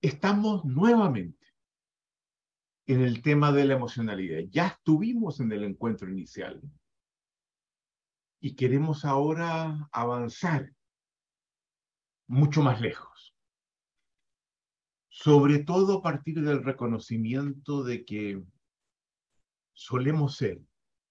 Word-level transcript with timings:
estamos 0.00 0.64
nuevamente 0.64 1.46
en 2.86 3.02
el 3.02 3.22
tema 3.22 3.52
de 3.52 3.64
la 3.64 3.74
emocionalidad. 3.74 4.40
Ya 4.50 4.68
estuvimos 4.68 5.40
en 5.40 5.52
el 5.52 5.64
encuentro 5.64 6.08
inicial 6.10 6.60
y 8.40 8.54
queremos 8.54 9.04
ahora 9.04 9.88
avanzar 9.92 10.72
mucho 12.26 12.62
más 12.62 12.80
lejos. 12.80 13.34
Sobre 15.08 15.64
todo 15.64 15.98
a 15.98 16.02
partir 16.02 16.40
del 16.42 16.62
reconocimiento 16.62 17.82
de 17.82 18.04
que 18.04 18.42
solemos 19.72 20.36
ser 20.36 20.60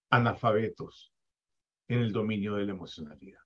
analfabetos 0.09 1.13
en 1.89 1.99
el 1.99 2.13
dominio 2.13 2.55
de 2.55 2.65
la 2.65 2.71
emocionalidad. 2.71 3.41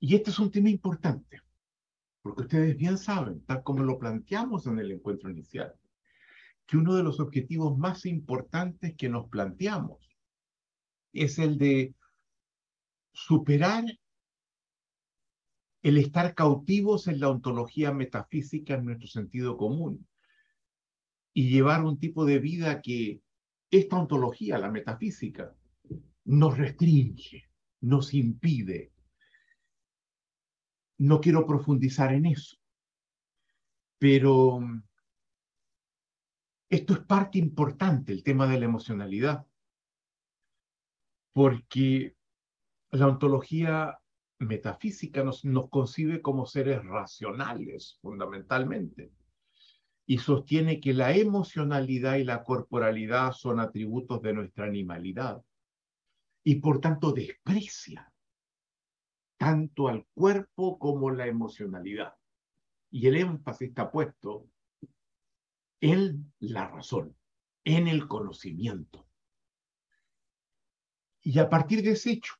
Y 0.00 0.16
este 0.16 0.30
es 0.30 0.38
un 0.38 0.50
tema 0.50 0.70
importante, 0.70 1.42
porque 2.22 2.42
ustedes 2.42 2.76
bien 2.76 2.98
saben, 2.98 3.44
tal 3.44 3.62
como 3.62 3.82
lo 3.82 3.98
planteamos 3.98 4.66
en 4.66 4.78
el 4.78 4.92
encuentro 4.92 5.30
inicial, 5.30 5.74
que 6.66 6.76
uno 6.76 6.94
de 6.94 7.02
los 7.02 7.20
objetivos 7.20 7.76
más 7.76 8.06
importantes 8.06 8.94
que 8.96 9.08
nos 9.08 9.28
planteamos 9.28 10.16
es 11.12 11.38
el 11.38 11.58
de 11.58 11.94
superar 13.12 13.84
el 15.82 15.98
estar 15.98 16.34
cautivos 16.34 17.08
en 17.08 17.18
la 17.18 17.28
ontología 17.28 17.92
metafísica 17.92 18.74
en 18.74 18.84
nuestro 18.84 19.08
sentido 19.08 19.56
común 19.56 20.06
y 21.34 21.50
llevar 21.50 21.84
un 21.84 21.98
tipo 21.98 22.24
de 22.24 22.38
vida 22.38 22.80
que 22.80 23.20
esta 23.70 23.96
ontología, 23.96 24.58
la 24.58 24.70
metafísica, 24.70 25.54
nos 26.24 26.56
restringe, 26.56 27.48
nos 27.80 28.14
impide. 28.14 28.91
No 31.02 31.20
quiero 31.20 31.44
profundizar 31.44 32.12
en 32.12 32.26
eso, 32.26 32.56
pero 33.98 34.60
esto 36.70 36.92
es 36.92 37.00
parte 37.00 37.38
importante, 37.38 38.12
el 38.12 38.22
tema 38.22 38.46
de 38.46 38.60
la 38.60 38.66
emocionalidad, 38.66 39.44
porque 41.32 42.16
la 42.92 43.08
ontología 43.08 43.98
metafísica 44.38 45.24
nos, 45.24 45.44
nos 45.44 45.68
concibe 45.70 46.22
como 46.22 46.46
seres 46.46 46.84
racionales, 46.84 47.98
fundamentalmente, 48.00 49.10
y 50.06 50.18
sostiene 50.18 50.78
que 50.78 50.92
la 50.92 51.16
emocionalidad 51.16 52.14
y 52.14 52.22
la 52.22 52.44
corporalidad 52.44 53.32
son 53.32 53.58
atributos 53.58 54.22
de 54.22 54.34
nuestra 54.34 54.66
animalidad, 54.66 55.42
y 56.44 56.60
por 56.60 56.80
tanto 56.80 57.10
desprecia 57.10 58.11
tanto 59.42 59.88
al 59.88 60.06
cuerpo 60.14 60.78
como 60.78 61.10
la 61.10 61.26
emocionalidad. 61.26 62.14
Y 62.92 63.08
el 63.08 63.16
énfasis 63.16 63.70
está 63.70 63.90
puesto 63.90 64.48
en 65.80 66.32
la 66.38 66.68
razón, 66.68 67.16
en 67.64 67.88
el 67.88 68.06
conocimiento. 68.06 69.04
Y 71.22 71.40
a 71.40 71.48
partir 71.48 71.82
de 71.82 71.90
ese 71.90 72.12
hecho, 72.12 72.34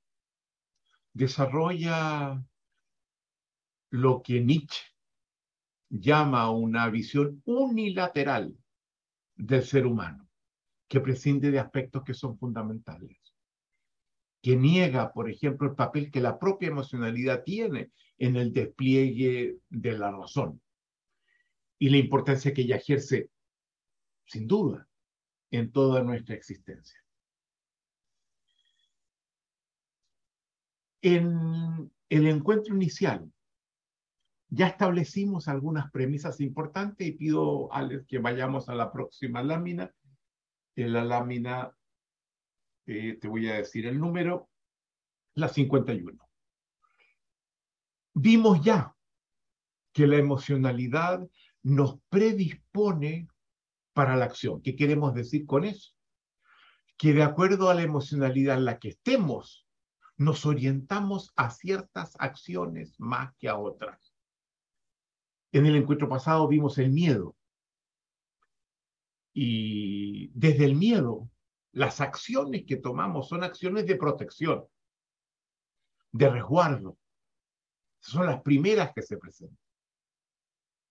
desarrolla 1.12 2.40
lo 3.90 4.22
que 4.22 4.40
Nietzsche 4.40 4.84
llama 5.88 6.52
una 6.52 6.88
visión 6.88 7.42
unilateral 7.44 8.56
del 9.34 9.64
ser 9.64 9.86
humano, 9.86 10.28
que 10.86 11.00
prescinde 11.00 11.50
de 11.50 11.58
aspectos 11.58 12.04
que 12.04 12.14
son 12.14 12.38
fundamentales, 12.38 13.18
que 14.42 14.56
niega, 14.56 15.12
por 15.12 15.30
ejemplo, 15.30 15.68
el 15.68 15.76
papel 15.76 16.10
que 16.10 16.20
la 16.20 16.38
propia 16.38 16.68
emocionalidad 16.68 17.44
tiene 17.44 17.92
en 18.18 18.36
el 18.36 18.52
despliegue 18.52 19.58
de 19.70 19.98
la 19.98 20.10
razón 20.10 20.60
y 21.78 21.88
la 21.88 21.96
importancia 21.96 22.52
que 22.52 22.62
ella 22.62 22.76
ejerce, 22.76 23.30
sin 24.26 24.46
duda, 24.46 24.88
en 25.50 25.70
toda 25.70 26.02
nuestra 26.02 26.34
existencia. 26.34 26.98
En 31.00 31.90
el 32.08 32.26
encuentro 32.26 32.74
inicial 32.74 33.32
ya 34.48 34.66
establecimos 34.66 35.48
algunas 35.48 35.90
premisas 35.90 36.40
importantes 36.40 37.06
y 37.06 37.12
pido 37.12 37.72
a 37.74 37.88
que 38.06 38.18
vayamos 38.18 38.68
a 38.68 38.74
la 38.74 38.92
próxima 38.92 39.42
lámina. 39.42 39.94
En 40.76 40.92
la 40.92 41.04
lámina, 41.04 41.72
eh, 42.86 43.18
te 43.20 43.28
voy 43.28 43.48
a 43.48 43.54
decir 43.54 43.86
el 43.86 43.98
número, 43.98 44.48
la 45.34 45.48
51. 45.48 46.18
Vimos 48.14 48.62
ya 48.62 48.94
que 49.92 50.06
la 50.06 50.16
emocionalidad 50.16 51.26
nos 51.62 52.00
predispone 52.08 53.28
para 53.92 54.16
la 54.16 54.24
acción. 54.24 54.62
¿Qué 54.62 54.74
queremos 54.74 55.14
decir 55.14 55.46
con 55.46 55.64
eso? 55.64 55.92
Que 56.96 57.12
de 57.12 57.22
acuerdo 57.22 57.70
a 57.70 57.74
la 57.74 57.82
emocionalidad 57.82 58.58
en 58.58 58.64
la 58.64 58.78
que 58.78 58.88
estemos, 58.88 59.66
nos 60.16 60.46
orientamos 60.46 61.32
a 61.36 61.50
ciertas 61.50 62.14
acciones 62.18 62.94
más 62.98 63.34
que 63.38 63.48
a 63.48 63.58
otras. 63.58 64.14
En 65.52 65.66
el 65.66 65.76
encuentro 65.76 66.08
pasado 66.08 66.48
vimos 66.48 66.78
el 66.78 66.90
miedo. 66.90 67.36
Y 69.34 70.28
desde 70.34 70.64
el 70.64 70.76
miedo, 70.76 71.30
las 71.72 72.00
acciones 72.00 72.64
que 72.66 72.76
tomamos 72.76 73.28
son 73.28 73.42
acciones 73.42 73.86
de 73.86 73.96
protección, 73.96 74.64
de 76.12 76.28
resguardo. 76.28 76.98
Son 78.00 78.26
las 78.26 78.42
primeras 78.42 78.92
que 78.94 79.02
se 79.02 79.16
presentan. 79.16 79.58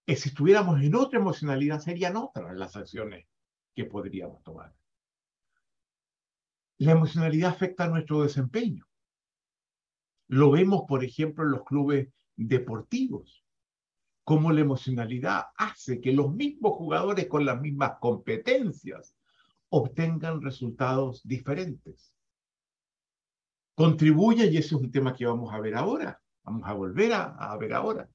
Y 0.08 0.16
si 0.16 0.30
estuviéramos 0.30 0.82
en 0.82 0.96
otra 0.96 1.20
emocionalidad, 1.20 1.80
serían 1.80 2.18
otras 2.18 2.56
las 2.56 2.76
acciones 2.76 3.28
que 3.76 3.86
podríamos 3.86 4.42
tomar. 4.44 4.74
La 6.80 6.94
emocionalidad 6.94 7.52
afecta 7.52 7.84
a 7.84 7.90
nuestro 7.90 8.24
desempeño. 8.24 8.88
Lo 10.28 10.52
vemos, 10.52 10.84
por 10.88 11.04
ejemplo, 11.04 11.44
en 11.44 11.52
los 11.52 11.64
clubes 11.64 12.10
deportivos, 12.36 13.46
cómo 14.24 14.52
la 14.52 14.62
emocionalidad 14.62 15.46
hace 15.58 16.02
que 16.02 16.14
los 16.14 16.34
mismos 16.34 16.74
jugadores 16.74 17.28
con 17.28 17.46
las 17.46 17.62
mismas 17.62 17.98
competencias 18.00 19.16
obtengan 19.72 20.42
resultados 20.42 21.22
diferentes. 21.24 22.14
Contribuye, 23.76 24.46
y 24.48 24.58
ese 24.58 24.76
es 24.76 24.82
un 24.82 24.92
tema 24.92 25.16
que 25.16 25.26
vamos 25.26 25.54
a 25.54 25.60
ver 25.60 25.76
ahora, 25.76 26.22
vamos 26.44 26.64
a 26.66 26.74
volver 26.74 27.14
a, 27.14 27.58
ver 27.58 27.74
ahora, 27.74 28.10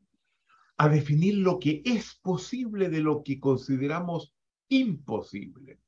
a 0.76 0.88
definir 0.88 1.38
lo 1.38 1.58
que 1.58 1.82
es 1.84 2.14
posible 2.22 2.88
de 2.90 3.00
lo 3.00 3.22
que 3.22 3.40
consideramos 3.40 4.34
imposible 4.68 5.80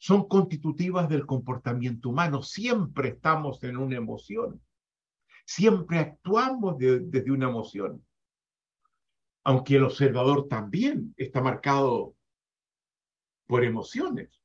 son 0.00 0.26
constitutivas 0.28 1.10
del 1.10 1.26
comportamiento 1.26 2.08
humano. 2.08 2.42
Siempre 2.42 3.10
estamos 3.10 3.62
en 3.62 3.76
una 3.76 3.96
emoción. 3.96 4.62
Siempre 5.44 5.98
actuamos 5.98 6.78
desde 6.78 7.30
una 7.30 7.50
emoción. 7.50 8.02
Aunque 9.44 9.76
el 9.76 9.84
observador 9.84 10.48
también 10.48 11.14
está 11.18 11.42
marcado 11.42 12.14
por 13.50 13.64
emociones 13.64 14.40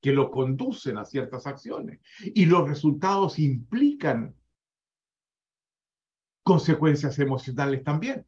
que 0.00 0.12
lo 0.12 0.30
conducen 0.30 0.96
a 0.96 1.04
ciertas 1.04 1.46
acciones. 1.46 2.00
Y 2.34 2.46
los 2.46 2.66
resultados 2.66 3.38
implican 3.38 4.34
consecuencias 6.42 7.18
emocionales 7.18 7.84
también. 7.84 8.26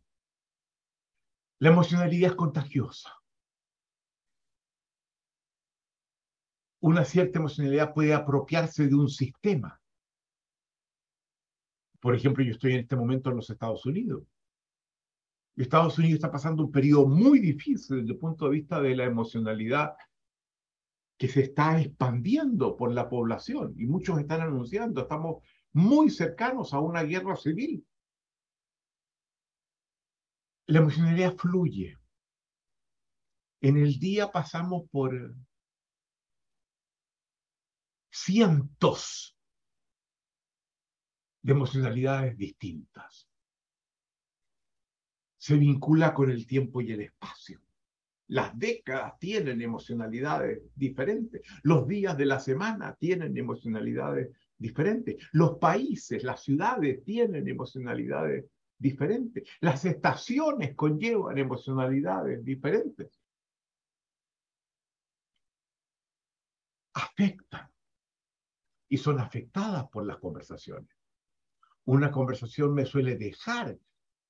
La 1.59 1.71
emocionalidad 1.71 2.31
es 2.31 2.37
contagiosa. 2.37 3.11
Una 6.81 7.05
cierta 7.05 7.39
emocionalidad 7.39 7.95
puede 7.95 8.13
apropiarse 8.13 8.87
de 8.87 8.95
un 8.95 9.09
sistema 9.09 9.81
por 12.01 12.15
ejemplo, 12.15 12.43
yo 12.43 12.53
estoy 12.53 12.73
en 12.73 12.81
este 12.81 12.97
momento 12.97 13.31
en 13.31 13.37
los 13.37 13.51
Estados 13.51 13.85
Unidos. 13.85 14.23
Estados 15.57 15.99
Unidos 15.99 16.15
está 16.15 16.33
pasando 16.33 16.65
un 16.65 16.73
periodo 16.73 17.07
muy 17.07 17.39
difícil 17.39 17.99
desde 17.99 18.13
el 18.13 18.19
punto 18.19 18.47
de 18.47 18.53
vista 18.53 18.81
de 18.81 18.97
la 18.97 19.05
emocionalidad 19.05 19.95
que 21.21 21.29
se 21.29 21.43
está 21.43 21.79
expandiendo 21.79 22.79
por 22.79 22.95
la 22.95 23.07
población 23.07 23.75
y 23.77 23.85
muchos 23.85 24.19
están 24.19 24.41
anunciando, 24.41 25.03
estamos 25.03 25.45
muy 25.75 26.09
cercanos 26.09 26.73
a 26.73 26.81
una 26.81 27.03
guerra 27.03 27.37
civil. 27.37 27.87
La 30.65 30.79
emocionalidad 30.79 31.37
fluye. 31.37 31.99
En 33.61 33.77
el 33.77 33.99
día 33.99 34.33
pasamos 34.33 34.89
por 34.91 35.35
cientos 38.11 39.37
de 41.43 41.53
emocionalidades 41.53 42.35
distintas. 42.39 43.29
Se 45.37 45.55
vincula 45.59 46.15
con 46.15 46.31
el 46.31 46.47
tiempo 46.47 46.81
y 46.81 46.93
el 46.93 47.03
espacio. 47.03 47.61
Las 48.31 48.57
décadas 48.57 49.19
tienen 49.19 49.61
emocionalidades 49.61 50.63
diferentes. 50.77 51.43
Los 51.65 51.89
días 51.89 52.17
de 52.17 52.27
la 52.27 52.39
semana 52.39 52.95
tienen 52.95 53.37
emocionalidades 53.37 54.31
diferentes. 54.57 55.17
Los 55.33 55.59
países, 55.59 56.23
las 56.23 56.41
ciudades 56.41 57.03
tienen 57.03 57.49
emocionalidades 57.49 58.45
diferentes. 58.79 59.49
Las 59.61 59.85
estaciones 59.85 60.77
conllevan 60.77 61.39
emocionalidades 61.39 62.45
diferentes. 62.45 63.21
Afectan 66.95 67.69
y 68.89 68.97
son 68.97 69.19
afectadas 69.19 69.89
por 69.89 70.07
las 70.07 70.19
conversaciones. 70.19 70.97
Una 71.87 72.13
conversación 72.13 72.75
me 72.75 72.87
suele 72.87 73.17
dejar 73.17 73.77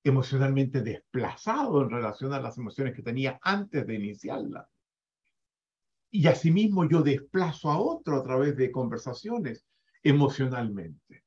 emocionalmente 0.02 0.80
desplazado 0.80 1.82
en 1.82 1.90
relación 1.90 2.32
a 2.32 2.40
las 2.40 2.56
emociones 2.58 2.94
que 2.94 3.02
tenía 3.02 3.38
antes 3.42 3.86
de 3.86 3.94
iniciarla. 3.94 4.68
Y 6.10 6.26
asimismo 6.26 6.88
yo 6.88 7.02
desplazo 7.02 7.70
a 7.70 7.78
otro 7.78 8.16
a 8.16 8.22
través 8.22 8.56
de 8.56 8.72
conversaciones 8.72 9.64
emocionalmente. 10.02 11.24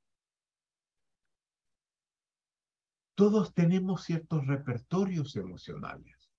Todos 3.16 3.54
tenemos 3.54 4.04
ciertos 4.04 4.46
repertorios 4.48 5.36
emocionales 5.36 6.32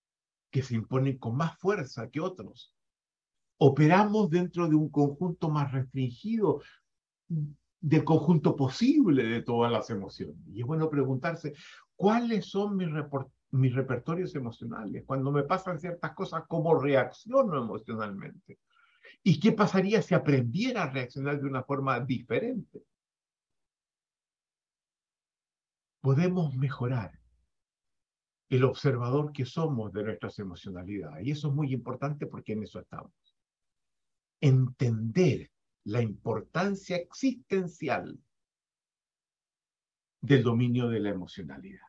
que 0.50 0.62
se 0.62 0.74
imponen 0.74 1.18
con 1.18 1.36
más 1.36 1.56
fuerza 1.58 2.10
que 2.10 2.20
otros. 2.20 2.74
Operamos 3.58 4.28
dentro 4.28 4.68
de 4.68 4.74
un 4.74 4.90
conjunto 4.90 5.48
más 5.48 5.70
restringido 5.72 6.60
del 7.80 8.04
conjunto 8.04 8.56
posible 8.56 9.24
de 9.24 9.42
todas 9.42 9.70
las 9.70 9.90
emociones. 9.90 10.36
Y 10.48 10.60
es 10.60 10.66
bueno 10.66 10.90
preguntarse, 10.90 11.54
¿cuáles 11.96 12.46
son 12.46 12.76
mis, 12.76 12.88
mis 13.50 13.74
repertorios 13.74 14.34
emocionales? 14.34 15.04
Cuando 15.06 15.32
me 15.32 15.44
pasan 15.44 15.78
ciertas 15.78 16.12
cosas, 16.14 16.44
¿cómo 16.48 16.78
reacciono 16.78 17.56
emocionalmente? 17.56 18.58
¿Y 19.22 19.40
qué 19.40 19.52
pasaría 19.52 20.02
si 20.02 20.14
aprendiera 20.14 20.84
a 20.84 20.90
reaccionar 20.90 21.40
de 21.40 21.46
una 21.46 21.62
forma 21.62 22.00
diferente? 22.00 22.82
Podemos 26.00 26.54
mejorar 26.54 27.18
el 28.50 28.64
observador 28.64 29.32
que 29.32 29.44
somos 29.46 29.92
de 29.92 30.04
nuestras 30.04 30.38
emocionalidades. 30.38 31.26
Y 31.26 31.30
eso 31.30 31.48
es 31.48 31.54
muy 31.54 31.72
importante 31.72 32.26
porque 32.26 32.52
en 32.52 32.64
eso 32.64 32.80
estamos. 32.80 33.12
Entender 34.40 35.50
la 35.84 36.02
importancia 36.02 36.96
existencial 36.96 38.18
del 40.24 40.42
dominio 40.42 40.88
de 40.88 41.00
la 41.00 41.10
emocionalidad. 41.10 41.86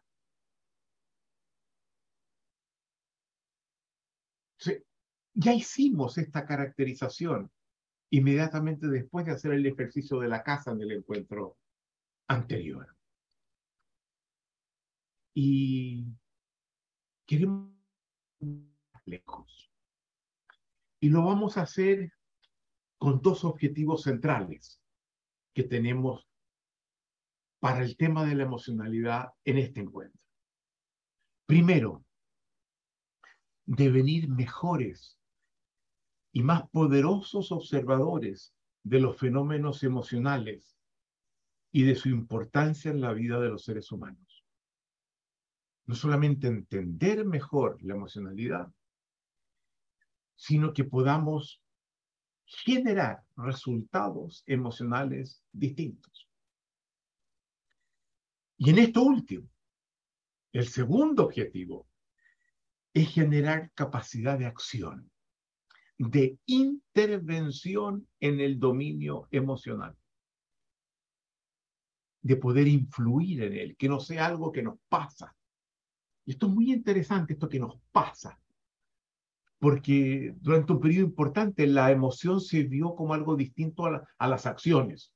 ya 5.38 5.54
hicimos 5.54 6.18
esta 6.18 6.46
caracterización 6.46 7.52
inmediatamente 8.10 8.88
después 8.88 9.26
de 9.26 9.34
hacer 9.34 9.52
el 9.52 9.66
ejercicio 9.66 10.20
de 10.20 10.30
la 10.30 10.44
casa 10.44 10.72
en 10.72 10.80
el 10.82 10.94
encuentro 10.94 11.58
anterior. 12.28 12.96
Y 15.34 16.06
queremos 17.26 17.70
lejos. 19.04 19.70
Y 21.02 21.10
lo 21.10 21.26
vamos 21.26 21.58
a 21.58 21.64
hacer 21.64 22.14
con 22.98 23.22
dos 23.22 23.44
objetivos 23.44 24.04
centrales 24.04 24.82
que 25.54 25.64
tenemos 25.64 26.26
para 27.66 27.84
el 27.84 27.98
tema 27.98 28.24
de 28.24 28.36
la 28.36 28.44
emocionalidad 28.44 29.34
en 29.44 29.58
este 29.58 29.80
encuentro. 29.82 30.22
Primero, 31.48 32.06
devenir 33.66 34.30
mejores 34.30 35.18
y 36.32 36.44
más 36.44 36.70
poderosos 36.70 37.52
observadores 37.52 38.54
de 38.84 39.00
los 39.00 39.18
fenómenos 39.18 39.82
emocionales 39.82 40.78
y 41.72 41.82
de 41.86 41.96
su 41.96 42.10
importancia 42.10 42.92
en 42.92 43.02
la 43.02 43.14
vida 43.14 43.40
de 43.40 43.50
los 43.50 43.64
seres 43.64 43.92
humanos. 43.92 44.46
No 45.88 45.96
solamente 45.96 46.46
entender 46.46 47.26
mejor 47.26 47.82
la 47.82 47.96
emocionalidad, 47.96 48.72
sino 50.36 50.72
que 50.72 50.84
podamos 50.84 51.64
generar 52.46 53.24
resultados 53.36 54.44
emocionales 54.46 55.44
distintos. 55.52 56.25
Y 58.57 58.69
en 58.69 58.80
esto 58.80 59.04
último, 59.04 59.50
el 60.54 60.68
segundo 60.68 61.25
objetivo 61.25 61.88
es 62.94 63.10
generar 63.10 63.72
capacidad 63.74 64.40
de 64.40 64.46
acción, 64.46 65.12
de 65.98 66.40
intervención 66.46 68.07
en 68.22 68.40
el 68.40 68.57
dominio 68.57 69.28
emocional, 69.31 69.98
de 72.22 72.38
poder 72.38 72.68
influir 72.68 73.44
en 73.44 73.54
él, 73.54 73.75
que 73.78 73.90
no 73.90 74.00
sea 74.00 74.28
algo 74.28 74.52
que 74.52 74.63
nos 74.63 74.80
pasa. 74.88 75.36
Y 76.25 76.31
esto 76.31 76.48
es 76.48 76.54
muy 76.54 76.72
interesante, 76.72 77.34
esto 77.34 77.50
que 77.50 77.60
nos 77.60 77.78
pasa, 77.92 78.40
porque 79.60 80.34
durante 80.38 80.74
un 80.74 80.80
periodo 80.80 81.06
importante 81.06 81.68
la 81.68 81.92
emoción 81.92 82.40
se 82.40 82.63
vio 82.63 82.96
como 82.96 83.13
algo 83.13 83.36
distinto 83.36 83.86
a, 83.86 84.08
a 84.18 84.28
las 84.28 84.46
acciones. 84.46 85.15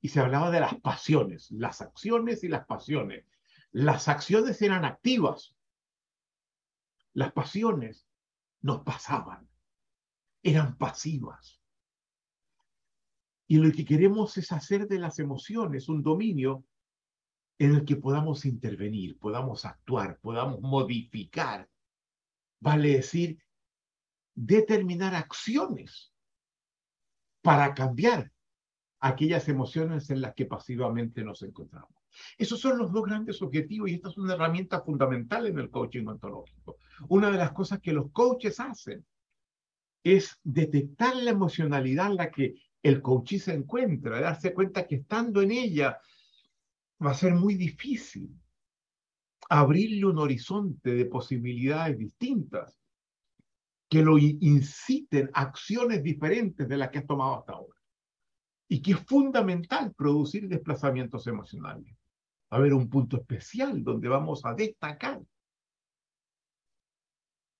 Y 0.00 0.08
se 0.08 0.20
hablaba 0.20 0.50
de 0.50 0.60
las 0.60 0.74
pasiones, 0.80 1.50
las 1.50 1.80
acciones 1.80 2.44
y 2.44 2.48
las 2.48 2.66
pasiones. 2.66 3.24
Las 3.72 4.08
acciones 4.08 4.62
eran 4.62 4.84
activas, 4.84 5.54
las 7.12 7.32
pasiones 7.32 8.08
nos 8.62 8.82
pasaban, 8.82 9.48
eran 10.42 10.78
pasivas. 10.78 11.60
Y 13.46 13.58
lo 13.58 13.72
que 13.72 13.84
queremos 13.84 14.36
es 14.38 14.52
hacer 14.52 14.88
de 14.88 14.98
las 14.98 15.18
emociones 15.18 15.88
un 15.88 16.02
dominio 16.02 16.64
en 17.58 17.74
el 17.74 17.84
que 17.84 17.96
podamos 17.96 18.44
intervenir, 18.46 19.18
podamos 19.18 19.64
actuar, 19.64 20.18
podamos 20.20 20.60
modificar 20.60 21.68
vale 22.60 22.90
decir 22.90 23.42
determinar 24.34 25.14
acciones 25.14 26.12
para 27.42 27.74
cambiar 27.74 28.32
aquellas 29.00 29.48
emociones 29.48 30.10
en 30.10 30.20
las 30.20 30.34
que 30.34 30.46
pasivamente 30.46 31.22
nos 31.22 31.42
encontramos. 31.42 31.90
Esos 32.36 32.60
son 32.60 32.78
los 32.78 32.92
dos 32.92 33.04
grandes 33.04 33.40
objetivos 33.42 33.90
y 33.90 33.94
esta 33.94 34.08
es 34.08 34.18
una 34.18 34.34
herramienta 34.34 34.80
fundamental 34.80 35.46
en 35.46 35.58
el 35.58 35.70
coaching 35.70 36.06
ontológico. 36.06 36.76
Una 37.08 37.30
de 37.30 37.38
las 37.38 37.52
cosas 37.52 37.80
que 37.80 37.92
los 37.92 38.10
coaches 38.10 38.58
hacen 38.58 39.04
es 40.02 40.38
detectar 40.42 41.14
la 41.16 41.30
emocionalidad 41.30 42.08
en 42.08 42.16
la 42.16 42.30
que 42.30 42.54
el 42.82 43.02
coach 43.02 43.36
se 43.36 43.52
encuentra, 43.52 44.20
darse 44.20 44.54
cuenta 44.54 44.86
que 44.86 44.96
estando 44.96 45.42
en 45.42 45.50
ella 45.50 45.98
va 47.04 47.10
a 47.10 47.14
ser 47.14 47.34
muy 47.34 47.54
difícil 47.54 48.30
abrirle 49.48 50.06
un 50.06 50.18
horizonte 50.18 50.94
de 50.94 51.06
posibilidades 51.06 51.98
distintas 51.98 52.78
que 53.88 54.02
lo 54.02 54.18
inciten 54.18 55.30
a 55.32 55.42
acciones 55.42 56.02
diferentes 56.02 56.68
de 56.68 56.76
las 56.76 56.90
que 56.90 56.98
has 56.98 57.06
tomado 57.06 57.38
hasta 57.38 57.54
ahora. 57.54 57.77
Y 58.68 58.82
que 58.82 58.92
es 58.92 59.00
fundamental 59.00 59.94
producir 59.94 60.48
desplazamientos 60.48 61.26
emocionales. 61.26 61.96
Va 62.52 62.56
a 62.56 62.60
haber 62.60 62.74
un 62.74 62.88
punto 62.88 63.16
especial 63.16 63.82
donde 63.82 64.08
vamos 64.08 64.44
a 64.44 64.54
destacar 64.54 65.20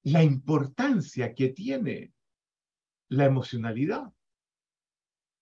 la 0.02 0.22
importancia 0.22 1.34
que 1.34 1.48
tiene 1.48 2.12
la 3.08 3.24
emocionalidad 3.24 4.12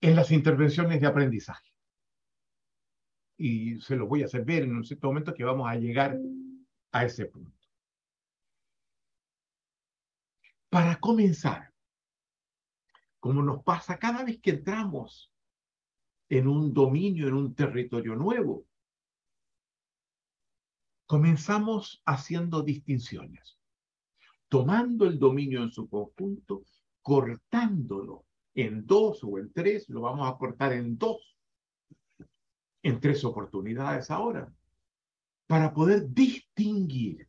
en 0.00 0.16
las 0.16 0.30
intervenciones 0.30 1.00
de 1.00 1.06
aprendizaje 1.06 1.76
y 3.36 3.80
se 3.80 3.96
lo 3.96 4.06
voy 4.06 4.22
a 4.22 4.26
hacer 4.26 4.44
ver 4.44 4.62
en 4.62 4.76
un 4.76 4.84
cierto 4.84 5.08
momento 5.08 5.34
que 5.34 5.44
vamos 5.44 5.68
a 5.68 5.76
llegar 5.76 6.18
a 6.92 7.04
ese 7.04 7.26
punto. 7.26 7.52
Para 10.70 10.98
comenzar, 10.98 11.72
como 13.20 13.42
nos 13.42 13.62
pasa 13.62 13.98
cada 13.98 14.24
vez 14.24 14.40
que 14.40 14.50
entramos 14.50 15.32
en 16.28 16.48
un 16.48 16.72
dominio, 16.72 17.28
en 17.28 17.34
un 17.34 17.54
territorio 17.54 18.16
nuevo, 18.16 18.66
comenzamos 21.06 22.02
haciendo 22.04 22.62
distinciones, 22.62 23.58
tomando 24.48 25.06
el 25.06 25.18
dominio 25.18 25.62
en 25.62 25.70
su 25.70 25.88
conjunto, 25.88 26.64
cortándolo 27.00 28.24
en 28.54 28.86
dos 28.86 29.22
o 29.22 29.38
en 29.38 29.52
tres, 29.52 29.88
lo 29.88 30.00
vamos 30.00 30.28
a 30.28 30.36
cortar 30.36 30.72
en 30.72 30.98
dos 30.98 31.36
en 32.82 33.00
tres 33.00 33.24
oportunidades 33.24 34.10
ahora, 34.10 34.52
para 35.46 35.72
poder 35.72 36.12
distinguir. 36.12 37.28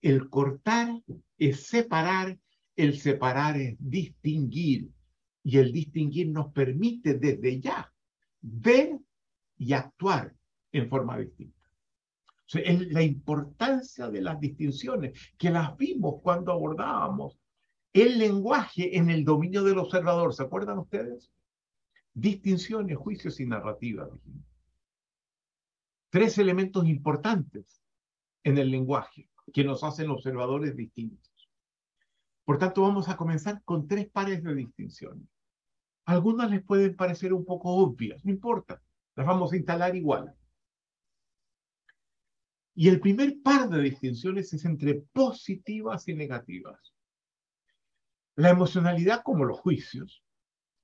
El 0.00 0.28
cortar 0.28 1.02
es 1.38 1.66
separar, 1.66 2.38
el 2.76 2.98
separar 2.98 3.56
es 3.56 3.76
distinguir, 3.78 4.90
y 5.42 5.58
el 5.58 5.72
distinguir 5.72 6.28
nos 6.28 6.52
permite 6.52 7.14
desde 7.14 7.60
ya 7.60 7.92
ver 8.40 8.98
y 9.56 9.72
actuar 9.72 10.34
en 10.72 10.88
forma 10.88 11.18
distinta. 11.18 11.56
Es 12.54 12.90
la 12.92 13.02
importancia 13.02 14.08
de 14.08 14.22
las 14.22 14.40
distinciones, 14.40 15.18
que 15.36 15.50
las 15.50 15.76
vimos 15.76 16.22
cuando 16.22 16.52
abordábamos 16.52 17.38
el 17.92 18.18
lenguaje 18.18 18.96
en 18.96 19.10
el 19.10 19.24
dominio 19.24 19.62
del 19.64 19.78
observador. 19.78 20.32
¿Se 20.32 20.44
acuerdan 20.44 20.78
ustedes? 20.78 21.30
Distinciones, 22.14 22.96
juicios 22.96 23.38
y 23.40 23.46
narrativas. 23.46 24.08
tres 26.10 26.38
elementos 26.38 26.86
importantes 26.86 27.82
en 28.44 28.56
el 28.56 28.70
lenguaje 28.70 29.28
que 29.52 29.64
nos 29.64 29.84
hacen 29.84 30.08
observadores 30.08 30.74
distintos. 30.74 31.50
Por 32.44 32.58
tanto, 32.58 32.80
vamos 32.80 33.10
a 33.10 33.16
comenzar 33.16 33.62
con 33.64 33.86
tres 33.86 34.08
pares 34.08 34.42
de 34.42 34.54
distinciones. 34.54 35.28
Algunas 36.08 36.50
les 36.50 36.64
pueden 36.64 36.96
parecer 36.96 37.34
un 37.34 37.44
poco 37.44 37.68
obvias, 37.68 38.24
no 38.24 38.30
importa, 38.30 38.82
las 39.14 39.26
vamos 39.26 39.52
a 39.52 39.56
instalar 39.56 39.94
igual. 39.94 40.34
Y 42.74 42.88
el 42.88 42.98
primer 42.98 43.42
par 43.42 43.68
de 43.68 43.82
distinciones 43.82 44.50
es 44.54 44.64
entre 44.64 45.02
positivas 45.12 46.08
y 46.08 46.14
negativas. 46.14 46.94
La 48.36 48.48
emocionalidad, 48.48 49.22
como 49.22 49.44
los 49.44 49.60
juicios, 49.60 50.24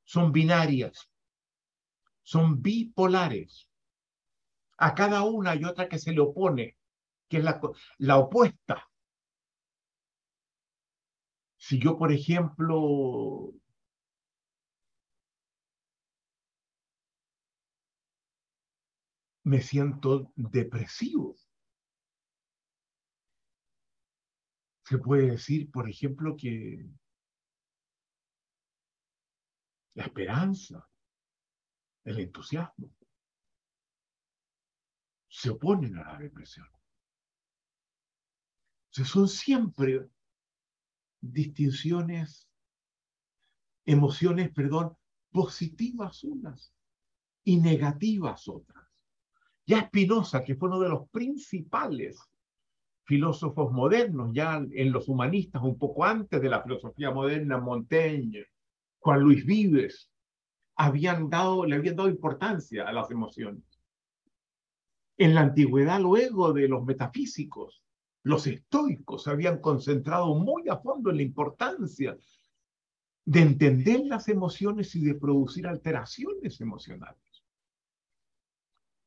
son 0.04 0.30
binarias, 0.30 1.10
son 2.22 2.60
bipolares. 2.60 3.70
A 4.76 4.94
cada 4.94 5.22
una 5.22 5.52
hay 5.52 5.64
otra 5.64 5.88
que 5.88 5.98
se 5.98 6.12
le 6.12 6.20
opone, 6.20 6.76
que 7.30 7.38
es 7.38 7.44
la, 7.44 7.62
la 7.96 8.18
opuesta. 8.18 8.90
Si 11.56 11.78
yo, 11.78 11.96
por 11.96 12.12
ejemplo, 12.12 13.54
me 19.44 19.60
siento 19.60 20.32
depresivo, 20.36 21.36
se 24.84 24.98
puede 24.98 25.30
decir, 25.32 25.70
por 25.70 25.88
ejemplo, 25.88 26.36
que 26.36 26.86
la 29.94 30.04
esperanza, 30.04 30.88
el 32.04 32.20
entusiasmo, 32.20 32.90
se 35.28 35.50
oponen 35.50 35.96
a 35.98 36.12
la 36.12 36.18
depresión. 36.18 36.68
O 38.96 39.04
son 39.04 39.28
siempre 39.28 40.08
distinciones, 41.20 42.48
emociones, 43.84 44.52
perdón, 44.52 44.96
positivas 45.32 46.22
unas 46.22 46.72
y 47.42 47.60
negativas 47.60 48.46
otras. 48.48 48.83
Ya 49.66 49.86
Spinoza, 49.86 50.44
que 50.44 50.56
fue 50.56 50.68
uno 50.68 50.80
de 50.80 50.90
los 50.90 51.08
principales 51.10 52.18
filósofos 53.04 53.72
modernos, 53.72 54.30
ya 54.32 54.56
en 54.56 54.92
los 54.92 55.08
humanistas, 55.08 55.62
un 55.62 55.78
poco 55.78 56.04
antes 56.04 56.40
de 56.40 56.48
la 56.48 56.62
filosofía 56.62 57.10
moderna, 57.10 57.58
Montaigne, 57.58 58.46
Juan 58.98 59.20
Luis 59.20 59.44
Vives, 59.44 60.10
habían 60.76 61.30
dado, 61.30 61.66
le 61.66 61.76
habían 61.76 61.96
dado 61.96 62.08
importancia 62.08 62.86
a 62.86 62.92
las 62.92 63.10
emociones. 63.10 63.62
En 65.16 65.34
la 65.34 65.42
antigüedad, 65.42 66.00
luego 66.00 66.52
de 66.52 66.68
los 66.68 66.84
metafísicos, 66.84 67.84
los 68.24 68.46
estoicos 68.46 69.24
se 69.24 69.30
habían 69.30 69.60
concentrado 69.60 70.34
muy 70.34 70.68
a 70.68 70.78
fondo 70.78 71.10
en 71.10 71.16
la 71.16 71.22
importancia 71.22 72.16
de 73.26 73.40
entender 73.40 74.00
las 74.06 74.28
emociones 74.28 74.94
y 74.94 75.04
de 75.04 75.14
producir 75.14 75.66
alteraciones 75.66 76.60
emocionales. 76.60 77.23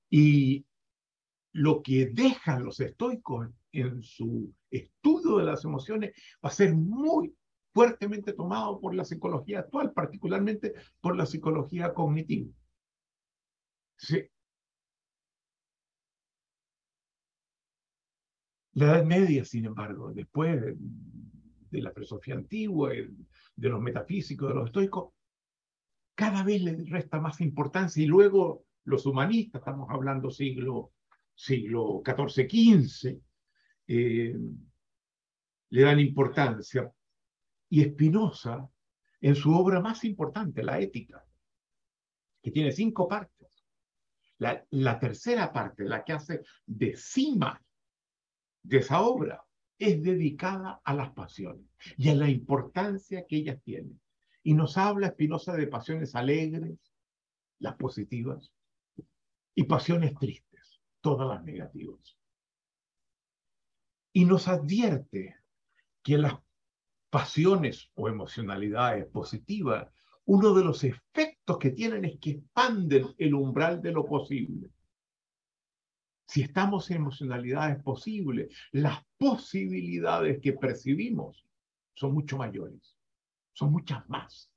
Y 0.10 0.66
lo 1.54 1.82
que 1.82 2.08
dejan 2.08 2.64
los 2.64 2.80
estoicos 2.80 3.50
en 3.72 4.02
su 4.04 4.54
estudio 4.70 5.38
de 5.38 5.46
las 5.46 5.64
emociones 5.66 6.12
va 6.44 6.50
a 6.50 6.52
ser 6.52 6.76
muy 6.76 7.36
fuertemente 7.74 8.34
tomado 8.34 8.80
por 8.80 8.96
la 8.96 9.06
psicología 9.06 9.60
actual, 9.60 9.92
particularmente 9.94 10.74
por 11.02 11.16
la 11.16 11.26
psicología 11.26 11.94
cognitiva. 11.94 12.52
La 18.74 18.86
Edad 18.86 19.06
Media, 19.06 19.44
sin 19.44 19.66
embargo, 19.66 20.12
después 20.14 20.62
de, 20.62 21.82
la 21.82 21.92
filosofía 21.92 22.36
antigua, 22.36 22.92
de 22.92 23.70
los 23.70 23.82
metafísicos, 23.82 24.50
de 24.50 24.56
los 24.56 24.68
estoicos, 24.68 25.14
cada 26.16 26.44
vez 26.44 26.62
le 26.62 26.84
resta 26.86 27.20
más 27.20 27.42
importancia 27.42 28.04
y 28.04 28.08
luego 28.08 28.67
los 28.88 29.06
humanistas, 29.06 29.60
estamos 29.60 29.90
hablando 29.90 30.32
siglo, 30.32 30.94
siglo 31.36 32.02
XIV, 32.06 32.48
XV, 32.50 33.22
eh, 33.88 34.36
le 35.70 35.82
dan 35.82 36.00
importancia. 36.00 36.90
Y 37.70 37.84
Spinoza, 37.84 38.70
en 39.20 39.36
su 39.36 39.54
obra 39.54 39.82
más 39.82 40.06
importante, 40.06 40.64
La 40.64 40.80
Ética, 40.80 41.22
que 42.42 42.50
tiene 42.50 42.72
cinco 42.72 43.10
partes, 43.10 43.50
la, 44.38 44.66
la 44.70 44.98
tercera 44.98 45.52
parte, 45.52 45.84
la 45.84 46.06
que 46.06 46.14
hace 46.14 46.44
de 46.66 46.96
cima 46.96 47.62
de 48.64 48.78
esa 48.78 49.02
obra, 49.02 49.44
es 49.78 50.02
dedicada 50.02 50.80
a 50.84 50.94
las 50.94 51.12
pasiones 51.12 51.66
y 51.98 52.08
a 52.08 52.16
la 52.16 52.30
importancia 52.30 53.26
que 53.28 53.36
ellas 53.36 53.62
tienen. 53.64 54.00
Y 54.44 54.54
nos 54.54 54.78
habla 54.78 55.10
Spinoza 55.10 55.58
de 55.58 55.68
pasiones 55.68 56.16
alegres, 56.16 56.80
las 57.60 57.76
positivas, 57.76 58.54
y 59.58 59.64
pasiones 59.66 60.14
tristes, 60.16 60.80
todas 61.02 61.28
las 61.28 61.44
negativas 61.44 62.18
y 64.18 64.26
nos 64.26 64.48
advierte 64.48 65.36
que 66.02 66.18
las 66.18 66.34
pasiones 67.12 67.92
o 67.94 68.10
emocionalidades 68.10 69.06
positivas, 69.06 69.94
uno 70.26 70.56
de 70.56 70.64
los 70.64 70.84
efectos 70.84 71.60
que 71.60 71.70
tienen 71.70 72.04
es 72.04 72.18
que 72.20 72.32
expanden 72.32 73.14
el 73.20 73.36
umbral 73.36 73.80
de 73.80 73.92
lo 73.92 74.08
posible. 74.08 74.72
Si 76.26 76.42
estamos 76.42 76.90
en 76.90 76.98
emocionalidades 76.98 77.84
posibles, 77.84 78.52
las 78.72 79.06
posibilidades 79.20 80.42
que 80.42 80.54
percibimos 80.54 81.46
son 81.94 82.16
mucho 82.16 82.38
mayores, 82.38 82.98
son 83.54 83.72
muchas 83.72 84.10
más. 84.10 84.52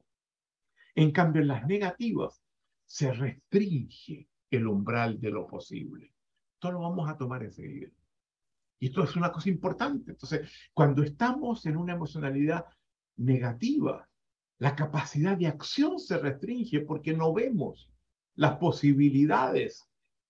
En 0.95 1.11
cambio, 1.11 1.42
en 1.42 1.49
las 1.49 1.66
negativas 1.66 2.42
se 2.87 3.12
restringe 3.12 4.26
el 4.50 4.66
umbral 4.66 5.21
de 5.21 5.30
lo 5.30 5.47
posible. 5.47 6.12
Esto 6.54 6.73
lo 6.73 6.80
vamos 6.80 7.09
a 7.09 7.16
tomar 7.16 7.42
enseguida. 7.42 7.90
Y 8.78 8.87
esto 8.87 9.04
es 9.04 9.16
una 9.16 9.30
cosa 9.30 9.49
importante. 9.49 10.12
Entonces, 10.12 10.50
cuando 10.73 11.02
estamos 11.02 11.64
en 11.66 11.76
una 11.76 11.95
emocionalidad 11.95 12.64
negativa, 13.16 14.09
la 14.59 14.75
capacidad 14.75 15.37
de 15.37 15.47
acción 15.47 15.99
se 15.99 16.19
restringe 16.19 16.80
porque 16.80 17.14
no 17.14 17.33
vemos 17.33 17.90
las 18.35 18.57
posibilidades 18.57 19.88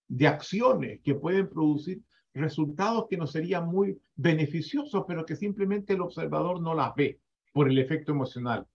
de 0.08 0.26
acciones 0.26 1.00
que 1.02 1.14
pueden 1.14 1.48
producir 1.48 2.02
resultados 2.34 3.06
que 3.08 3.16
nos 3.16 3.32
serían 3.32 3.66
muy 3.66 4.00
beneficiosos, 4.14 5.04
pero 5.06 5.24
que 5.24 5.36
simplemente 5.36 5.94
el 5.94 6.00
observador 6.00 6.60
no 6.60 6.74
las 6.74 6.94
ve 6.94 7.20
por 7.52 7.68
el 7.68 7.78
efecto 7.78 8.12
emocional 8.12 8.66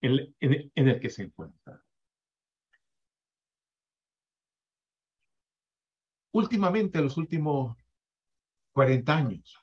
en, 0.00 0.34
en 0.40 0.88
el 0.88 1.00
que 1.00 1.10
se 1.10 1.24
encuentra. 1.24 1.83
Últimamente, 6.34 7.00
los 7.00 7.16
últimos 7.16 7.76
40 8.72 9.16
años, 9.16 9.56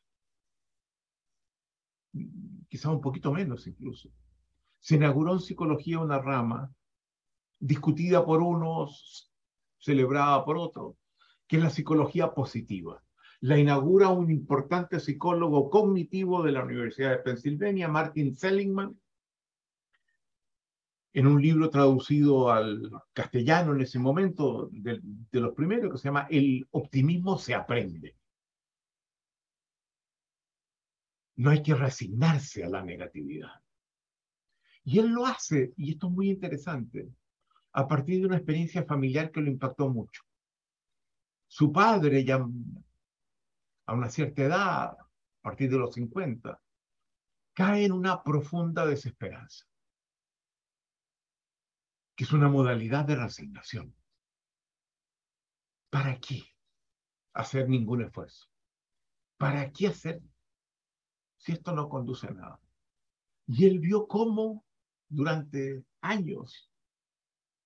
quizá 2.69 2.89
un 2.89 3.01
poquito 3.01 3.33
menos 3.33 3.67
incluso. 3.67 4.09
Se 4.79 4.95
inauguró 4.95 5.33
en 5.33 5.41
psicología 5.41 5.99
una 5.99 6.19
rama 6.19 6.73
discutida 7.59 8.25
por 8.25 8.41
unos, 8.41 9.29
celebrada 9.79 10.45
por 10.45 10.57
otros, 10.57 10.95
que 11.45 11.57
es 11.57 11.61
la 11.61 11.69
psicología 11.69 12.33
positiva. 12.33 13.03
La 13.41 13.57
inaugura 13.57 14.07
un 14.07 14.31
importante 14.31 15.01
psicólogo 15.01 15.69
cognitivo 15.69 16.41
de 16.41 16.53
la 16.53 16.63
Universidad 16.63 17.09
de 17.09 17.17
Pensilvania, 17.17 17.89
Martin 17.89 18.33
Seligman, 18.33 18.97
en 21.13 21.27
un 21.27 21.41
libro 21.41 21.69
traducido 21.69 22.51
al 22.51 22.89
castellano 23.13 23.73
en 23.73 23.81
ese 23.81 23.99
momento, 23.99 24.69
de, 24.71 24.99
de 25.03 25.39
los 25.39 25.53
primeros, 25.53 25.91
que 25.91 25.97
se 25.97 26.05
llama 26.05 26.27
El 26.29 26.67
optimismo 26.71 27.37
se 27.37 27.53
aprende. 27.53 28.15
No 31.35 31.49
hay 31.49 31.63
que 31.63 31.73
resignarse 31.73 32.63
a 32.63 32.69
la 32.69 32.83
negatividad. 32.83 33.61
Y 34.83 34.99
él 34.99 35.09
lo 35.09 35.25
hace, 35.25 35.73
y 35.77 35.91
esto 35.91 36.07
es 36.07 36.13
muy 36.13 36.29
interesante, 36.29 37.09
a 37.73 37.87
partir 37.87 38.19
de 38.19 38.27
una 38.27 38.37
experiencia 38.37 38.83
familiar 38.83 39.31
que 39.31 39.41
lo 39.41 39.49
impactó 39.49 39.89
mucho. 39.89 40.23
Su 41.47 41.71
padre, 41.71 42.23
ya 42.23 42.45
a 43.85 43.93
una 43.93 44.09
cierta 44.09 44.43
edad, 44.43 44.97
a 44.97 45.07
partir 45.41 45.69
de 45.69 45.77
los 45.77 45.93
50, 45.93 46.61
cae 47.53 47.85
en 47.85 47.91
una 47.91 48.23
profunda 48.23 48.85
desesperanza, 48.85 49.65
que 52.15 52.23
es 52.23 52.33
una 52.33 52.49
modalidad 52.49 53.05
de 53.05 53.15
resignación. 53.15 53.95
¿Para 55.89 56.19
qué 56.19 56.43
hacer 57.33 57.67
ningún 57.69 58.01
esfuerzo? 58.01 58.47
¿Para 59.37 59.71
qué 59.71 59.87
hacer 59.87 60.21
si 61.37 61.53
esto 61.53 61.73
no 61.73 61.89
conduce 61.89 62.27
a 62.27 62.31
nada? 62.31 62.59
Y 63.47 63.65
él 63.65 63.79
vio 63.79 64.07
cómo 64.07 64.65
durante 65.09 65.83
años 66.01 66.71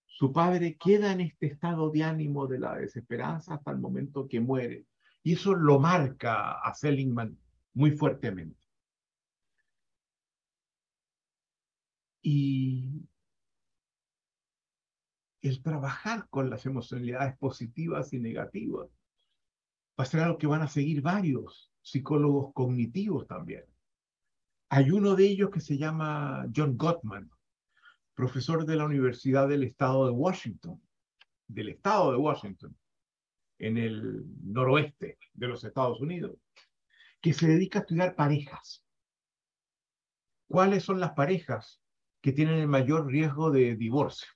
su 0.05 0.31
padre 0.31 0.77
queda 0.77 1.11
en 1.11 1.21
este 1.21 1.47
estado 1.47 1.89
de 1.91 2.03
ánimo 2.03 2.47
de 2.47 2.59
la 2.59 2.75
desesperanza 2.75 3.55
hasta 3.55 3.71
el 3.71 3.79
momento 3.79 4.27
que 4.27 4.39
muere. 4.39 4.85
Y 5.23 5.33
eso 5.33 5.53
lo 5.53 5.79
marca 5.79 6.53
a 6.53 6.73
Seligman 6.73 7.37
muy 7.73 7.91
fuertemente. 7.91 8.63
Y 12.21 13.05
el 15.47 15.61
trabajar 15.61 16.27
con 16.29 16.49
las 16.49 16.65
emocionalidades 16.65 17.37
positivas 17.37 18.13
y 18.13 18.19
negativas 18.19 18.89
va 19.97 20.03
a 20.03 20.05
ser 20.05 20.21
algo 20.21 20.37
que 20.39 20.47
van 20.47 20.63
a 20.63 20.67
seguir 20.67 21.01
varios 21.01 21.71
psicólogos 21.81 22.51
cognitivos 22.53 23.27
también. 23.27 23.63
Hay 24.69 24.89
uno 24.89 25.15
de 25.15 25.25
ellos 25.25 25.51
que 25.51 25.61
se 25.61 25.77
llama 25.77 26.47
John 26.53 26.75
Gottman, 26.75 27.29
profesor 28.15 28.65
de 28.65 28.75
la 28.75 28.85
Universidad 28.85 29.47
del 29.47 29.63
Estado 29.63 30.07
de 30.07 30.11
Washington, 30.11 30.81
del 31.47 31.69
Estado 31.69 32.11
de 32.11 32.17
Washington, 32.17 32.75
en 33.59 33.77
el 33.77 34.25
noroeste 34.43 35.19
de 35.33 35.47
los 35.47 35.63
Estados 35.63 36.01
Unidos, 36.01 36.35
que 37.21 37.33
se 37.33 37.47
dedica 37.47 37.79
a 37.79 37.81
estudiar 37.83 38.15
parejas. 38.15 38.83
¿Cuáles 40.47 40.83
son 40.83 40.99
las 40.99 41.11
parejas 41.11 41.81
que 42.21 42.31
tienen 42.31 42.55
el 42.55 42.67
mayor 42.67 43.05
riesgo 43.05 43.51
de 43.51 43.75
divorcio 43.75 44.34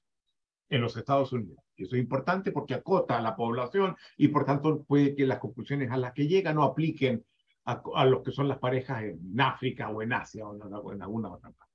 en 0.69 0.81
los 0.81 0.95
Estados 0.95 1.33
Unidos? 1.33 1.63
Y 1.75 1.83
eso 1.83 1.95
es 1.95 2.01
importante 2.01 2.51
porque 2.51 2.73
acota 2.73 3.17
a 3.17 3.21
la 3.21 3.35
población 3.35 3.95
y 4.17 4.29
por 4.29 4.45
tanto 4.45 4.83
puede 4.83 5.15
que 5.15 5.25
las 5.25 5.39
conclusiones 5.39 5.91
a 5.91 5.97
las 5.97 6.13
que 6.13 6.27
llega 6.27 6.53
no 6.53 6.63
apliquen 6.63 7.25
a, 7.65 7.81
a 7.95 8.05
los 8.05 8.23
que 8.23 8.31
son 8.31 8.47
las 8.47 8.59
parejas 8.59 9.03
en 9.03 9.39
África 9.39 9.89
o 9.89 10.01
en 10.01 10.13
Asia 10.13 10.47
o 10.47 10.91
en, 10.91 11.01
alguna 11.01 11.31
otra 11.31 11.51
parte. 11.51 11.73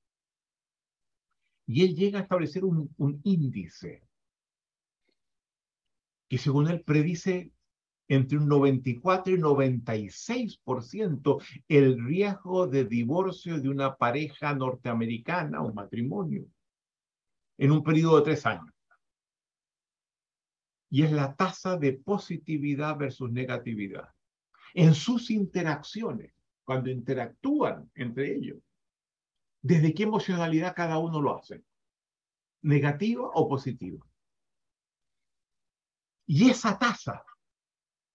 Y 1.66 1.84
él 1.84 1.94
llega 1.94 2.18
a 2.18 2.22
establecer 2.22 2.64
un, 2.64 2.92
un 2.98 3.20
índice 3.24 4.02
que 6.28 6.38
según 6.38 6.68
él 6.68 6.82
predice 6.82 7.52
entre 8.08 8.38
un 8.38 8.48
94 8.48 9.34
y 9.34 9.38
96% 9.38 11.42
el 11.68 12.04
riesgo 12.04 12.66
de 12.66 12.84
divorcio 12.84 13.60
de 13.60 13.68
una 13.68 13.96
pareja 13.96 14.54
norteamericana 14.54 15.62
o 15.62 15.72
matrimonio 15.72 16.46
en 17.56 17.70
un 17.70 17.82
periodo 17.82 18.18
de 18.18 18.24
tres 18.24 18.44
años. 18.46 18.73
Y 20.94 21.02
es 21.02 21.10
la 21.10 21.34
tasa 21.34 21.76
de 21.76 21.94
positividad 21.94 22.96
versus 22.96 23.28
negatividad 23.28 24.14
en 24.74 24.94
sus 24.94 25.28
interacciones, 25.32 26.32
cuando 26.62 26.88
interactúan 26.88 27.90
entre 27.96 28.32
ellos. 28.32 28.58
¿Desde 29.60 29.92
qué 29.92 30.04
emocionalidad 30.04 30.72
cada 30.72 30.98
uno 30.98 31.20
lo 31.20 31.36
hace? 31.36 31.64
¿Negativa 32.62 33.28
o 33.34 33.48
positiva? 33.48 34.06
Y 36.26 36.48
esa 36.48 36.78
tasa 36.78 37.24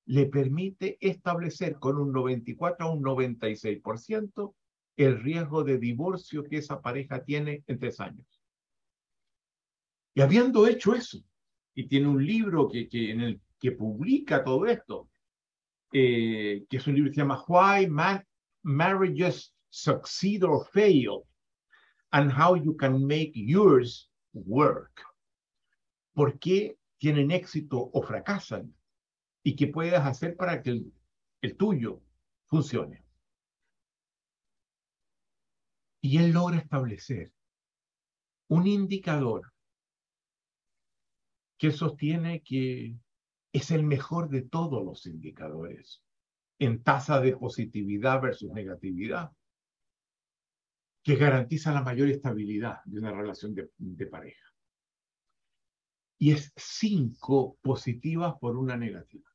le 0.05 0.27
permite 0.27 0.98
establecer 1.01 1.79
con 1.79 1.98
un 1.98 2.13
94 2.13 2.86
a 2.86 2.93
un 2.93 3.03
96% 3.03 4.55
el 4.95 5.21
riesgo 5.21 5.65
de 5.65 5.79
divorcio 5.79 6.45
que 6.45 6.59
esa 6.59 6.81
pareja 6.81 7.25
tiene 7.25 7.62
en 7.67 7.77
tres 7.77 8.00
años. 8.00 8.41
Y 10.13 10.21
habiendo 10.21 10.65
hecho 10.65 10.95
eso, 10.95 11.21
y 11.79 11.88
tiene 11.88 12.09
un 12.09 12.25
libro 12.25 12.67
que, 12.67 12.89
que 12.89 13.09
en 13.09 13.21
el 13.21 13.41
que 13.57 13.71
publica 13.71 14.43
todo 14.43 14.65
esto, 14.65 15.09
eh, 15.93 16.65
que 16.69 16.75
es 16.75 16.86
un 16.88 16.95
libro 16.95 17.09
que 17.09 17.15
se 17.15 17.21
llama 17.21 17.41
Why 17.48 17.89
Marriages 18.63 19.55
Succeed 19.69 20.43
or 20.43 20.67
Fail 20.74 21.24
and 22.12 22.33
How 22.38 22.57
You 22.57 22.75
Can 22.75 23.01
Make 23.05 23.31
Yours 23.33 24.12
Work. 24.33 25.05
¿Por 26.13 26.38
qué 26.38 26.77
tienen 26.98 27.31
éxito 27.31 27.89
o 27.93 28.01
fracasan? 28.01 28.75
¿Y 29.41 29.55
qué 29.55 29.67
puedes 29.67 30.01
hacer 30.01 30.36
para 30.36 30.62
que 30.62 30.83
el 31.41 31.55
tuyo 31.55 32.01
funcione? 32.48 33.05
Y 36.01 36.17
él 36.17 36.31
logra 36.31 36.57
establecer 36.57 37.32
un 38.49 38.67
indicador 38.67 39.54
que 41.60 41.72
sostiene 41.72 42.41
que 42.41 42.98
es 43.52 43.69
el 43.69 43.84
mejor 43.84 44.30
de 44.30 44.43
todos 44.43 44.84
los 44.84 45.06
indicadores 45.06 46.02
en 46.58 46.82
tasa 46.82 47.19
de 47.19 47.36
positividad 47.36 48.22
versus 48.22 48.52
negatividad, 48.52 49.32
que 51.04 51.15
garantiza 51.15 51.74
la 51.74 51.84
mayor 51.84 52.08
estabilidad 52.10 52.80
de 52.86 53.00
una 53.00 53.12
relación 53.12 53.54
de, 53.54 54.06
pareja. 54.08 54.45
Y 56.17 56.32
es 56.32 56.54
5 56.56 57.58
positivas 57.62 58.36
por 58.39 58.58
una 58.58 58.78
negativa. 58.78 59.30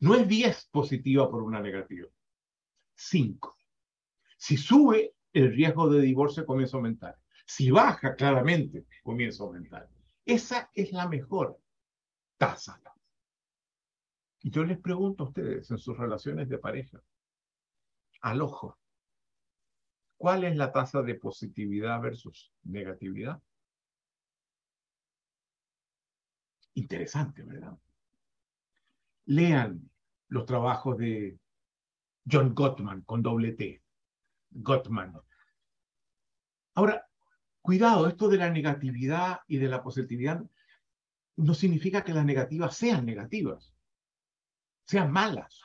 No 0.00 0.14
es 0.14 0.26
10 0.26 0.68
positivas 0.70 1.28
por 1.28 1.42
una 1.42 1.60
negativa. 1.60 2.08
5. 2.94 3.56
Si 4.36 4.56
sube, 4.56 5.14
el 5.32 5.52
riesgo 5.52 5.88
de 5.88 6.00
divorcio 6.00 6.46
comienza 6.46 6.76
a 6.76 6.78
aumentar. 6.78 7.18
Si 7.44 7.70
baja, 7.70 8.14
claramente 8.14 8.86
comienza 9.02 9.42
a 9.42 9.46
aumentar. 9.46 9.95
Esa 10.26 10.70
es 10.74 10.92
la 10.92 11.08
mejor 11.08 11.58
tasa. 12.36 12.82
Y 14.40 14.50
yo 14.50 14.64
les 14.64 14.78
pregunto 14.78 15.24
a 15.24 15.28
ustedes 15.28 15.70
en 15.70 15.78
sus 15.78 15.96
relaciones 15.96 16.48
de 16.48 16.58
pareja, 16.58 17.00
al 18.20 18.42
ojo, 18.42 18.78
¿cuál 20.16 20.44
es 20.44 20.56
la 20.56 20.72
tasa 20.72 21.02
de 21.02 21.14
positividad 21.14 22.00
versus 22.00 22.52
negatividad? 22.64 23.40
Interesante, 26.74 27.42
¿verdad? 27.42 27.78
Lean 29.26 29.90
los 30.28 30.44
trabajos 30.44 30.98
de 30.98 31.38
John 32.30 32.52
Gottman 32.52 33.02
con 33.02 33.22
doble 33.22 33.52
T. 33.52 33.82
Gottman. 34.50 35.20
Ahora, 36.74 37.05
cuidado, 37.66 38.06
esto 38.06 38.28
de 38.28 38.38
la 38.38 38.48
negatividad 38.48 39.40
y 39.48 39.58
de 39.58 39.68
la 39.68 39.82
positividad 39.82 40.40
no 41.36 41.52
significa 41.52 42.04
que 42.04 42.14
las 42.14 42.24
negativas 42.24 42.76
sean 42.76 43.04
negativas 43.04 43.76
sean 44.86 45.10
malas. 45.10 45.60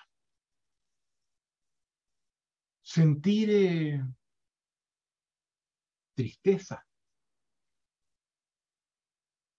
Sentir 2.82 3.50
eh, 3.52 4.04
tristeza, 6.16 6.86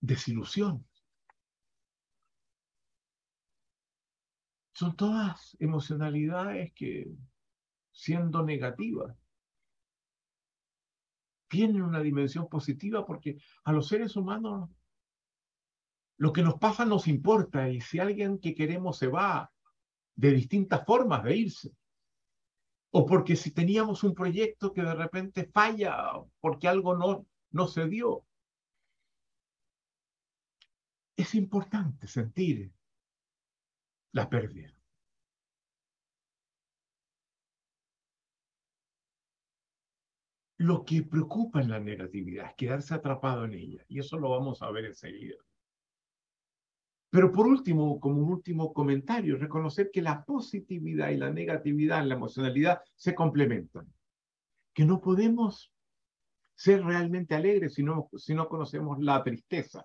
desilusión. 0.00 0.87
Son 4.74 4.96
todas 4.96 5.57
emocionalidades 5.61 6.72
que, 6.74 7.09
siendo 7.92 8.42
negativas, 8.42 9.16
tienen 11.52 11.82
una 11.82 12.00
dimensión 12.00 12.48
positiva 12.48 13.04
porque 13.04 13.36
a 13.64 13.72
los 13.72 13.86
seres 13.86 14.16
humanos 14.16 14.70
lo 16.16 16.32
que 16.32 16.42
nos 16.42 16.54
pasa 16.54 16.86
nos 16.86 17.06
importa 17.08 17.68
y 17.68 17.82
si 17.82 17.98
alguien 17.98 18.38
que 18.38 18.54
queremos 18.54 18.96
se 18.96 19.08
va 19.08 19.52
de 20.14 20.30
distintas 20.32 20.82
formas 20.86 21.22
de 21.24 21.36
irse, 21.36 21.76
o 22.90 23.04
porque 23.04 23.36
si 23.36 23.50
teníamos 23.50 24.02
un 24.02 24.14
proyecto 24.14 24.72
que 24.72 24.80
de 24.80 24.94
repente 24.94 25.44
falla 25.44 25.94
porque 26.40 26.68
algo 26.68 26.96
no, 26.96 27.26
no 27.50 27.68
se 27.68 27.86
dio, 27.86 28.24
es 31.16 31.34
importante 31.34 32.06
sentir 32.06 32.72
la 34.12 34.30
pérdida. 34.30 34.72
Lo 40.62 40.85
que 40.85 41.03
preocupa 41.03 41.61
en 41.61 41.70
la 41.70 41.81
negatividad 41.81 42.46
es 42.46 42.55
quedarse 42.55 42.94
atrapado 42.94 43.44
en 43.44 43.55
ella, 43.55 43.85
y 43.88 43.98
eso 43.98 44.16
lo 44.16 44.31
vamos 44.31 44.62
a 44.62 44.70
ver 44.70 44.85
enseguida. 44.85 45.35
Pero 47.11 47.33
por 47.33 47.48
último, 47.48 47.98
como 47.98 48.22
un 48.22 48.31
último 48.31 48.72
comentario, 48.72 49.37
reconocer 49.38 49.90
que 49.92 50.01
la 50.01 50.25
positividad 50.25 51.11
y 51.11 51.16
la 51.16 51.33
negatividad 51.33 52.01
en 52.01 52.11
la 52.11 52.14
emocionalidad 52.14 52.81
se 52.94 53.12
complementan. 53.12 53.92
Que 54.72 54.85
no 54.85 55.01
podemos 55.01 55.72
ser 56.55 56.85
realmente 56.85 57.35
alegres 57.35 57.75
si 57.75 57.83
no, 57.83 58.09
si 58.16 58.33
no 58.33 58.48
conocemos 58.48 59.01
la 59.01 59.20
tristeza. 59.25 59.85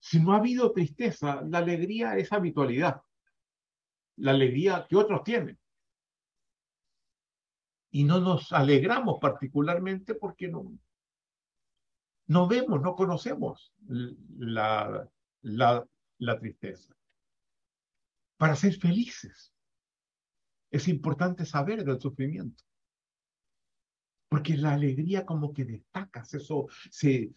Si 0.00 0.18
no 0.18 0.32
ha 0.32 0.38
habido 0.38 0.72
tristeza, 0.72 1.42
la 1.42 1.58
alegría 1.58 2.16
es 2.16 2.32
habitualidad. 2.32 3.00
La 4.16 4.32
alegría 4.32 4.84
que 4.88 4.96
otros 4.96 5.22
tienen. 5.22 5.56
Y 7.90 8.04
no 8.04 8.20
nos 8.20 8.52
alegramos 8.52 9.18
particularmente 9.20 10.14
porque 10.14 10.48
no, 10.48 10.78
no 12.26 12.46
vemos, 12.46 12.80
no 12.82 12.94
conocemos 12.94 13.72
la, 13.86 15.08
la, 15.42 16.38
tristeza. 16.38 16.94
Para 18.36 18.54
ser 18.54 18.74
felices 18.74 19.52
es 20.70 20.88
importante 20.88 21.46
saber 21.46 21.84
del 21.84 22.00
sufrimiento. 22.00 22.62
Porque 24.28 24.56
la 24.58 24.74
alegría 24.74 25.24
como 25.24 25.54
que 25.54 25.64
destacas, 25.64 26.34
eso 26.34 26.66
se, 26.90 27.32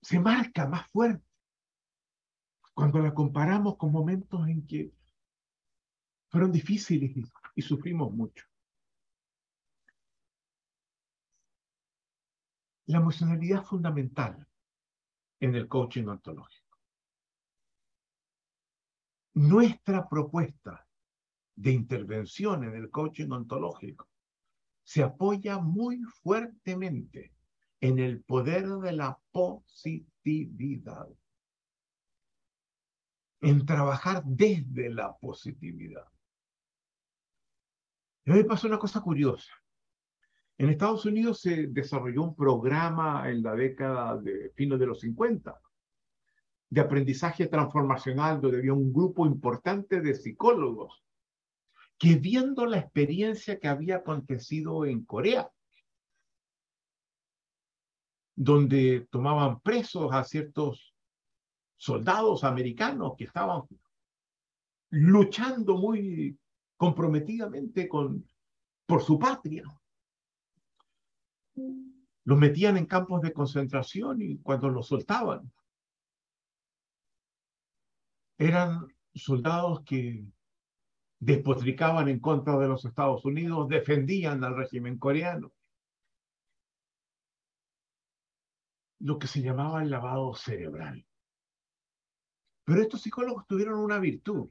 se 0.00 0.18
marca 0.18 0.66
más 0.66 0.88
fuerte 0.88 1.26
cuando 2.76 2.98
la 2.98 3.14
comparamos 3.14 3.78
con 3.78 3.90
momentos 3.90 4.46
en 4.48 4.66
que 4.66 4.92
fueron 6.28 6.52
difíciles 6.52 7.10
y, 7.54 7.62
sufrimos 7.62 8.12
mucho. 8.12 8.44
La 12.86 12.98
emocionalidad 12.98 13.62
es 13.62 13.68
fundamental 13.68 14.46
en 15.40 15.54
el 15.54 15.68
coaching 15.68 16.06
ontológico. 16.06 16.78
Nuestra 19.34 20.08
propuesta 20.08 20.86
de 21.56 21.72
intervención 21.72 22.64
en 22.64 22.76
el 22.76 22.90
coaching 22.90 23.30
ontológico 23.30 24.08
se 24.82 25.02
apoya 25.02 25.58
muy 25.58 26.02
fuertemente 26.22 27.34
en 27.80 27.98
el 27.98 28.22
poder 28.22 28.66
de 28.66 28.92
la 28.92 29.18
positividad, 29.32 31.08
en 33.40 33.66
trabajar 33.66 34.22
desde 34.24 34.90
la 34.90 35.16
positividad. 35.16 36.06
Y 38.24 38.30
me 38.30 38.44
pasó 38.44 38.68
una 38.68 38.78
cosa 38.78 39.00
curiosa. 39.00 39.52
En 40.58 40.70
Estados 40.70 41.04
Unidos 41.04 41.40
se 41.40 41.66
desarrolló 41.66 42.22
un 42.22 42.34
programa 42.34 43.28
en 43.28 43.42
la 43.42 43.54
década 43.54 44.16
de 44.16 44.50
fines 44.54 44.78
de 44.78 44.86
los 44.86 45.00
50 45.00 45.60
de 46.68 46.80
aprendizaje 46.80 47.46
transformacional 47.46 48.40
donde 48.40 48.58
había 48.58 48.72
un 48.72 48.92
grupo 48.92 49.26
importante 49.26 50.00
de 50.00 50.14
psicólogos 50.14 51.04
que 51.98 52.16
viendo 52.16 52.66
la 52.66 52.78
experiencia 52.78 53.58
que 53.58 53.68
había 53.68 53.96
acontecido 53.96 54.84
en 54.84 55.04
Corea, 55.04 55.50
donde 58.34 59.06
tomaban 59.10 59.60
presos 59.60 60.12
a 60.12 60.24
ciertos 60.24 60.94
soldados 61.76 62.44
americanos 62.44 63.14
que 63.16 63.24
estaban 63.24 63.62
luchando 64.90 65.76
muy 65.76 66.38
comprometidamente 66.76 67.88
por 68.86 69.02
su 69.02 69.18
patria. 69.18 69.64
Los 72.24 72.38
metían 72.38 72.76
en 72.76 72.86
campos 72.86 73.22
de 73.22 73.32
concentración 73.32 74.20
y 74.20 74.38
cuando 74.38 74.68
los 74.68 74.88
soltaban, 74.88 75.52
eran 78.38 78.86
soldados 79.14 79.82
que 79.84 80.26
despotricaban 81.18 82.08
en 82.08 82.20
contra 82.20 82.58
de 82.58 82.68
los 82.68 82.84
Estados 82.84 83.24
Unidos, 83.24 83.68
defendían 83.68 84.44
al 84.44 84.56
régimen 84.56 84.98
coreano. 84.98 85.52
Lo 88.98 89.18
que 89.18 89.26
se 89.26 89.40
llamaba 89.40 89.82
el 89.82 89.90
lavado 89.90 90.34
cerebral. 90.34 91.06
Pero 92.64 92.82
estos 92.82 93.02
psicólogos 93.02 93.46
tuvieron 93.46 93.78
una 93.78 93.98
virtud. 93.98 94.50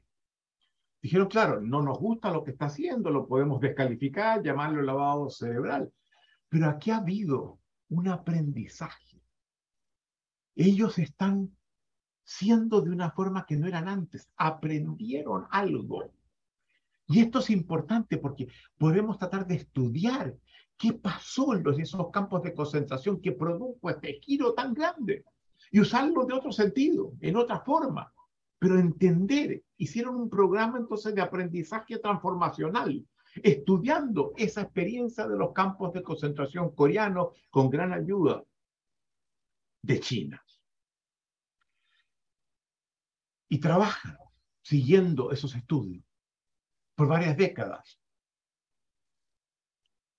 Dijeron, 1.02 1.28
claro, 1.28 1.60
no 1.60 1.82
nos 1.82 1.98
gusta 1.98 2.32
lo 2.32 2.42
que 2.42 2.52
está 2.52 2.66
haciendo, 2.66 3.10
lo 3.10 3.28
podemos 3.28 3.60
descalificar, 3.60 4.42
llamarlo 4.42 4.82
lavado 4.82 5.30
cerebral. 5.30 5.92
Pero 6.48 6.68
aquí 6.68 6.90
ha 6.90 6.98
habido 6.98 7.58
un 7.88 8.08
aprendizaje. 8.08 9.22
Ellos 10.54 10.98
están 10.98 11.56
siendo 12.24 12.80
de 12.80 12.90
una 12.90 13.10
forma 13.10 13.46
que 13.46 13.56
no 13.56 13.66
eran 13.66 13.88
antes. 13.88 14.28
Aprendieron 14.36 15.46
algo. 15.50 16.12
Y 17.08 17.20
esto 17.20 17.38
es 17.38 17.50
importante 17.50 18.18
porque 18.18 18.48
podemos 18.76 19.18
tratar 19.18 19.46
de 19.46 19.56
estudiar 19.56 20.36
qué 20.76 20.92
pasó 20.92 21.54
en 21.54 21.64
esos 21.80 22.10
campos 22.10 22.42
de 22.42 22.54
concentración 22.54 23.20
que 23.20 23.32
produjo 23.32 23.90
este 23.90 24.20
giro 24.20 24.54
tan 24.54 24.74
grande 24.74 25.24
y 25.70 25.80
usarlo 25.80 26.24
de 26.24 26.34
otro 26.34 26.52
sentido, 26.52 27.12
en 27.20 27.36
otra 27.36 27.60
forma. 27.60 28.12
Pero 28.58 28.78
entender, 28.78 29.62
hicieron 29.76 30.16
un 30.16 30.30
programa 30.30 30.78
entonces 30.78 31.14
de 31.14 31.22
aprendizaje 31.22 31.98
transformacional, 31.98 33.06
estudiando 33.42 34.32
esa 34.36 34.62
experiencia 34.62 35.26
de 35.26 35.36
los 35.36 35.52
campos 35.52 35.92
de 35.92 36.02
concentración 36.02 36.74
coreanos 36.74 37.28
con 37.50 37.70
gran 37.70 37.92
ayuda 37.92 38.42
de 39.82 40.00
China. 40.00 40.42
Y 43.48 43.58
trabajan 43.58 44.18
siguiendo 44.62 45.30
esos 45.30 45.54
estudios 45.54 46.04
por 46.96 47.08
varias 47.08 47.36
décadas. 47.36 48.00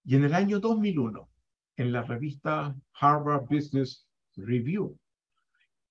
Y 0.06 0.16
en 0.16 0.24
el 0.24 0.34
año 0.34 0.60
2001, 0.60 1.30
en 1.76 1.92
la 1.92 2.04
revista 2.04 2.74
Harvard 2.94 3.46
Business 3.50 4.08
Review, 4.36 4.98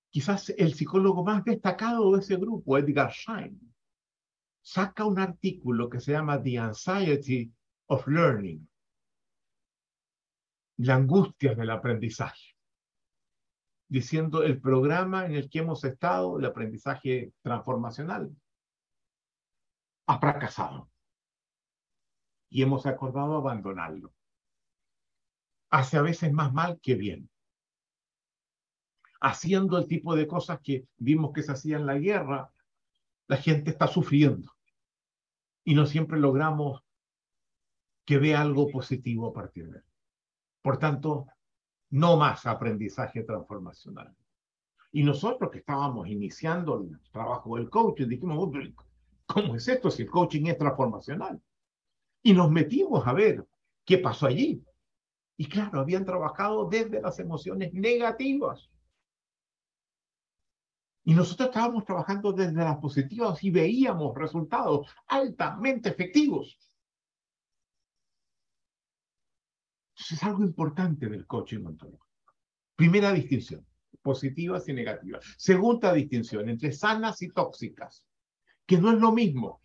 quizás 0.09 0.49
el 0.49 0.73
psicólogo 0.73 1.23
más 1.23 1.43
destacado 1.43 2.11
de 2.13 2.21
ese 2.21 2.37
grupo, 2.37 2.77
Edgar 2.77 3.11
Schein, 3.11 3.59
saca 4.67 5.05
un 5.05 5.17
artículo 5.17 5.89
que 5.89 6.01
se 6.01 6.11
llama 6.11 6.43
The 6.43 6.59
Anxiety 6.59 7.53
of 7.85 8.05
Learning, 8.05 8.69
la 10.79 10.95
angustia 10.95 11.55
del 11.55 11.69
aprendizaje, 11.69 12.57
diciendo 13.87 14.43
el 14.43 14.59
programa 14.59 15.25
en 15.25 15.35
el 15.35 15.49
que 15.49 15.59
hemos 15.59 15.85
estado, 15.85 16.37
el 16.37 16.43
aprendizaje 16.43 17.31
transformacional, 17.41 18.35
ha 20.07 20.19
fracasado 20.19 20.91
y 22.49 22.61
hemos 22.61 22.85
acordado 22.85 23.37
abandonarlo. 23.37 24.13
Hace 25.69 25.95
a 25.95 26.01
veces 26.01 26.33
más 26.33 26.51
mal 26.51 26.77
que 26.81 26.95
bien. 26.95 27.29
Haciendo 29.21 29.77
el 29.77 29.87
tipo 29.87 30.13
de 30.13 30.27
cosas 30.27 30.59
que 30.61 30.89
vimos 30.97 31.31
que 31.31 31.41
se 31.41 31.53
hacía 31.53 31.77
en 31.77 31.85
la 31.85 31.97
guerra, 31.97 32.51
la 33.27 33.37
gente 33.37 33.71
está 33.71 33.87
sufriendo 33.87 34.56
y 35.67 35.75
no 35.75 35.85
siempre 35.85 36.17
logramos 36.17 36.81
que 38.05 38.17
vea 38.19 38.39
algo 38.39 38.69
positivo 38.69 39.27
a 39.27 39.33
partir 39.33 39.69
de 39.69 39.79
él. 39.79 39.83
Por 40.61 40.77
tanto, 40.79 41.27
no 41.89 42.15
más 42.15 42.45
aprendizaje 42.45 43.23
transformacional. 43.23 44.15
Y 44.93 45.03
nosotros 45.03 45.51
que 45.51 45.57
estábamos 45.57 46.07
iniciando 46.07 46.79
el 46.79 46.97
trabajo 47.11 47.57
del 47.57 47.69
coach, 47.69 47.99
dijimos, 48.03 48.49
¿cómo 49.25 49.57
es 49.57 49.67
esto 49.67 49.91
si 49.91 50.03
el 50.03 50.09
coaching 50.09 50.45
es 50.45 50.57
transformacional? 50.57 51.41
Y 52.23 52.31
nos 52.31 52.49
metimos 52.49 53.05
a 53.05 53.11
ver 53.11 53.45
qué 53.83 53.97
pasó 53.97 54.27
allí. 54.27 54.63
Y 55.35 55.49
claro, 55.49 55.81
habían 55.81 56.05
trabajado 56.05 56.69
desde 56.69 57.01
las 57.01 57.19
emociones 57.19 57.73
negativas. 57.73 58.69
Y 61.07 61.13
nosotros 61.13 61.47
estábamos 61.47 61.85
trabajando 61.85 62.33
desde 62.33 62.51
las 62.51 62.79
positivas 62.79 63.41
y 63.41 63.49
veíamos 63.49 64.13
resultados 64.13 64.93
altamente 65.07 65.87
efectivos. 65.87 66.59
Entonces 69.93 70.17
es 70.17 70.23
algo 70.25 70.43
importante 70.43 71.07
del 71.07 71.25
coaching 71.25 71.63
ontológico. 71.65 72.05
Primera 72.75 73.13
distinción, 73.13 73.65
positivas 74.01 74.67
y 74.67 74.73
negativas. 74.73 75.23
Segunda 75.37 75.93
distinción, 75.93 76.49
entre 76.49 76.73
sanas 76.73 77.21
y 77.21 77.29
tóxicas 77.29 78.03
que 78.65 78.77
no 78.77 78.91
es 78.91 78.99
lo 78.99 79.13
mismo. 79.13 79.61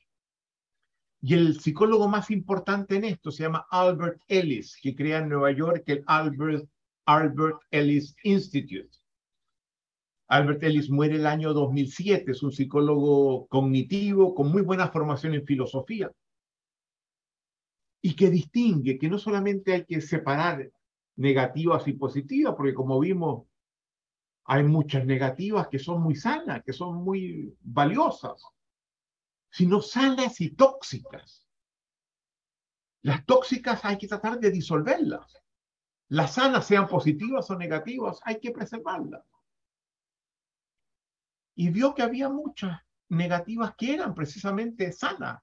Y 1.23 1.35
el 1.35 1.59
psicólogo 1.59 2.07
más 2.07 2.31
importante 2.31 2.95
en 2.95 3.05
esto 3.05 3.33
se 3.33 3.43
llama 3.43 3.67
Albert 3.69 4.23
Ellis, 4.29 4.79
que 4.81 4.95
crea 4.95 5.19
en 5.19 5.31
Nueva 5.31 5.51
York 5.51 5.83
el 5.87 6.05
Albert, 6.07 6.69
Albert 7.05 7.59
Ellis 7.73 8.15
Institute. 8.23 9.02
Albert 10.33 10.63
Ellis 10.63 10.89
muere 10.89 11.17
el 11.17 11.27
año 11.27 11.53
2007, 11.53 12.31
es 12.31 12.43
un 12.43 12.53
psicólogo 12.53 13.47
cognitivo 13.49 14.35
con 14.35 14.51
muy 14.51 14.63
buena 14.63 14.89
formación 14.89 15.35
en 15.35 15.45
filosofía 15.45 16.11
y 18.01 18.17
que 18.17 18.31
distingue 18.31 18.99
que 18.99 19.11
no 19.11 19.19
solamente 19.19 19.75
hay 19.75 19.85
que 19.85 20.01
separar 20.01 20.71
negativas 21.17 21.87
y 21.87 21.93
positivas, 21.93 22.55
porque 22.57 22.73
como 22.73 22.99
vimos, 22.99 23.47
hay 24.45 24.65
muchas 24.65 25.05
negativas 25.05 25.69
que 25.69 25.79
son 25.79 26.01
muy 26.01 26.17
sanas, 26.17 26.63
que 26.65 26.73
son 26.73 27.05
muy 27.05 27.55
valiosas, 27.61 28.43
sino 29.51 29.83
sanas 29.83 30.41
y 30.41 30.53
tóxicas. 30.55 31.47
Las 33.03 33.27
tóxicas 33.27 33.85
hay 33.85 33.99
que 33.99 34.09
tratar 34.09 34.41
de 34.41 34.51
disolverlas. 34.51 35.43
Las 36.09 36.33
sanas, 36.33 36.67
sean 36.67 36.89
positivas 36.89 37.51
o 37.51 37.59
negativas, 37.59 38.19
hay 38.25 38.41
que 38.41 38.51
preservarlas. 38.51 39.23
Y 41.55 41.71
vio 41.71 41.95
que 41.95 42.03
había 42.03 42.29
muchas 42.29 42.81
negativas 43.09 43.75
que 43.77 43.95
eran 43.95 44.15
precisamente 44.15 44.91
sanas. 44.93 45.43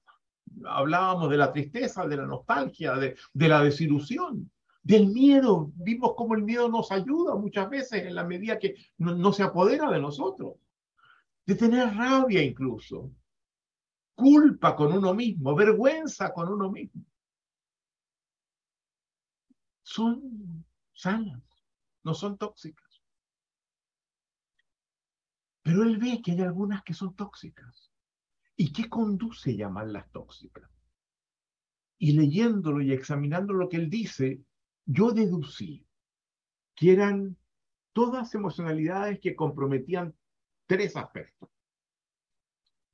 Hablábamos 0.66 1.30
de 1.30 1.36
la 1.36 1.52
tristeza, 1.52 2.06
de 2.06 2.16
la 2.16 2.26
nostalgia, 2.26 2.94
de, 2.94 3.16
la 3.34 3.62
desilusión, 3.62 4.50
del 4.82 5.06
miedo. 5.08 5.70
Vimos 5.76 6.14
cómo 6.16 6.34
el 6.34 6.42
miedo 6.42 6.68
nos 6.68 6.90
ayuda 6.90 7.36
muchas 7.36 7.70
veces 7.70 8.04
en 8.04 8.14
la 8.14 8.24
medida 8.24 8.58
que 8.58 8.74
no 8.98 9.32
se 9.32 9.44
apodera 9.44 9.90
de 9.90 10.00
nosotros. 10.00 10.54
De 11.46 11.54
tener 11.54 11.94
rabia 11.94 12.42
incluso, 12.42 13.10
culpa 14.14 14.76
con 14.76 14.92
uno 14.92 15.14
mismo, 15.14 15.54
vergüenza 15.54 16.32
con 16.32 16.48
uno 16.48 16.70
mismo. 16.70 17.04
Son 19.82 20.64
sanas, 20.92 21.42
no 22.04 22.14
son 22.14 22.36
tóxicas. 22.36 22.89
Pero 25.62 25.82
él 25.82 25.98
ve 25.98 26.20
que 26.22 26.32
hay 26.32 26.40
algunas 26.40 26.82
que 26.82 26.94
son 26.94 27.14
tóxicas. 27.14 27.90
¿Y 28.56 28.72
qué 28.72 28.88
conduce 28.88 29.50
a 29.50 29.54
llamarlas 29.54 30.10
tóxicas? 30.10 30.70
Y 31.98 32.12
leyéndolo 32.12 32.80
y 32.80 32.92
examinando 32.92 33.52
lo 33.52 33.68
que 33.68 33.76
él 33.76 33.90
dice, 33.90 34.42
yo 34.86 35.12
deducí 35.12 35.86
que 36.74 36.92
eran 36.92 37.36
todas 37.92 38.34
emocionalidades 38.34 39.20
que 39.20 39.36
comprometían 39.36 40.14
tres 40.66 40.96
aspectos. 40.96 41.50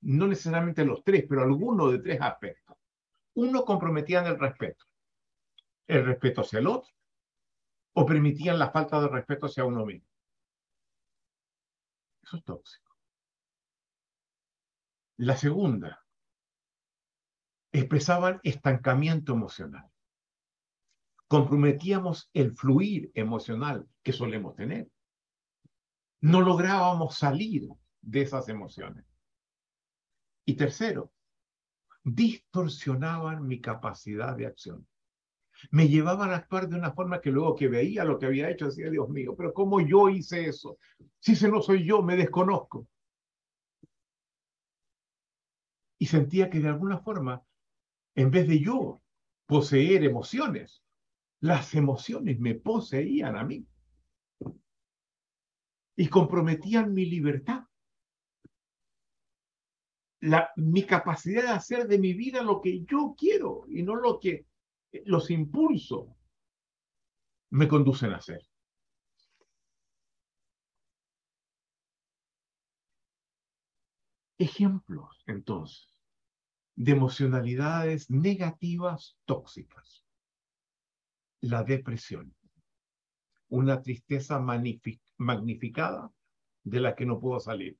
No 0.01 0.27
necesariamente 0.27 0.85
los 0.85 1.05
tres, 1.05 1.25
pero 1.29 1.43
algunos 1.43 1.93
de 1.93 1.99
tres 2.01 2.21
aspectos. 2.21 2.77
Uno 3.35 3.65
comprometían 3.65 4.27
el 4.27 4.39
respeto. 4.39 4.85
El 5.87 6.05
respeto 6.05 6.41
hacia 6.41 6.59
el 6.59 6.67
otro. 6.67 6.91
O 7.93 8.05
permitían 8.05 8.59
la 8.59 8.71
falta 8.71 9.01
de 9.01 9.09
respeto 9.09 9.47
hacia 9.47 9.65
uno 9.65 9.87
mismo. 9.87 10.09
Eso 12.27 12.39
es 12.39 12.45
tóxico. 12.45 12.97
La 15.19 15.37
segunda, 15.37 16.05
expresaban 17.73 18.41
estancamiento 18.43 19.33
emocional. 19.33 19.89
Comprometíamos 21.29 22.29
el 22.33 22.57
fluir 22.57 23.13
emocional 23.15 23.89
que 24.03 24.13
solemos 24.13 24.57
tener. 24.57 24.91
No 26.21 26.41
lográbamos 26.41 27.17
salir 27.17 27.69
de 28.01 28.23
esas 28.23 28.49
emociones. 28.49 29.05
Y 30.45 30.55
tercero, 30.55 31.13
distorsionaban 32.03 33.47
mi 33.47 33.61
capacidad 33.61 34.37
de 34.37 34.47
acción. 34.47 34.87
Me 35.71 35.89
llevaban 35.89 36.31
a 36.31 36.37
actuar 36.37 36.69
de 36.69 36.77
una 36.77 36.93
forma 36.93 37.21
que 37.21 37.31
luego 37.31 37.55
que 37.55 37.69
veía 37.69 38.05
lo 38.05 38.19
que 38.19 38.27
había 38.27 38.51
hecho 38.51 38.67
decía, 38.67 38.91
Dios 38.91 39.09
mío, 39.09 39.35
pero 39.37 39.53
¿cómo 39.53 39.81
yo 39.81 40.09
hice 40.09 40.47
eso? 40.47 40.79
Si 41.19 41.33
ese 41.33 41.49
no 41.49 41.63
soy 41.63 41.85
yo, 41.85 42.03
me 42.03 42.17
desconozco. 42.17 42.87
Y 45.99 46.07
sentía 46.07 46.51
que 46.51 46.61
de 46.61 46.69
alguna 46.69 46.99
forma, 46.99 47.43
en 48.15 48.31
vez 48.31 48.49
de 48.49 48.61
yo 48.61 49.03
poseer 49.47 50.05
emociones, 50.05 50.83
las 51.41 51.75
emociones 51.75 52.39
me 52.39 52.55
poseían 52.55 53.37
a 53.37 53.45
mí 53.45 53.67
y 55.97 56.09
comprometían 56.09 56.93
mi 56.93 57.07
libertad. 57.07 57.65
La, 60.21 60.51
mi 60.57 60.85
capacidad 60.85 61.43
de 61.43 61.49
hacer 61.51 61.87
de 61.87 61.99
mi 61.99 62.13
vida 62.15 62.43
lo 62.43 62.61
que 62.61 62.85
yo 62.85 63.15
quiero 63.17 63.65
y 63.69 63.83
no 63.83 63.97
lo 63.97 64.19
que 64.19 64.47
los 65.05 65.31
impulsos 65.31 66.09
me 67.51 67.69
conducen 67.69 68.13
a 68.13 68.17
hacer. 68.17 68.43
Ejemplos, 74.39 75.23
entonces, 75.27 76.03
de 76.75 76.93
emocionalidades 76.93 78.11
negativas 78.11 79.19
tóxicas. 79.25 80.05
La 81.41 81.65
depresión, 81.65 82.35
una 83.49 83.81
tristeza 83.81 84.39
magnificada 84.39 86.13
de 86.65 86.81
la 86.81 86.95
que 86.95 87.07
no 87.07 87.19
puedo 87.19 87.41
salir. 87.41 87.79